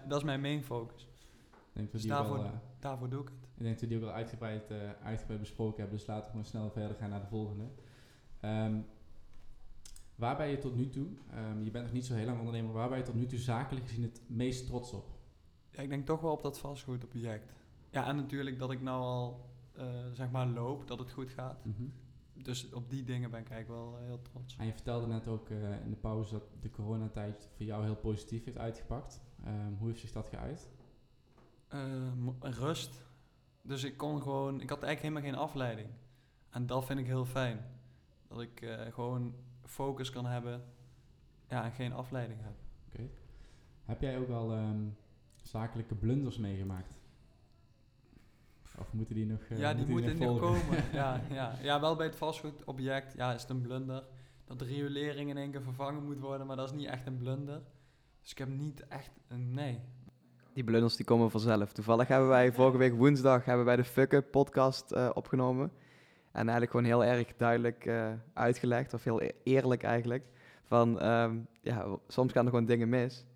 [0.08, 1.08] dat is mijn main focus.
[1.72, 3.48] Denk dus daarvoor, wel, uh, daarvoor doe ik het.
[3.54, 6.30] Ik denk dat we die ook al uitgebreid, uh, uitgebreid besproken hebben, dus laten we
[6.30, 7.64] gewoon snel verder gaan naar de volgende.
[8.40, 8.86] Um,
[10.14, 12.72] waar ben je tot nu toe, um, je bent nog niet zo heel lang ondernemer,
[12.72, 15.06] waar ben je tot nu toe zakelijk gezien het meest trots op?
[15.70, 17.52] Ja, ik denk toch wel op dat vastgoedobject.
[17.90, 19.46] Ja, en natuurlijk dat ik nou al
[20.12, 21.64] zeg maar loop, dat het goed gaat.
[21.64, 21.92] Mm -hmm.
[22.42, 24.56] Dus op die dingen ben ik eigenlijk wel uh, heel trots.
[24.56, 27.96] En je vertelde net ook uh, in de pauze dat de coronatijd voor jou heel
[27.96, 29.20] positief heeft uitgepakt.
[29.46, 30.68] Um, hoe heeft zich dat geuit?
[32.40, 33.06] rust.
[33.62, 35.88] Dus ik kon gewoon, ik had eigenlijk helemaal geen afleiding.
[36.50, 37.64] En dat vind ik heel fijn.
[38.28, 40.64] Dat ik gewoon focus kan hebben
[41.48, 42.54] ja, en geen afleiding heb.
[42.86, 43.08] Oké.
[43.84, 44.96] Heb jij ook al um,
[45.42, 46.97] zakelijke blunders meegemaakt?
[48.80, 50.84] Of moeten die nog uh, Ja, die moeten, moeten nog komen.
[50.92, 51.58] ja, ja.
[51.62, 54.04] ja, wel bij het vastgoedobject ja, is het een blunder.
[54.44, 57.16] Dat de riolering in één keer vervangen moet worden, maar dat is niet echt een
[57.16, 57.62] blunder.
[58.22, 59.80] Dus ik heb niet echt een nee.
[60.52, 61.72] Die blunders die komen vanzelf.
[61.72, 65.70] Toevallig hebben wij vorige week woensdag hebben wij de Fuck Up podcast uh, opgenomen.
[66.32, 70.24] En eigenlijk gewoon heel erg duidelijk uh, uitgelegd, of heel e-, eerlijk eigenlijk.
[70.64, 73.26] Van um, ja, soms gaan er gewoon dingen mis.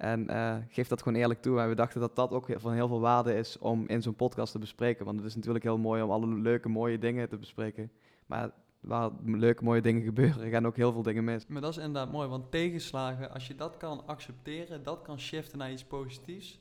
[0.00, 1.60] En uh, geef dat gewoon eerlijk toe.
[1.60, 4.52] En we dachten dat dat ook van heel veel waarde is om in zo'n podcast
[4.52, 5.04] te bespreken.
[5.04, 7.90] Want het is natuurlijk heel mooi om alle leuke, mooie dingen te bespreken.
[8.26, 11.46] Maar waar leuke, mooie dingen gebeuren, gaan ook heel veel dingen mis.
[11.46, 15.58] Maar dat is inderdaad mooi, want tegenslagen, als je dat kan accepteren, dat kan shiften
[15.58, 16.60] naar iets positiefs,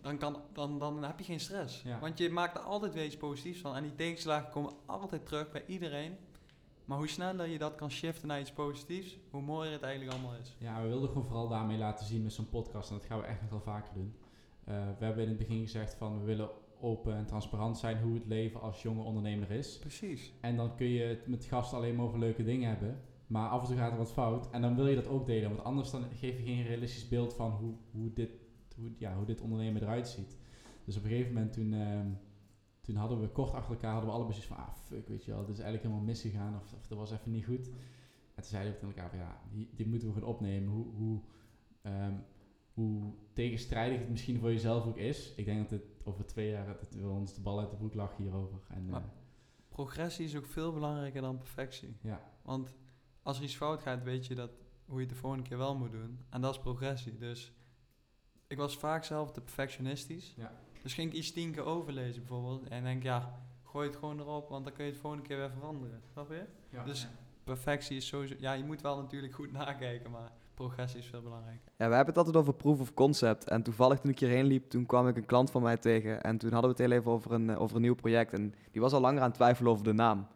[0.00, 1.84] dan, kan, dan, dan heb je geen stress.
[2.00, 3.76] Want je maakt er altijd weer iets positiefs van.
[3.76, 6.16] En die tegenslagen komen altijd terug bij iedereen.
[6.92, 10.34] Maar hoe sneller je dat kan shiften naar iets positiefs, hoe mooier het eigenlijk allemaal
[10.40, 10.56] is.
[10.58, 12.90] Ja, we wilden gewoon vooral daarmee laten zien met zo'n podcast.
[12.90, 14.14] En dat gaan we echt nog wel vaker doen.
[14.68, 18.14] Uh, we hebben in het begin gezegd van we willen open en transparant zijn hoe
[18.14, 19.78] het leven als jonge ondernemer is.
[19.78, 20.32] Precies.
[20.40, 23.00] En dan kun je het met gasten alleen maar over leuke dingen hebben.
[23.26, 24.50] Maar af en toe gaat er wat fout.
[24.50, 25.50] En dan wil je dat ook delen.
[25.50, 28.30] Want anders dan geef je geen realistisch beeld van hoe, hoe, dit,
[28.76, 30.36] hoe, ja, hoe dit ondernemen eruit ziet.
[30.84, 32.00] Dus op een gegeven moment toen, uh,
[32.82, 35.30] toen hadden we kort achter elkaar hadden we allebei zoiets van ah fuck weet je
[35.30, 37.68] wel, dit is eigenlijk helemaal misgegaan of, of dat was even niet goed.
[38.34, 40.72] En toen zeiden we tegen elkaar van ja, die, die moeten we gaan opnemen.
[40.72, 41.20] Hoe, hoe,
[41.82, 42.24] um,
[42.72, 45.34] hoe tegenstrijdig het misschien voor jezelf ook is.
[45.34, 47.94] Ik denk dat het over twee jaar dat we ons de bal uit de broek
[47.94, 48.60] lachen hierover.
[48.68, 49.06] En, maar, uh,
[49.68, 51.96] progressie is ook veel belangrijker dan perfectie.
[52.00, 52.30] Ja.
[52.42, 52.76] Want
[53.22, 54.50] als er iets fout gaat, weet je dat
[54.84, 56.20] hoe je het de volgende keer wel moet doen.
[56.30, 57.16] En dat is progressie.
[57.16, 57.52] Dus
[58.46, 60.34] ik was vaak zelf te perfectionistisch.
[60.36, 60.52] Ja.
[60.82, 62.68] Dus ging ik iets tien keer overlezen bijvoorbeeld.
[62.68, 65.50] En denk, ja, gooi het gewoon erop, want dan kun je het volgende keer weer
[65.50, 66.02] veranderen.
[66.12, 66.44] Snap je?
[66.68, 67.08] Ja, dus
[67.44, 68.34] perfectie is sowieso...
[68.38, 71.72] Ja, je moet wel natuurlijk goed nakijken, maar progressie is veel belangrijker.
[71.76, 73.48] Ja, we hebben het altijd over proof of concept.
[73.48, 76.22] En toevallig toen ik hierheen liep, toen kwam ik een klant van mij tegen.
[76.22, 78.32] En toen hadden we het heel even over een, eh, over een nieuw project.
[78.32, 80.26] En die was al langer aan het twijfelen over de naam.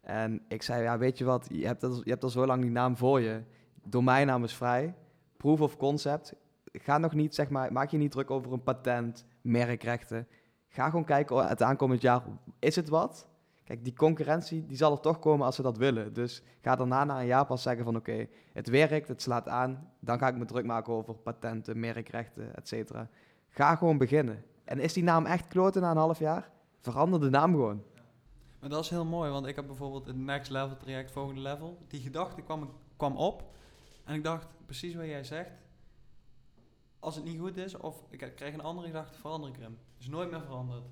[0.00, 2.62] En ik zei, ja, weet je wat, je hebt, al, je hebt al zo lang
[2.62, 3.42] die naam voor je.
[3.84, 4.94] Domeinnaam is vrij.
[5.36, 6.34] Proof of concept.
[6.72, 10.26] Ga nog niet, zeg maar, maak je niet druk over een patent, merkrechten.
[10.68, 12.22] Ga gewoon kijken, het aankomend jaar,
[12.58, 13.28] is het wat?
[13.64, 16.12] Kijk, die concurrentie die zal er toch komen als ze dat willen.
[16.12, 19.90] Dus ga daarna na een jaar pas zeggen van oké, het werkt, het slaat aan.
[20.00, 22.92] Dan ga ik me druk maken over patenten, merkrechten, et.
[23.48, 24.44] Ga gewoon beginnen.
[24.64, 26.50] En is die naam echt kloten na een half jaar?
[26.80, 27.82] Verander de naam gewoon.
[28.60, 31.78] Maar dat is heel mooi, want ik heb bijvoorbeeld het next level traject, volgende level.
[31.88, 33.44] Die gedachte kwam, kwam op
[34.04, 35.50] en ik dacht, precies wat jij zegt.
[37.00, 39.78] Als het niet goed is, of ik krijg een andere gedachte, verander ik hem.
[39.98, 40.84] Is nooit meer veranderd.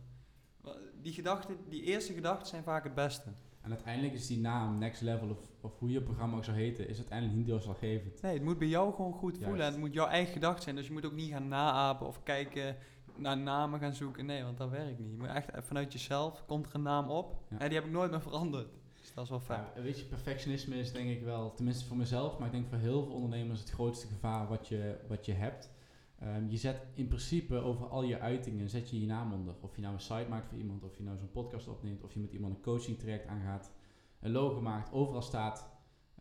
[1.01, 3.31] Die gedachten, die eerste gedachten zijn vaak het beste.
[3.61, 6.89] En uiteindelijk is die naam, next level, of, of hoe je programma ook zou heten,
[6.89, 8.23] is uiteindelijk niet doorslaggevend.
[8.23, 9.67] Nee, het moet bij jou gewoon goed voelen.
[9.67, 10.77] En het moet jouw eigen gedachte zijn.
[10.77, 12.77] Dus je moet ook niet gaan naapen of kijken
[13.17, 14.27] naar namen gaan zoeken.
[14.27, 15.11] Nee, want dat werkt niet.
[15.11, 17.37] Je moet echt vanuit jezelf, komt er een naam op.
[17.49, 18.69] En die heb ik nooit meer veranderd.
[19.01, 19.65] Dus dat is wel fijn.
[19.77, 22.79] Ja, weet je, perfectionisme is denk ik wel, tenminste voor mezelf, maar ik denk voor
[22.79, 25.71] heel veel ondernemers het grootste gevaar wat je, wat je hebt.
[26.23, 29.55] Um, je zet in principe over al je uitingen, zet je je naam onder.
[29.61, 32.13] Of je nou een site maakt voor iemand, of je nou zo'n podcast opneemt, of
[32.15, 33.73] je met iemand een coaching traject aangaat,
[34.21, 35.71] een logo maakt, overal staat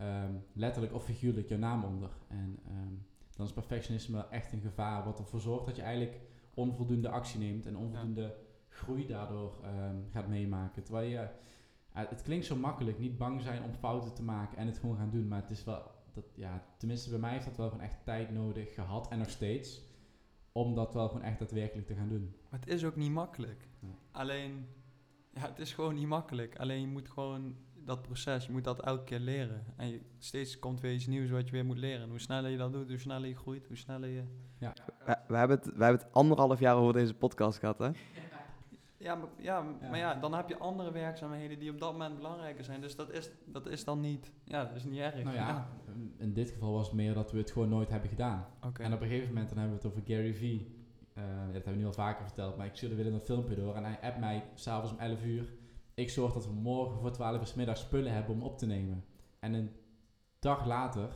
[0.02, 2.10] um, letterlijk of figuurlijk jouw naam onder.
[2.28, 6.20] En um, dan is perfectionisme echt een gevaar wat ervoor zorgt dat je eigenlijk
[6.54, 8.36] onvoldoende actie neemt en onvoldoende
[8.70, 9.54] groei daardoor
[10.12, 10.84] gaat meemaken.
[10.84, 14.68] Terwijl je, uh, het klinkt zo makkelijk, niet bang zijn om fouten te maken en
[14.68, 15.82] het gewoon gaan doen, maar het is wel,
[16.14, 19.30] dat, ja, tenminste bij mij heeft dat wel gewoon echt tijd nodig gehad en nog
[19.30, 19.82] steeds,
[20.58, 22.36] om dat wel gewoon echt daadwerkelijk te gaan doen.
[22.50, 23.68] Maar het is ook niet makkelijk.
[23.80, 23.96] Nee.
[24.12, 24.68] Alleen,
[25.34, 26.60] ja, het is gewoon niet makkelijk.
[26.60, 29.66] Alleen je moet gewoon dat proces, je moet dat elke keer leren.
[29.76, 32.02] En je, steeds komt weer iets nieuws wat je weer moet leren.
[32.02, 34.24] En hoe sneller je dat doet, hoe sneller je groeit, hoe sneller je...
[34.60, 34.74] Ja.
[35.06, 37.90] We, we, hebben, het, we hebben het anderhalf jaar over deze podcast gehad, hè?
[39.08, 42.64] Ja, maar, ja, maar ja, dan heb je andere werkzaamheden die op dat moment belangrijker
[42.64, 42.82] zijn.
[42.82, 45.24] Dus dat is, dat is dan niet, ja, dat is niet erg.
[45.24, 45.68] Nou ja,
[46.18, 48.46] in dit geval was het meer dat we het gewoon nooit hebben gedaan.
[48.66, 48.86] Okay.
[48.86, 50.76] En op een gegeven moment dan hebben we het over Gary Vee.
[51.18, 53.76] Uh, dat hebben we nu al vaker verteld, maar ik stuurde weer een filmpje door
[53.76, 55.50] en hij appt mij s'avonds om 11 uur
[55.98, 59.06] ik zorg dat we morgen voor 12 uur middag spullen hebben om op te nemen.
[59.40, 59.72] En een
[60.40, 61.10] dag later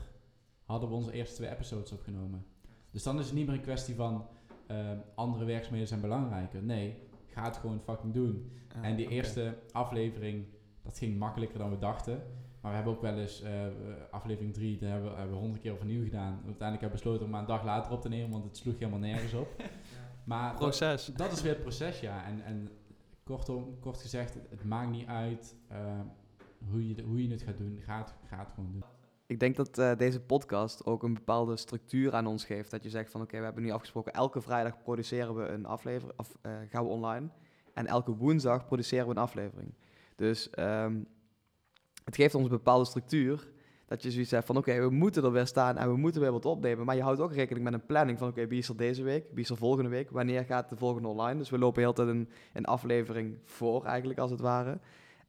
[0.66, 2.46] hadden we onze eerste twee episodes opgenomen.
[2.92, 4.28] Dus dan is het niet meer een kwestie van
[4.72, 6.64] uh, andere werkzaamheden zijn belangrijker.
[6.64, 8.52] Nee, ga het gewoon fucking doen.
[8.76, 10.46] Ah, en die eerste aflevering,
[10.84, 12.24] dat ging makkelijker dan we dachten.
[12.62, 13.50] Maar we hebben ook wel eens uh,
[14.12, 16.34] aflevering 3, daar hebben we, hebben we honderd keer overnieuw gedaan.
[16.34, 18.80] Uiteindelijk hebben we besloten om maar een dag later op te nemen, want het sloeg
[18.80, 19.48] helemaal nergens op.
[20.24, 21.06] Maar proces.
[21.06, 22.26] Dat, dat, is weer het proces, ja.
[22.26, 22.70] En, en
[23.24, 25.78] kortom, kort gezegd, het, maakt niet uit uh,
[26.70, 27.80] hoe, je, hoe je het gaat doen.
[27.82, 28.84] Ga het, ga het gewoon doen.
[29.32, 32.72] Ik denk dat uh, deze podcast ook een bepaalde structuur aan ons geeft.
[32.72, 36.20] Dat je zegt van oké, we hebben nu afgesproken, elke vrijdag produceren we een aflevering,
[36.20, 37.30] of uh, gaan we online.
[37.74, 39.74] En elke woensdag produceren we een aflevering.
[40.16, 41.08] Dus um,
[42.04, 43.48] het geeft ons een bepaalde structuur.
[43.86, 46.32] Dat je zoiets hebt van, oké, we moeten er weer staan en we moeten weer
[46.32, 46.86] wat opnemen.
[46.86, 49.26] Maar je houdt ook rekening met een planning van, oké, wie is er deze week?
[49.32, 50.10] Wie is er volgende week?
[50.10, 51.38] Wanneer gaat de volgende online?
[51.38, 54.80] Dus we lopen heel tijd een, een aflevering voor, eigenlijk, als het ware.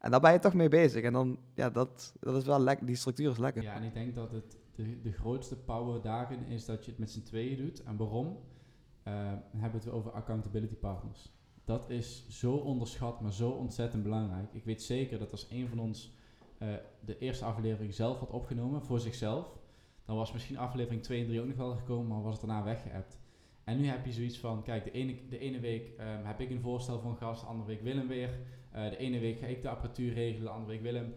[0.03, 1.03] En daar ben je toch mee bezig.
[1.03, 2.87] En dan, ja, dat, dat is wel lekker.
[2.87, 3.63] Die structuur is lekker.
[3.63, 7.01] Ja, en ik denk dat het de, de grootste power daarin is dat je het
[7.01, 7.83] met z'n tweeën doet.
[7.83, 8.27] En waarom?
[8.27, 9.15] Uh,
[9.57, 11.33] hebben we het over accountability partners.
[11.65, 14.53] Dat is zo onderschat, maar zo ontzettend belangrijk.
[14.53, 16.17] Ik weet zeker dat als een van ons
[16.59, 16.69] uh,
[17.05, 19.59] de eerste aflevering zelf had opgenomen voor zichzelf,
[20.05, 22.65] dan was misschien aflevering 2 en 3 ook nog wel gekomen, maar was het daarna
[22.65, 23.19] weggeëpt.
[23.65, 26.51] En nu heb je zoiets van, kijk, de ene, de ene week ehm, heb ik
[26.51, 28.39] een voorstel voor een gast, de andere week Willem weer.
[28.75, 31.15] Uh, de ene week ga ik de apparatuur regelen, de andere week Willem.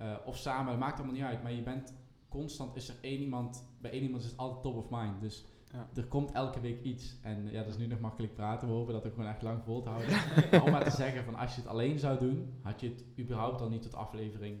[0.00, 1.42] Uh, of samen, dat maakt allemaal niet uit.
[1.42, 1.94] Maar je bent
[2.28, 5.20] constant, is er één iemand, bij één iemand is het altijd top of mind.
[5.20, 5.88] Dus ja.
[5.94, 7.16] er komt elke week iets.
[7.22, 8.68] En ja, dat is nu nog makkelijk praten.
[8.68, 10.12] We hopen dat ook gewoon echt lang vol te houden.
[10.64, 13.60] om maar te zeggen van, als je het alleen zou doen, had je het überhaupt
[13.60, 14.60] al niet tot aflevering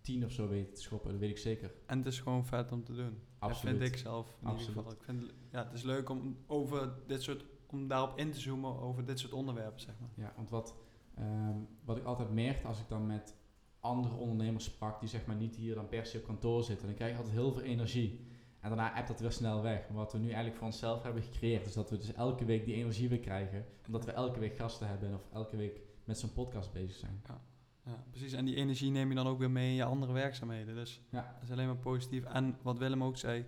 [0.00, 1.10] 10 of zo weten te schoppen.
[1.10, 1.72] Dat weet ik zeker.
[1.86, 3.18] En het is gewoon vet om te doen.
[3.38, 3.78] Absoluut.
[3.78, 4.68] Dat vind ik zelf in Absoluut.
[4.68, 4.98] ieder geval.
[4.98, 8.80] Ik vind, ja, het is leuk om over dit soort, om daarop in te zoomen
[8.80, 10.10] over dit soort onderwerpen, zeg maar.
[10.14, 10.74] Ja, want wat,
[11.20, 13.36] um, wat ik altijd merkte als ik dan met
[13.80, 16.96] andere ondernemers sprak, die zeg maar niet hier dan per se op kantoor zitten, dan
[16.96, 18.26] krijg je altijd heel veel energie.
[18.60, 19.88] En daarna appt dat weer snel weg.
[19.88, 22.64] Maar wat we nu eigenlijk voor onszelf hebben gecreëerd, is dat we dus elke week
[22.64, 23.66] die energie weer krijgen.
[23.86, 27.20] Omdat we elke week gasten hebben of elke week met zo'n podcast bezig zijn.
[27.26, 27.40] Ja.
[27.84, 28.32] Ja, precies.
[28.32, 30.74] En die energie neem je dan ook weer mee in je andere werkzaamheden.
[30.74, 31.32] Dus ja.
[31.34, 32.24] dat is alleen maar positief.
[32.24, 33.46] En wat Willem ook zei,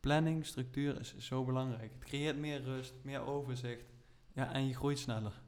[0.00, 1.92] planning, structuur is zo belangrijk.
[1.92, 3.92] Het creëert meer rust, meer overzicht.
[4.32, 5.42] Ja, en je groeit sneller.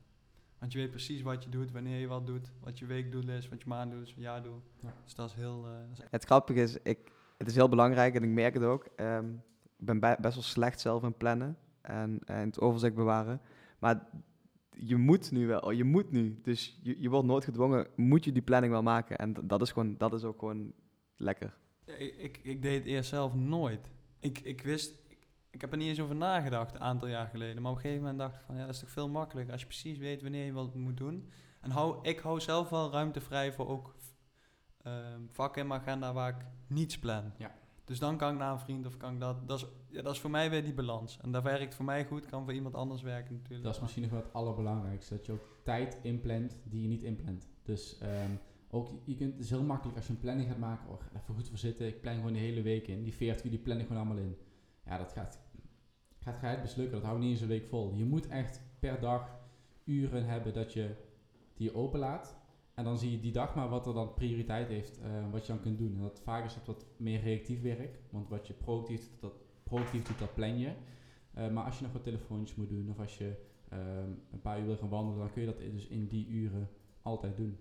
[0.59, 3.49] Want je weet precies wat je doet, wanneer je wat doet, wat je weekdoel is,
[3.49, 4.63] wat je maanddoel is, wat je jaardoel.
[4.83, 4.95] Ja.
[5.05, 5.65] Dus dat is heel...
[5.65, 8.63] Uh, dat is het grappige is, ik, het is heel belangrijk en ik merk het
[8.63, 8.89] ook.
[8.97, 9.43] Um,
[9.79, 13.41] ik ben best wel slecht zelf in plannen en, en het overzicht bewaren.
[13.79, 14.07] Maar
[14.71, 16.39] je moet nu wel, je moet nu.
[16.43, 19.19] Dus je, je wordt nooit gedwongen, moet je die planning wel maken.
[19.19, 20.73] En dat is, gewoon, dat is ook gewoon
[21.17, 21.57] lekker.
[21.85, 23.91] Ik, ik, ik deed het eerst zelf nooit.
[24.19, 24.95] Ik, ik wist,
[25.57, 27.63] ik, heb er niet eens over nagedacht een aantal jaar geleden.
[27.63, 29.61] Maar op een gegeven moment dacht ik van, ja, dat is toch veel makkelijker als
[29.61, 31.31] je precies weet wanneer je wat moet doen.
[31.61, 33.95] En hou, ik hou zelf wel ruimte vrij voor ook
[34.87, 34.93] uh,
[35.31, 37.33] vakken in mijn agenda waar ik niets plan.
[37.39, 37.55] Ja.
[37.85, 39.49] Dus dan kan ik naar een vriend of kan ik dat.
[39.49, 41.19] Dat is, ja, dat is voor mij weer die balans.
[41.21, 43.65] En dat werkt voor mij goed, kan voor iemand anders werken natuurlijk.
[43.65, 45.15] Dat is misschien nog wel het allerbelangrijkste.
[45.15, 47.49] Dat je ook tijd inplant die je niet inplant.
[47.63, 48.39] Dus um,
[48.71, 50.91] ook, je kunt, het is heel makkelijk als je een planning gaat maken.
[50.91, 51.87] Oh, even goed voor zitten.
[51.87, 53.03] Ik plan gewoon de hele week in.
[53.03, 54.37] Die 40 uur die plan ik gewoon allemaal in.
[54.85, 55.41] Ja, dat gaat,
[56.27, 56.95] gaat geheid mislukken.
[56.95, 57.93] Dat houdt niet eens een week vol.
[57.95, 59.39] Je moet echt per dag
[59.85, 60.95] uren hebben dat je
[61.55, 62.37] die openlaat.
[62.75, 65.53] En dan zie je die dag maar wat er dan prioriteit heeft, uh, wat je
[65.53, 65.95] dan kunt doen.
[65.95, 67.99] En dat vaak is het wat meer reactief werk.
[68.11, 69.33] Want wat je proactief doet, dat,
[69.63, 70.73] proactief doet, dat plan je.
[71.39, 73.35] Uh, maar als je nog wat telefoontjes moet doen of als je
[73.73, 76.69] um, een paar uur wil gaan wandelen, dan kun je dat dus in die uren
[77.03, 77.57] altijd doen.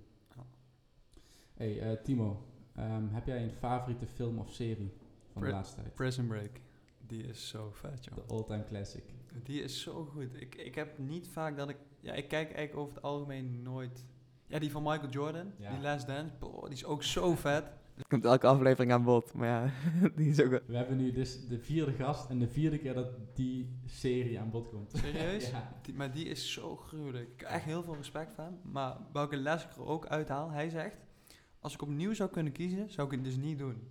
[1.54, 2.46] Hey uh, Timo,
[2.78, 4.94] um, heb jij een favoriete film of serie
[5.32, 5.96] van de laatste tijd?
[5.96, 6.62] Prison Break.
[7.08, 8.16] Die is zo vet, joh.
[8.16, 9.04] De all-time classic.
[9.44, 10.42] Die is zo goed.
[10.42, 11.78] Ik, ik heb niet vaak dat ik...
[12.00, 14.06] Ja, ik kijk eigenlijk over het algemeen nooit
[14.48, 17.64] ja, die van Michael Jordan, die Last Dance, die is ook zo vet.
[18.08, 19.72] Komt elke aflevering aan bod, maar ja,
[20.16, 20.62] die is ook goed.
[20.66, 24.50] We hebben nu dus de vierde gast en de vierde keer dat die serie aan
[24.50, 24.92] bod komt.
[24.96, 25.50] Serieus?
[25.52, 25.74] ja.
[25.94, 27.30] maar die is zo gruwelijk.
[27.30, 30.70] Ik heb echt heel veel respect van Maar welke les ik er ook uithaal, hij
[30.70, 30.98] zegt...
[31.60, 33.88] Als ik opnieuw zou kunnen kiezen, zou ik het dus niet doen.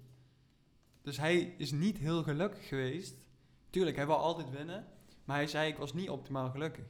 [1.04, 3.26] Dus hij is niet heel gelukkig geweest.
[3.70, 4.84] Tuurlijk, hij wil altijd winnen.
[5.24, 6.84] Maar hij zei, ik was niet optimaal gelukkig.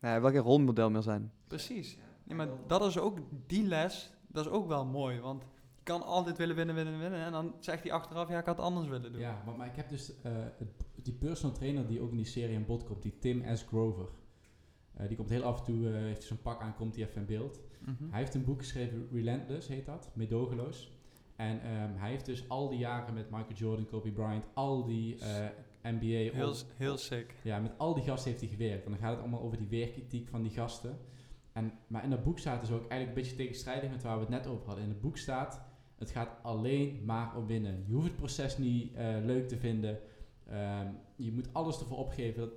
[0.00, 1.32] Nee, hij wil geen rolmodel meer zijn.
[1.46, 1.98] Precies.
[2.24, 5.20] Nee, maar dat is ook, die les, dat is ook wel mooi.
[5.20, 5.42] Want
[5.76, 7.20] je kan altijd willen winnen, winnen, winnen.
[7.20, 9.20] En dan zegt hij achteraf, ja, ik had het anders willen doen.
[9.20, 10.32] Ja, maar, maar ik heb dus uh,
[11.02, 13.62] die personal trainer die ook in die serie aan bod komt, die Tim S.
[13.62, 14.08] Grover.
[15.00, 17.20] Uh, die komt heel af en toe, uh, heeft zo'n pak aan, komt hij even
[17.20, 17.60] in beeld.
[17.80, 18.10] Mm -hmm.
[18.10, 20.93] Hij heeft een boek geschreven, Relentless heet dat, medogeloos.
[21.36, 25.16] En um, hij heeft dus al die jaren met Michael Jordan, Kobe Bryant, al die
[25.82, 26.36] NBA...
[26.36, 27.34] Heel, heel sick.
[27.42, 28.84] Ja, met al die gasten heeft hij gewerkt.
[28.84, 30.98] En dan gaat het allemaal over die werkkritiek van die gasten.
[31.52, 34.20] En, maar in dat boek staat dus ook eigenlijk een beetje tegenstrijdig met waar we
[34.20, 34.84] het net over hadden.
[34.84, 35.62] In het boek staat,
[35.98, 37.84] het gaat alleen maar om winnen.
[37.86, 39.98] Je hoeft het proces niet uh, leuk te vinden.
[40.52, 42.40] Um, je moet alles ervoor opgeven.
[42.40, 42.50] Dat,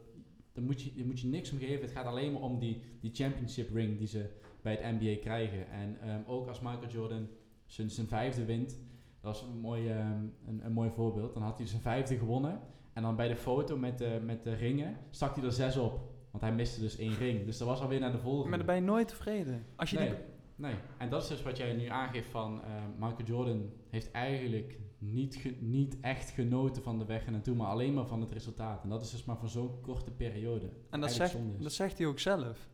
[0.54, 1.82] daar moet je, daar moet je niks om geven.
[1.82, 4.30] Het gaat alleen maar om die, die championship ring die ze
[4.62, 5.70] bij het NBA krijgen.
[5.70, 7.28] En um, ook als Michael Jordan
[7.68, 8.80] zijn, zijn vijfde wint,
[9.22, 11.34] dat is een mooi, um, een, een mooi voorbeeld.
[11.34, 12.60] Dan had hij zijn vijfde gewonnen.
[12.94, 16.00] En dan bij de foto met de, met de ringen stak hij er zes op.
[16.32, 17.46] Want hij miste dus één ring.
[17.46, 18.50] Dus dat was alweer naar de volgende.
[18.50, 19.66] Maar dan ben je nooit tevreden.
[19.76, 20.14] Als je nee,
[20.56, 20.76] nee.
[20.98, 25.62] En dat is dus wat jij nu aangeeft van uh, Michael Jordan heeft eigenlijk niet,
[25.62, 28.84] niet echt genoten van de weg en naartoe, maar alleen maar van het resultaat.
[28.84, 30.70] En dat is dus maar voor zo'n korte periode.
[30.90, 32.70] En dat zegt, dat zegt hij ook zelf.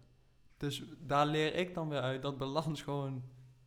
[0.57, 3.24] Dus daar leer ik dan weer uit dat balans gewoon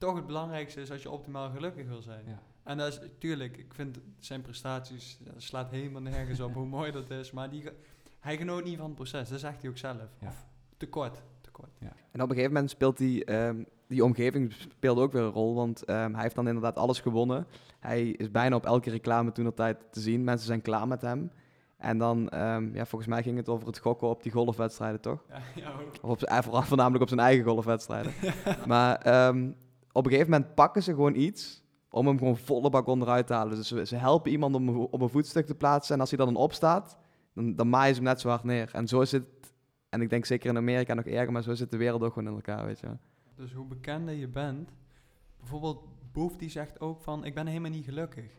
[0.07, 2.25] toch het belangrijkste is als je optimaal gelukkig wil zijn.
[2.27, 2.43] Ja.
[2.63, 6.93] En dat is natuurlijk, ik vind zijn prestaties, dat slaat helemaal nergens op hoe mooi
[6.93, 7.31] dat is.
[7.31, 7.65] Maar die,
[8.21, 10.09] hij genoot niet van het proces, dat zegt hij ook zelf.
[10.21, 10.29] Ja.
[10.29, 10.47] Of
[10.77, 11.23] te kort.
[11.41, 11.71] Te kort.
[11.79, 11.93] Ja.
[12.11, 15.55] En op een gegeven moment speelt die, um, die omgeving speelt ook weer een rol,
[15.55, 17.47] want um, hij heeft dan inderdaad alles gewonnen.
[17.81, 20.25] Hij is bijna op elke reclame toen tijd te zien.
[20.25, 21.31] Mensen zijn klaar met hem.
[21.77, 25.25] En dan, um, ja, volgens mij ging het over het gokken op die golfwedstrijden, toch?
[25.29, 25.93] Ja, ja ook.
[26.03, 28.13] Of op, eh, vooral, voornamelijk op zijn eigen golfwedstrijden.
[28.67, 29.07] maar
[29.97, 33.33] op een gegeven moment pakken ze gewoon iets om hem gewoon volle bak onderuit te
[33.33, 33.57] halen.
[33.57, 35.95] Dus ze, ze helpen iemand om, om een voetstuk te plaatsen.
[35.95, 36.99] En als hij dan opstaat,
[37.35, 38.71] dan, dan maaien ze hem net zo hard neer.
[38.73, 39.25] En zo zit,
[39.89, 42.29] en ik denk zeker in Amerika nog erger, maar zo zit de wereld ook gewoon
[42.29, 42.97] in elkaar, weet je
[43.35, 44.71] Dus hoe bekender je bent,
[45.39, 48.31] bijvoorbeeld Boef die zegt ook van, ik ben helemaal niet gelukkig.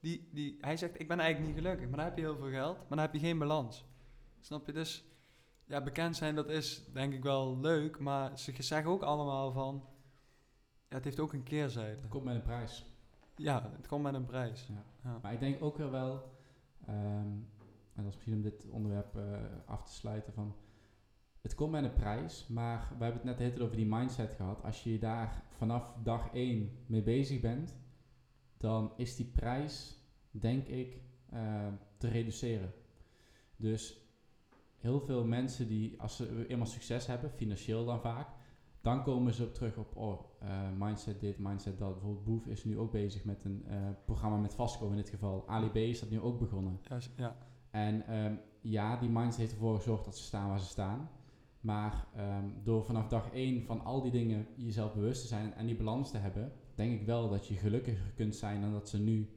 [0.00, 2.50] Die, die, hij zegt, ik ben eigenlijk niet gelukkig, maar dan heb je heel veel
[2.50, 3.84] geld, maar dan heb je geen balans.
[4.40, 4.72] Snap je?
[4.72, 5.04] Dus
[5.66, 9.84] ja, bekend zijn, dat is denk ik wel leuk, maar ze zeggen ook allemaal van,
[10.94, 12.00] ja, het heeft ook een keerzijde.
[12.00, 12.84] Het komt met een prijs.
[13.36, 14.66] Ja, het komt met een prijs.
[14.66, 14.84] Ja.
[15.02, 15.18] ja.
[15.22, 16.32] Maar ik denk ook wel
[16.88, 17.48] um,
[17.94, 19.22] en dat is misschien om dit onderwerp uh,
[19.64, 20.54] af te sluiten, van
[21.40, 24.62] het komt met een prijs, maar we hebben het net heel over die mindset gehad.
[24.62, 27.76] Als je daar vanaf dag 1 mee bezig bent,
[28.56, 29.98] dan is die prijs,
[30.30, 31.00] denk ik,
[31.32, 31.66] uh,
[31.96, 32.72] te reduceren.
[33.56, 33.98] Dus
[34.76, 38.28] heel veel mensen die, als ze eenmaal succes hebben, financieel dan vaak,
[38.84, 40.48] dan komen ze op terug op, oh, uh,
[40.78, 41.92] mindset dit, mindset dat.
[41.92, 43.74] Bijvoorbeeld Boef is nu ook bezig met een uh,
[44.04, 45.44] programma met Vasco in dit geval.
[45.46, 46.80] Ali B is dat nu ook begonnen.
[46.88, 46.98] Ja.
[47.16, 47.36] ja.
[47.70, 51.10] En um, ja, die mindset heeft ervoor gezorgd dat ze staan waar ze staan.
[51.60, 55.66] Maar um, door vanaf dag één van al die dingen jezelf bewust te zijn en
[55.66, 58.98] die balans te hebben, denk ik wel dat je gelukkiger kunt zijn dan dat ze
[58.98, 59.28] nu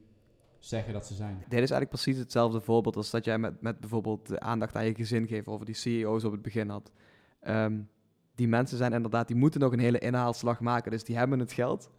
[0.58, 1.36] zeggen dat ze zijn.
[1.38, 4.84] Dit is eigenlijk precies hetzelfde voorbeeld als dat jij met, met bijvoorbeeld de aandacht aan
[4.84, 6.92] je gezin geeft over die CEO's op het begin had.
[7.42, 7.88] Um,
[8.38, 10.90] die mensen zijn inderdaad, die moeten nog een hele inhaalslag maken.
[10.90, 11.90] Dus die hebben het geld,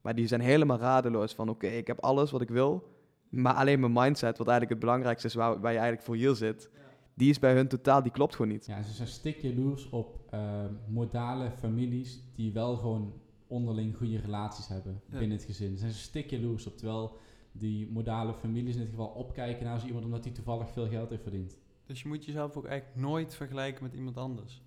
[0.00, 2.88] maar die zijn helemaal radeloos van oké, ik heb alles wat ik wil,
[3.28, 6.34] maar alleen mijn mindset, wat eigenlijk het belangrijkste is waar, waar je eigenlijk voor hier
[6.34, 6.70] zit,
[7.14, 8.66] die is bij hun totaal, die klopt gewoon niet.
[8.66, 13.12] Ja, ze zijn stik jaloers op uh, modale families die wel gewoon
[13.46, 15.70] onderling goede relaties hebben binnen het gezin.
[15.70, 17.16] Ze zijn stik jaloers op, terwijl
[17.52, 21.10] die modale families in dit geval opkijken naar zo iemand omdat hij toevallig veel geld
[21.10, 21.56] heeft verdiend.
[21.86, 24.62] Dus je moet jezelf ook eigenlijk nooit vergelijken met iemand anders.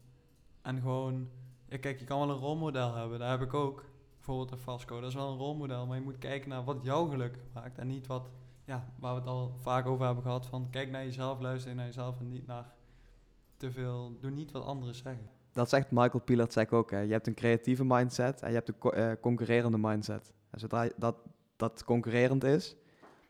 [0.68, 1.30] En gewoon,
[1.66, 3.86] ja, kijk, je kan wel een rolmodel hebben, daar heb ik ook.
[4.16, 7.10] Bijvoorbeeld een Fasco, dat is wel een rolmodel, maar je moet kijken naar wat jou
[7.10, 8.30] gelukkig maakt en niet wat,
[8.66, 11.86] ja, waar we het al vaak over hebben gehad, van kijk naar jezelf, luister naar
[11.86, 12.74] jezelf en niet naar
[13.58, 15.30] te veel, doe niet wat anderen zeggen.
[15.52, 17.00] Dat zegt Michael Pilarczyk ook, hè.
[17.00, 20.34] je hebt een creatieve mindset en je hebt een uh, concurrerende mindset.
[20.50, 21.16] En zodra dat,
[21.56, 22.76] dat concurrerend is,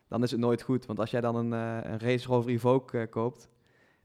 [0.08, 0.86] dan is het nooit goed.
[0.86, 3.48] Want als jij dan een, uh, een Race Rover Evoque uh, koopt,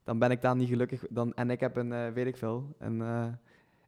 [0.04, 1.06] dan ben ik daar niet gelukkig.
[1.10, 3.26] Dan, en ik heb een, uh, weet ik veel, een, uh,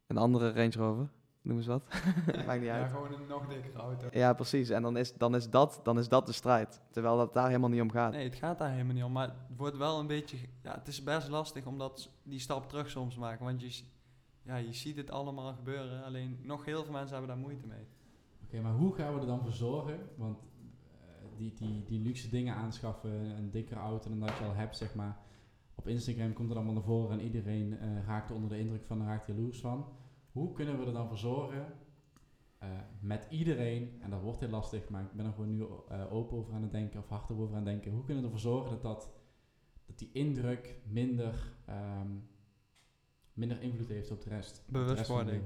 [0.06, 1.08] een andere Range Rover.
[1.46, 1.82] Noem eens wat.
[2.46, 2.82] Maakt niet uit.
[2.82, 4.08] Ja, gewoon een nog dikkere auto.
[4.12, 4.68] Ja, precies.
[4.68, 6.82] En dan is, dan, is dat, dan is dat de strijd.
[6.90, 8.12] Terwijl dat daar helemaal niet om gaat.
[8.12, 9.12] Nee, het gaat daar helemaal niet om.
[9.12, 10.36] Maar het wordt wel een beetje...
[10.62, 13.44] Ja, het is best lastig om dat, die stap terug soms te maken.
[13.44, 13.82] Want je,
[14.42, 16.04] ja, je ziet het allemaal gebeuren.
[16.04, 17.86] Alleen nog heel veel mensen hebben daar moeite mee.
[18.44, 19.98] Oké, maar hoe gaan we er dan voor zorgen?
[20.16, 24.54] Want uh, die, die, die luxe dingen aanschaffen, een dikkere auto dan dat je al
[24.54, 25.16] hebt, zeg maar
[25.86, 29.04] op Instagram komt het allemaal naar voren en iedereen uh, raakt onder de indruk van,
[29.04, 29.86] raakt jaloers van.
[30.32, 31.66] Hoe kunnen we er dan voor zorgen
[32.62, 32.68] uh,
[33.00, 36.36] met iedereen, en dat wordt heel lastig, maar ik ben er gewoon nu uh, open
[36.36, 37.92] over aan het denken of hard over aan het denken.
[37.92, 39.12] Hoe kunnen we ervoor zorgen dat, dat,
[39.86, 42.28] dat die indruk minder, um,
[43.32, 44.64] minder invloed heeft op de rest?
[44.66, 45.42] Bewustwording.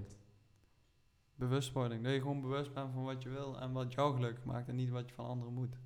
[1.35, 2.05] Bewustwording.
[2.05, 4.77] Dat je gewoon bewust bent van wat je wil en wat jou gelukkig maakt en
[4.77, 5.79] niet wat je van anderen moet.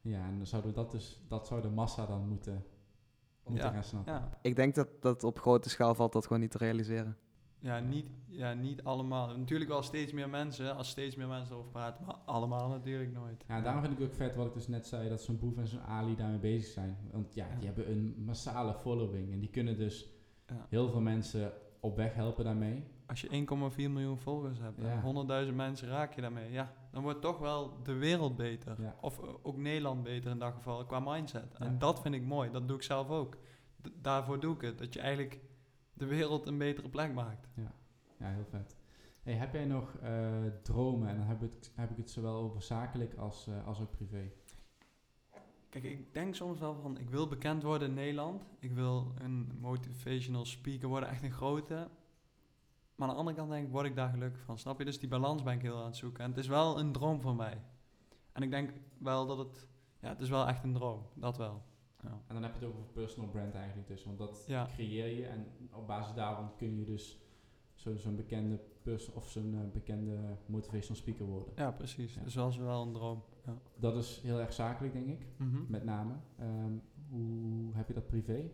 [0.00, 2.64] Ja, en dan zouden we dat dus, dat zou de massa dan moeten
[3.48, 3.82] ja.
[4.04, 4.38] Ja.
[4.42, 7.16] Ik denk dat, dat op grote schaal valt dat gewoon niet te realiseren.
[7.58, 9.36] Ja, niet, ja, niet allemaal.
[9.36, 13.44] Natuurlijk wel steeds meer mensen, als steeds meer mensen erover praten, maar allemaal natuurlijk nooit.
[13.48, 15.66] Ja, daarom vind ik ook vet wat ik dus net zei, dat zo'n Boef en
[15.66, 16.96] zo'n Ali daarmee bezig zijn.
[17.12, 20.10] Want ja, die hebben een massale following en die kunnen dus
[20.68, 22.84] heel veel mensen op weg helpen daarmee.
[23.06, 27.20] Als je 1,4 miljoen volgers hebt en 100.000 mensen raak je daarmee, ja, dan wordt
[27.20, 28.94] toch wel de wereld beter.
[29.00, 31.54] Of eh, ook Nederland beter in dat geval, qua mindset.
[31.54, 33.36] En dat vind ik mooi, dat doe ik zelf ook.
[34.00, 35.40] daarvoor doe ik het, dat je eigenlijk
[35.92, 37.48] de wereld een betere plek maakt.
[37.54, 37.74] Ja,
[38.18, 38.76] ja heel vet.
[39.22, 40.10] Hey, heb jij nog uh,
[40.62, 41.08] dromen?
[41.08, 43.90] En dan heb ik, het, heb ik het zowel over zakelijk als, uh, als ook
[43.90, 44.32] privé.
[45.68, 48.46] Kijk, ik denk soms wel van, ik wil bekend worden in Nederland.
[48.58, 51.88] Ik wil een motivational speaker worden, echt een grote.
[52.94, 54.58] Maar aan de andere kant denk ik, word ik daar gelukkig van.
[54.58, 54.84] Snap je?
[54.84, 56.24] Dus die balans ben ik heel aan het zoeken.
[56.24, 57.62] En het is wel een droom van mij.
[58.32, 59.68] En ik denk wel dat het,
[60.00, 61.06] ja, het is wel echt een droom.
[61.14, 61.62] Dat wel.
[62.02, 62.20] Ja.
[62.26, 64.04] En dan heb je het over personal brand eigenlijk dus.
[64.04, 64.44] Want dat
[64.74, 67.20] creëer je en op basis daarvan kun je dus
[67.74, 71.52] zo'n zo bekende person of zo'n uh, bekende motivational speaker worden.
[71.56, 72.14] Ja, precies.
[72.14, 72.22] Ja.
[72.22, 73.22] Dus dat is wel een droom.
[73.46, 73.54] Ja.
[73.76, 75.26] Dat is heel erg zakelijk, denk ik.
[75.36, 75.66] Mm -hmm.
[75.68, 76.14] Met name.
[76.40, 78.50] Um, hoe heb je dat privé?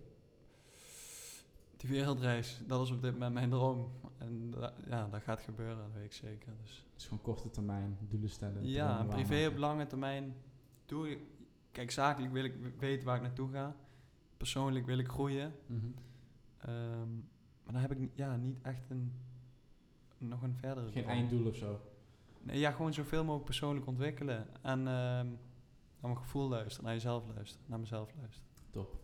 [1.78, 3.90] Die wereldreis, dat is op dit moment mijn droom.
[4.18, 4.54] En
[4.88, 6.52] ja, dat gaat gebeuren, dat weet ik zeker.
[6.60, 6.84] Dus.
[6.90, 8.66] Het is gewoon korte termijn, doelen stellen.
[8.66, 10.34] Ja, privé op lange termijn
[10.86, 11.18] doe ik...
[11.72, 13.76] Kijk, zakelijk wil ik weten waar ik naartoe ga.
[14.36, 15.54] Persoonlijk wil ik groeien.
[15.66, 15.94] Mm -hmm.
[16.74, 17.28] um,
[17.64, 19.12] maar dan heb ik ja, niet echt een,
[20.18, 21.80] nog een verdere Geen einddoel of zo?
[22.42, 24.46] Nee, ja, gewoon zoveel mogelijk persoonlijk ontwikkelen.
[24.62, 28.48] En um, naar mijn gevoel luisteren, naar jezelf luisteren, naar mezelf luisteren.
[28.70, 28.96] Top.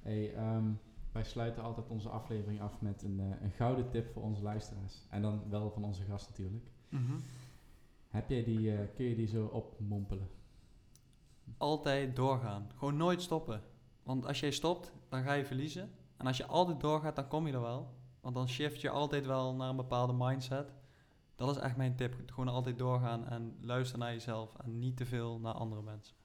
[0.00, 0.70] Hey, ehm,
[1.16, 5.06] wij sluiten altijd onze aflevering af met een, uh, een gouden tip voor onze luisteraars.
[5.10, 6.70] En dan wel van onze gast natuurlijk.
[6.88, 7.22] Mm
[8.08, 10.28] Heb jij die, uh, kun je die zo opmompelen?
[11.58, 12.70] Altijd doorgaan.
[12.76, 13.62] Gewoon nooit stoppen.
[14.02, 15.90] Want als jij stopt, dan ga je verliezen.
[16.16, 17.94] En als je altijd doorgaat, dan kom je er wel.
[18.20, 20.72] Want dan shift je altijd wel naar een bepaalde mindset.
[21.34, 22.14] Dat is echt mijn tip.
[22.26, 26.16] Gewoon altijd doorgaan en luisteren naar jezelf en niet te veel naar andere mensen.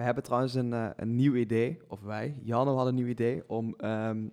[0.00, 3.48] We hebben trouwens een, uh, een nieuw idee, of wij, Janne had een nieuw idee
[3.48, 4.28] om ehm,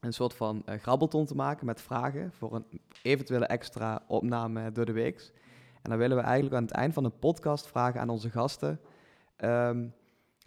[0.00, 4.84] een soort van uh, grabbelton te maken met vragen voor een eventuele extra opname door
[4.84, 5.32] de week.
[5.82, 8.80] En dan willen we eigenlijk aan het eind van de podcast vragen aan onze gasten
[9.36, 9.88] ehm,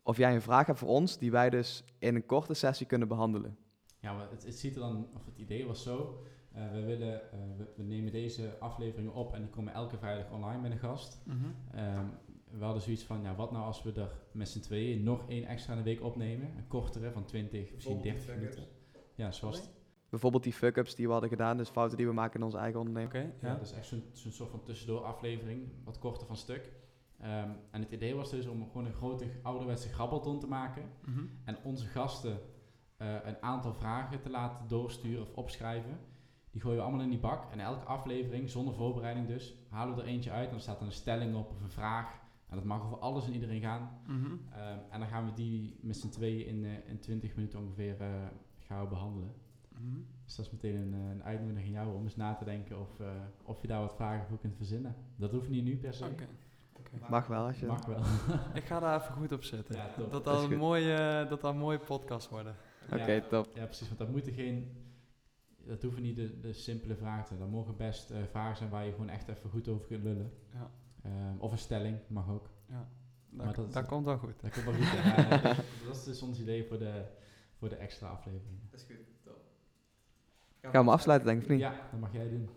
[0.03, 3.07] of jij een vraag hebt voor ons die wij dus in een korte sessie kunnen
[3.07, 3.57] behandelen.
[3.99, 6.23] Ja, maar het, het ziet er dan, of het idee was zo,
[6.56, 10.31] uh, we, willen, uh, we, we, nemen deze afleveringen op en die komen elke vrijdag
[10.31, 11.22] online met een gast.
[11.26, 12.11] Mm -hmm.
[12.57, 15.45] We hadden zoiets van, ja, wat nou als we er met z'n tweeën nog één
[15.45, 16.57] extra in de week opnemen?
[16.57, 18.64] Een kortere van 20, misschien 30 minuten.
[19.15, 19.69] Ja, zoals...
[20.10, 22.80] Bijvoorbeeld die fuck-ups die we hadden gedaan, dus fouten die we maken in onze eigen
[22.80, 23.14] onderneming.
[23.14, 23.56] Oké, okay, ja.
[23.56, 23.60] ja.
[23.60, 26.72] dus echt zo'n zo soort van tussendoor aflevering, wat korter van stuk.
[27.22, 27.27] Um,
[27.72, 30.84] en het idee was dus om gewoon een grote ouderwetse grabbelton te maken.
[31.06, 31.30] Mm -hmm.
[31.44, 32.40] En onze gasten
[32.98, 35.99] uh, een aantal vragen te laten doorsturen of opschrijven.
[36.52, 37.52] Die gooien we allemaal in die bak.
[37.52, 40.45] En elke aflevering, zonder voorbereiding dus, halen we er eentje uit.
[40.45, 42.23] En dan staat er een stelling op of een vraag.
[42.49, 44.01] En dat mag over alles en iedereen gaan.
[44.07, 44.39] Mm -hmm.
[44.49, 47.95] uh, en dan gaan we die met z'n tweeën in, uh, in 20 minuten ongeveer
[48.59, 49.34] gaan we behandelen.
[49.69, 50.05] Mm -hmm.
[50.23, 52.89] Dus dat is meteen een, een uitnodiging jou om eens na te denken of,
[53.43, 54.95] of je daar wat vragen voor kunt verzinnen.
[55.15, 56.05] Dat hoeft niet nu per se.
[56.05, 56.27] Okay.
[56.80, 57.09] Okay.
[57.09, 57.65] Mag wel als je...
[57.65, 58.03] Mag wel.
[58.61, 59.76] Ik ga daar even goed op zetten.
[59.76, 62.55] Ja, dat, dat, een mooie, dat dat een mooie podcast worden.
[62.85, 63.49] Oké, okay, ja, top.
[63.53, 63.88] Ja, precies.
[63.88, 64.84] Want dat moeten geen...
[65.65, 67.39] Dat hoeven niet de, de simpele vragen te zijn.
[67.39, 70.31] Dat mogen best uh, vragen zijn waar je gewoon echt even goed over kunt lullen.
[70.53, 70.72] Ja.
[71.06, 72.49] Um, of een stelling, mag ook.
[72.69, 72.88] Ja.
[73.30, 74.41] Dat, maar dat, dat komt wel goed.
[74.41, 74.84] Dat komt wel goed.
[74.84, 75.40] ja,
[75.86, 77.06] dat is dus ons idee voor de,
[77.57, 78.60] voor de extra aflevering.
[78.72, 79.41] Dat is goed, top.
[80.61, 81.60] Gaan we hem afsluiten, denk ik, niet?
[81.60, 82.49] Ja, dat mag jij doen.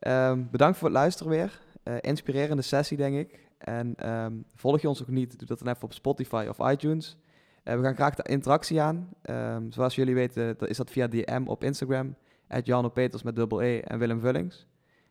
[0.00, 1.60] Um, bedankt voor het luisteren weer.
[1.84, 3.46] Uh, inspirerende sessie, denk ik.
[3.58, 7.16] En um, volg je ons ook niet, doe dat dan even op Spotify of iTunes.
[7.64, 9.08] Uh, we gaan graag de interactie aan.
[9.22, 12.16] Um, zoals jullie weten is dat via DM op Instagram.
[12.48, 14.67] At Peters met dubbel E en Willem Vullings.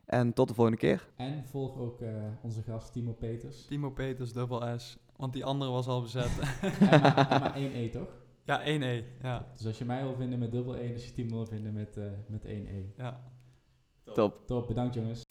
[0.08, 1.08] En tot de volgende keer.
[1.16, 2.10] En volg ook uh,
[2.42, 3.66] onze gast Timo Peters.
[3.66, 4.98] Timo Peters, dubbel S.
[5.16, 6.40] Want die andere was al bezet.
[6.40, 8.08] en maar, en maar één E, toch?
[8.44, 9.04] Ja, 1E.
[9.22, 9.48] Ja.
[9.58, 11.98] Dus als je mij wil vinden met dubbel E, als je Timo wil vinden met,
[11.98, 12.96] uh, met 1E.
[12.98, 13.20] Ja.
[14.14, 14.42] Top.
[14.46, 15.26] Top, bedankt jongens.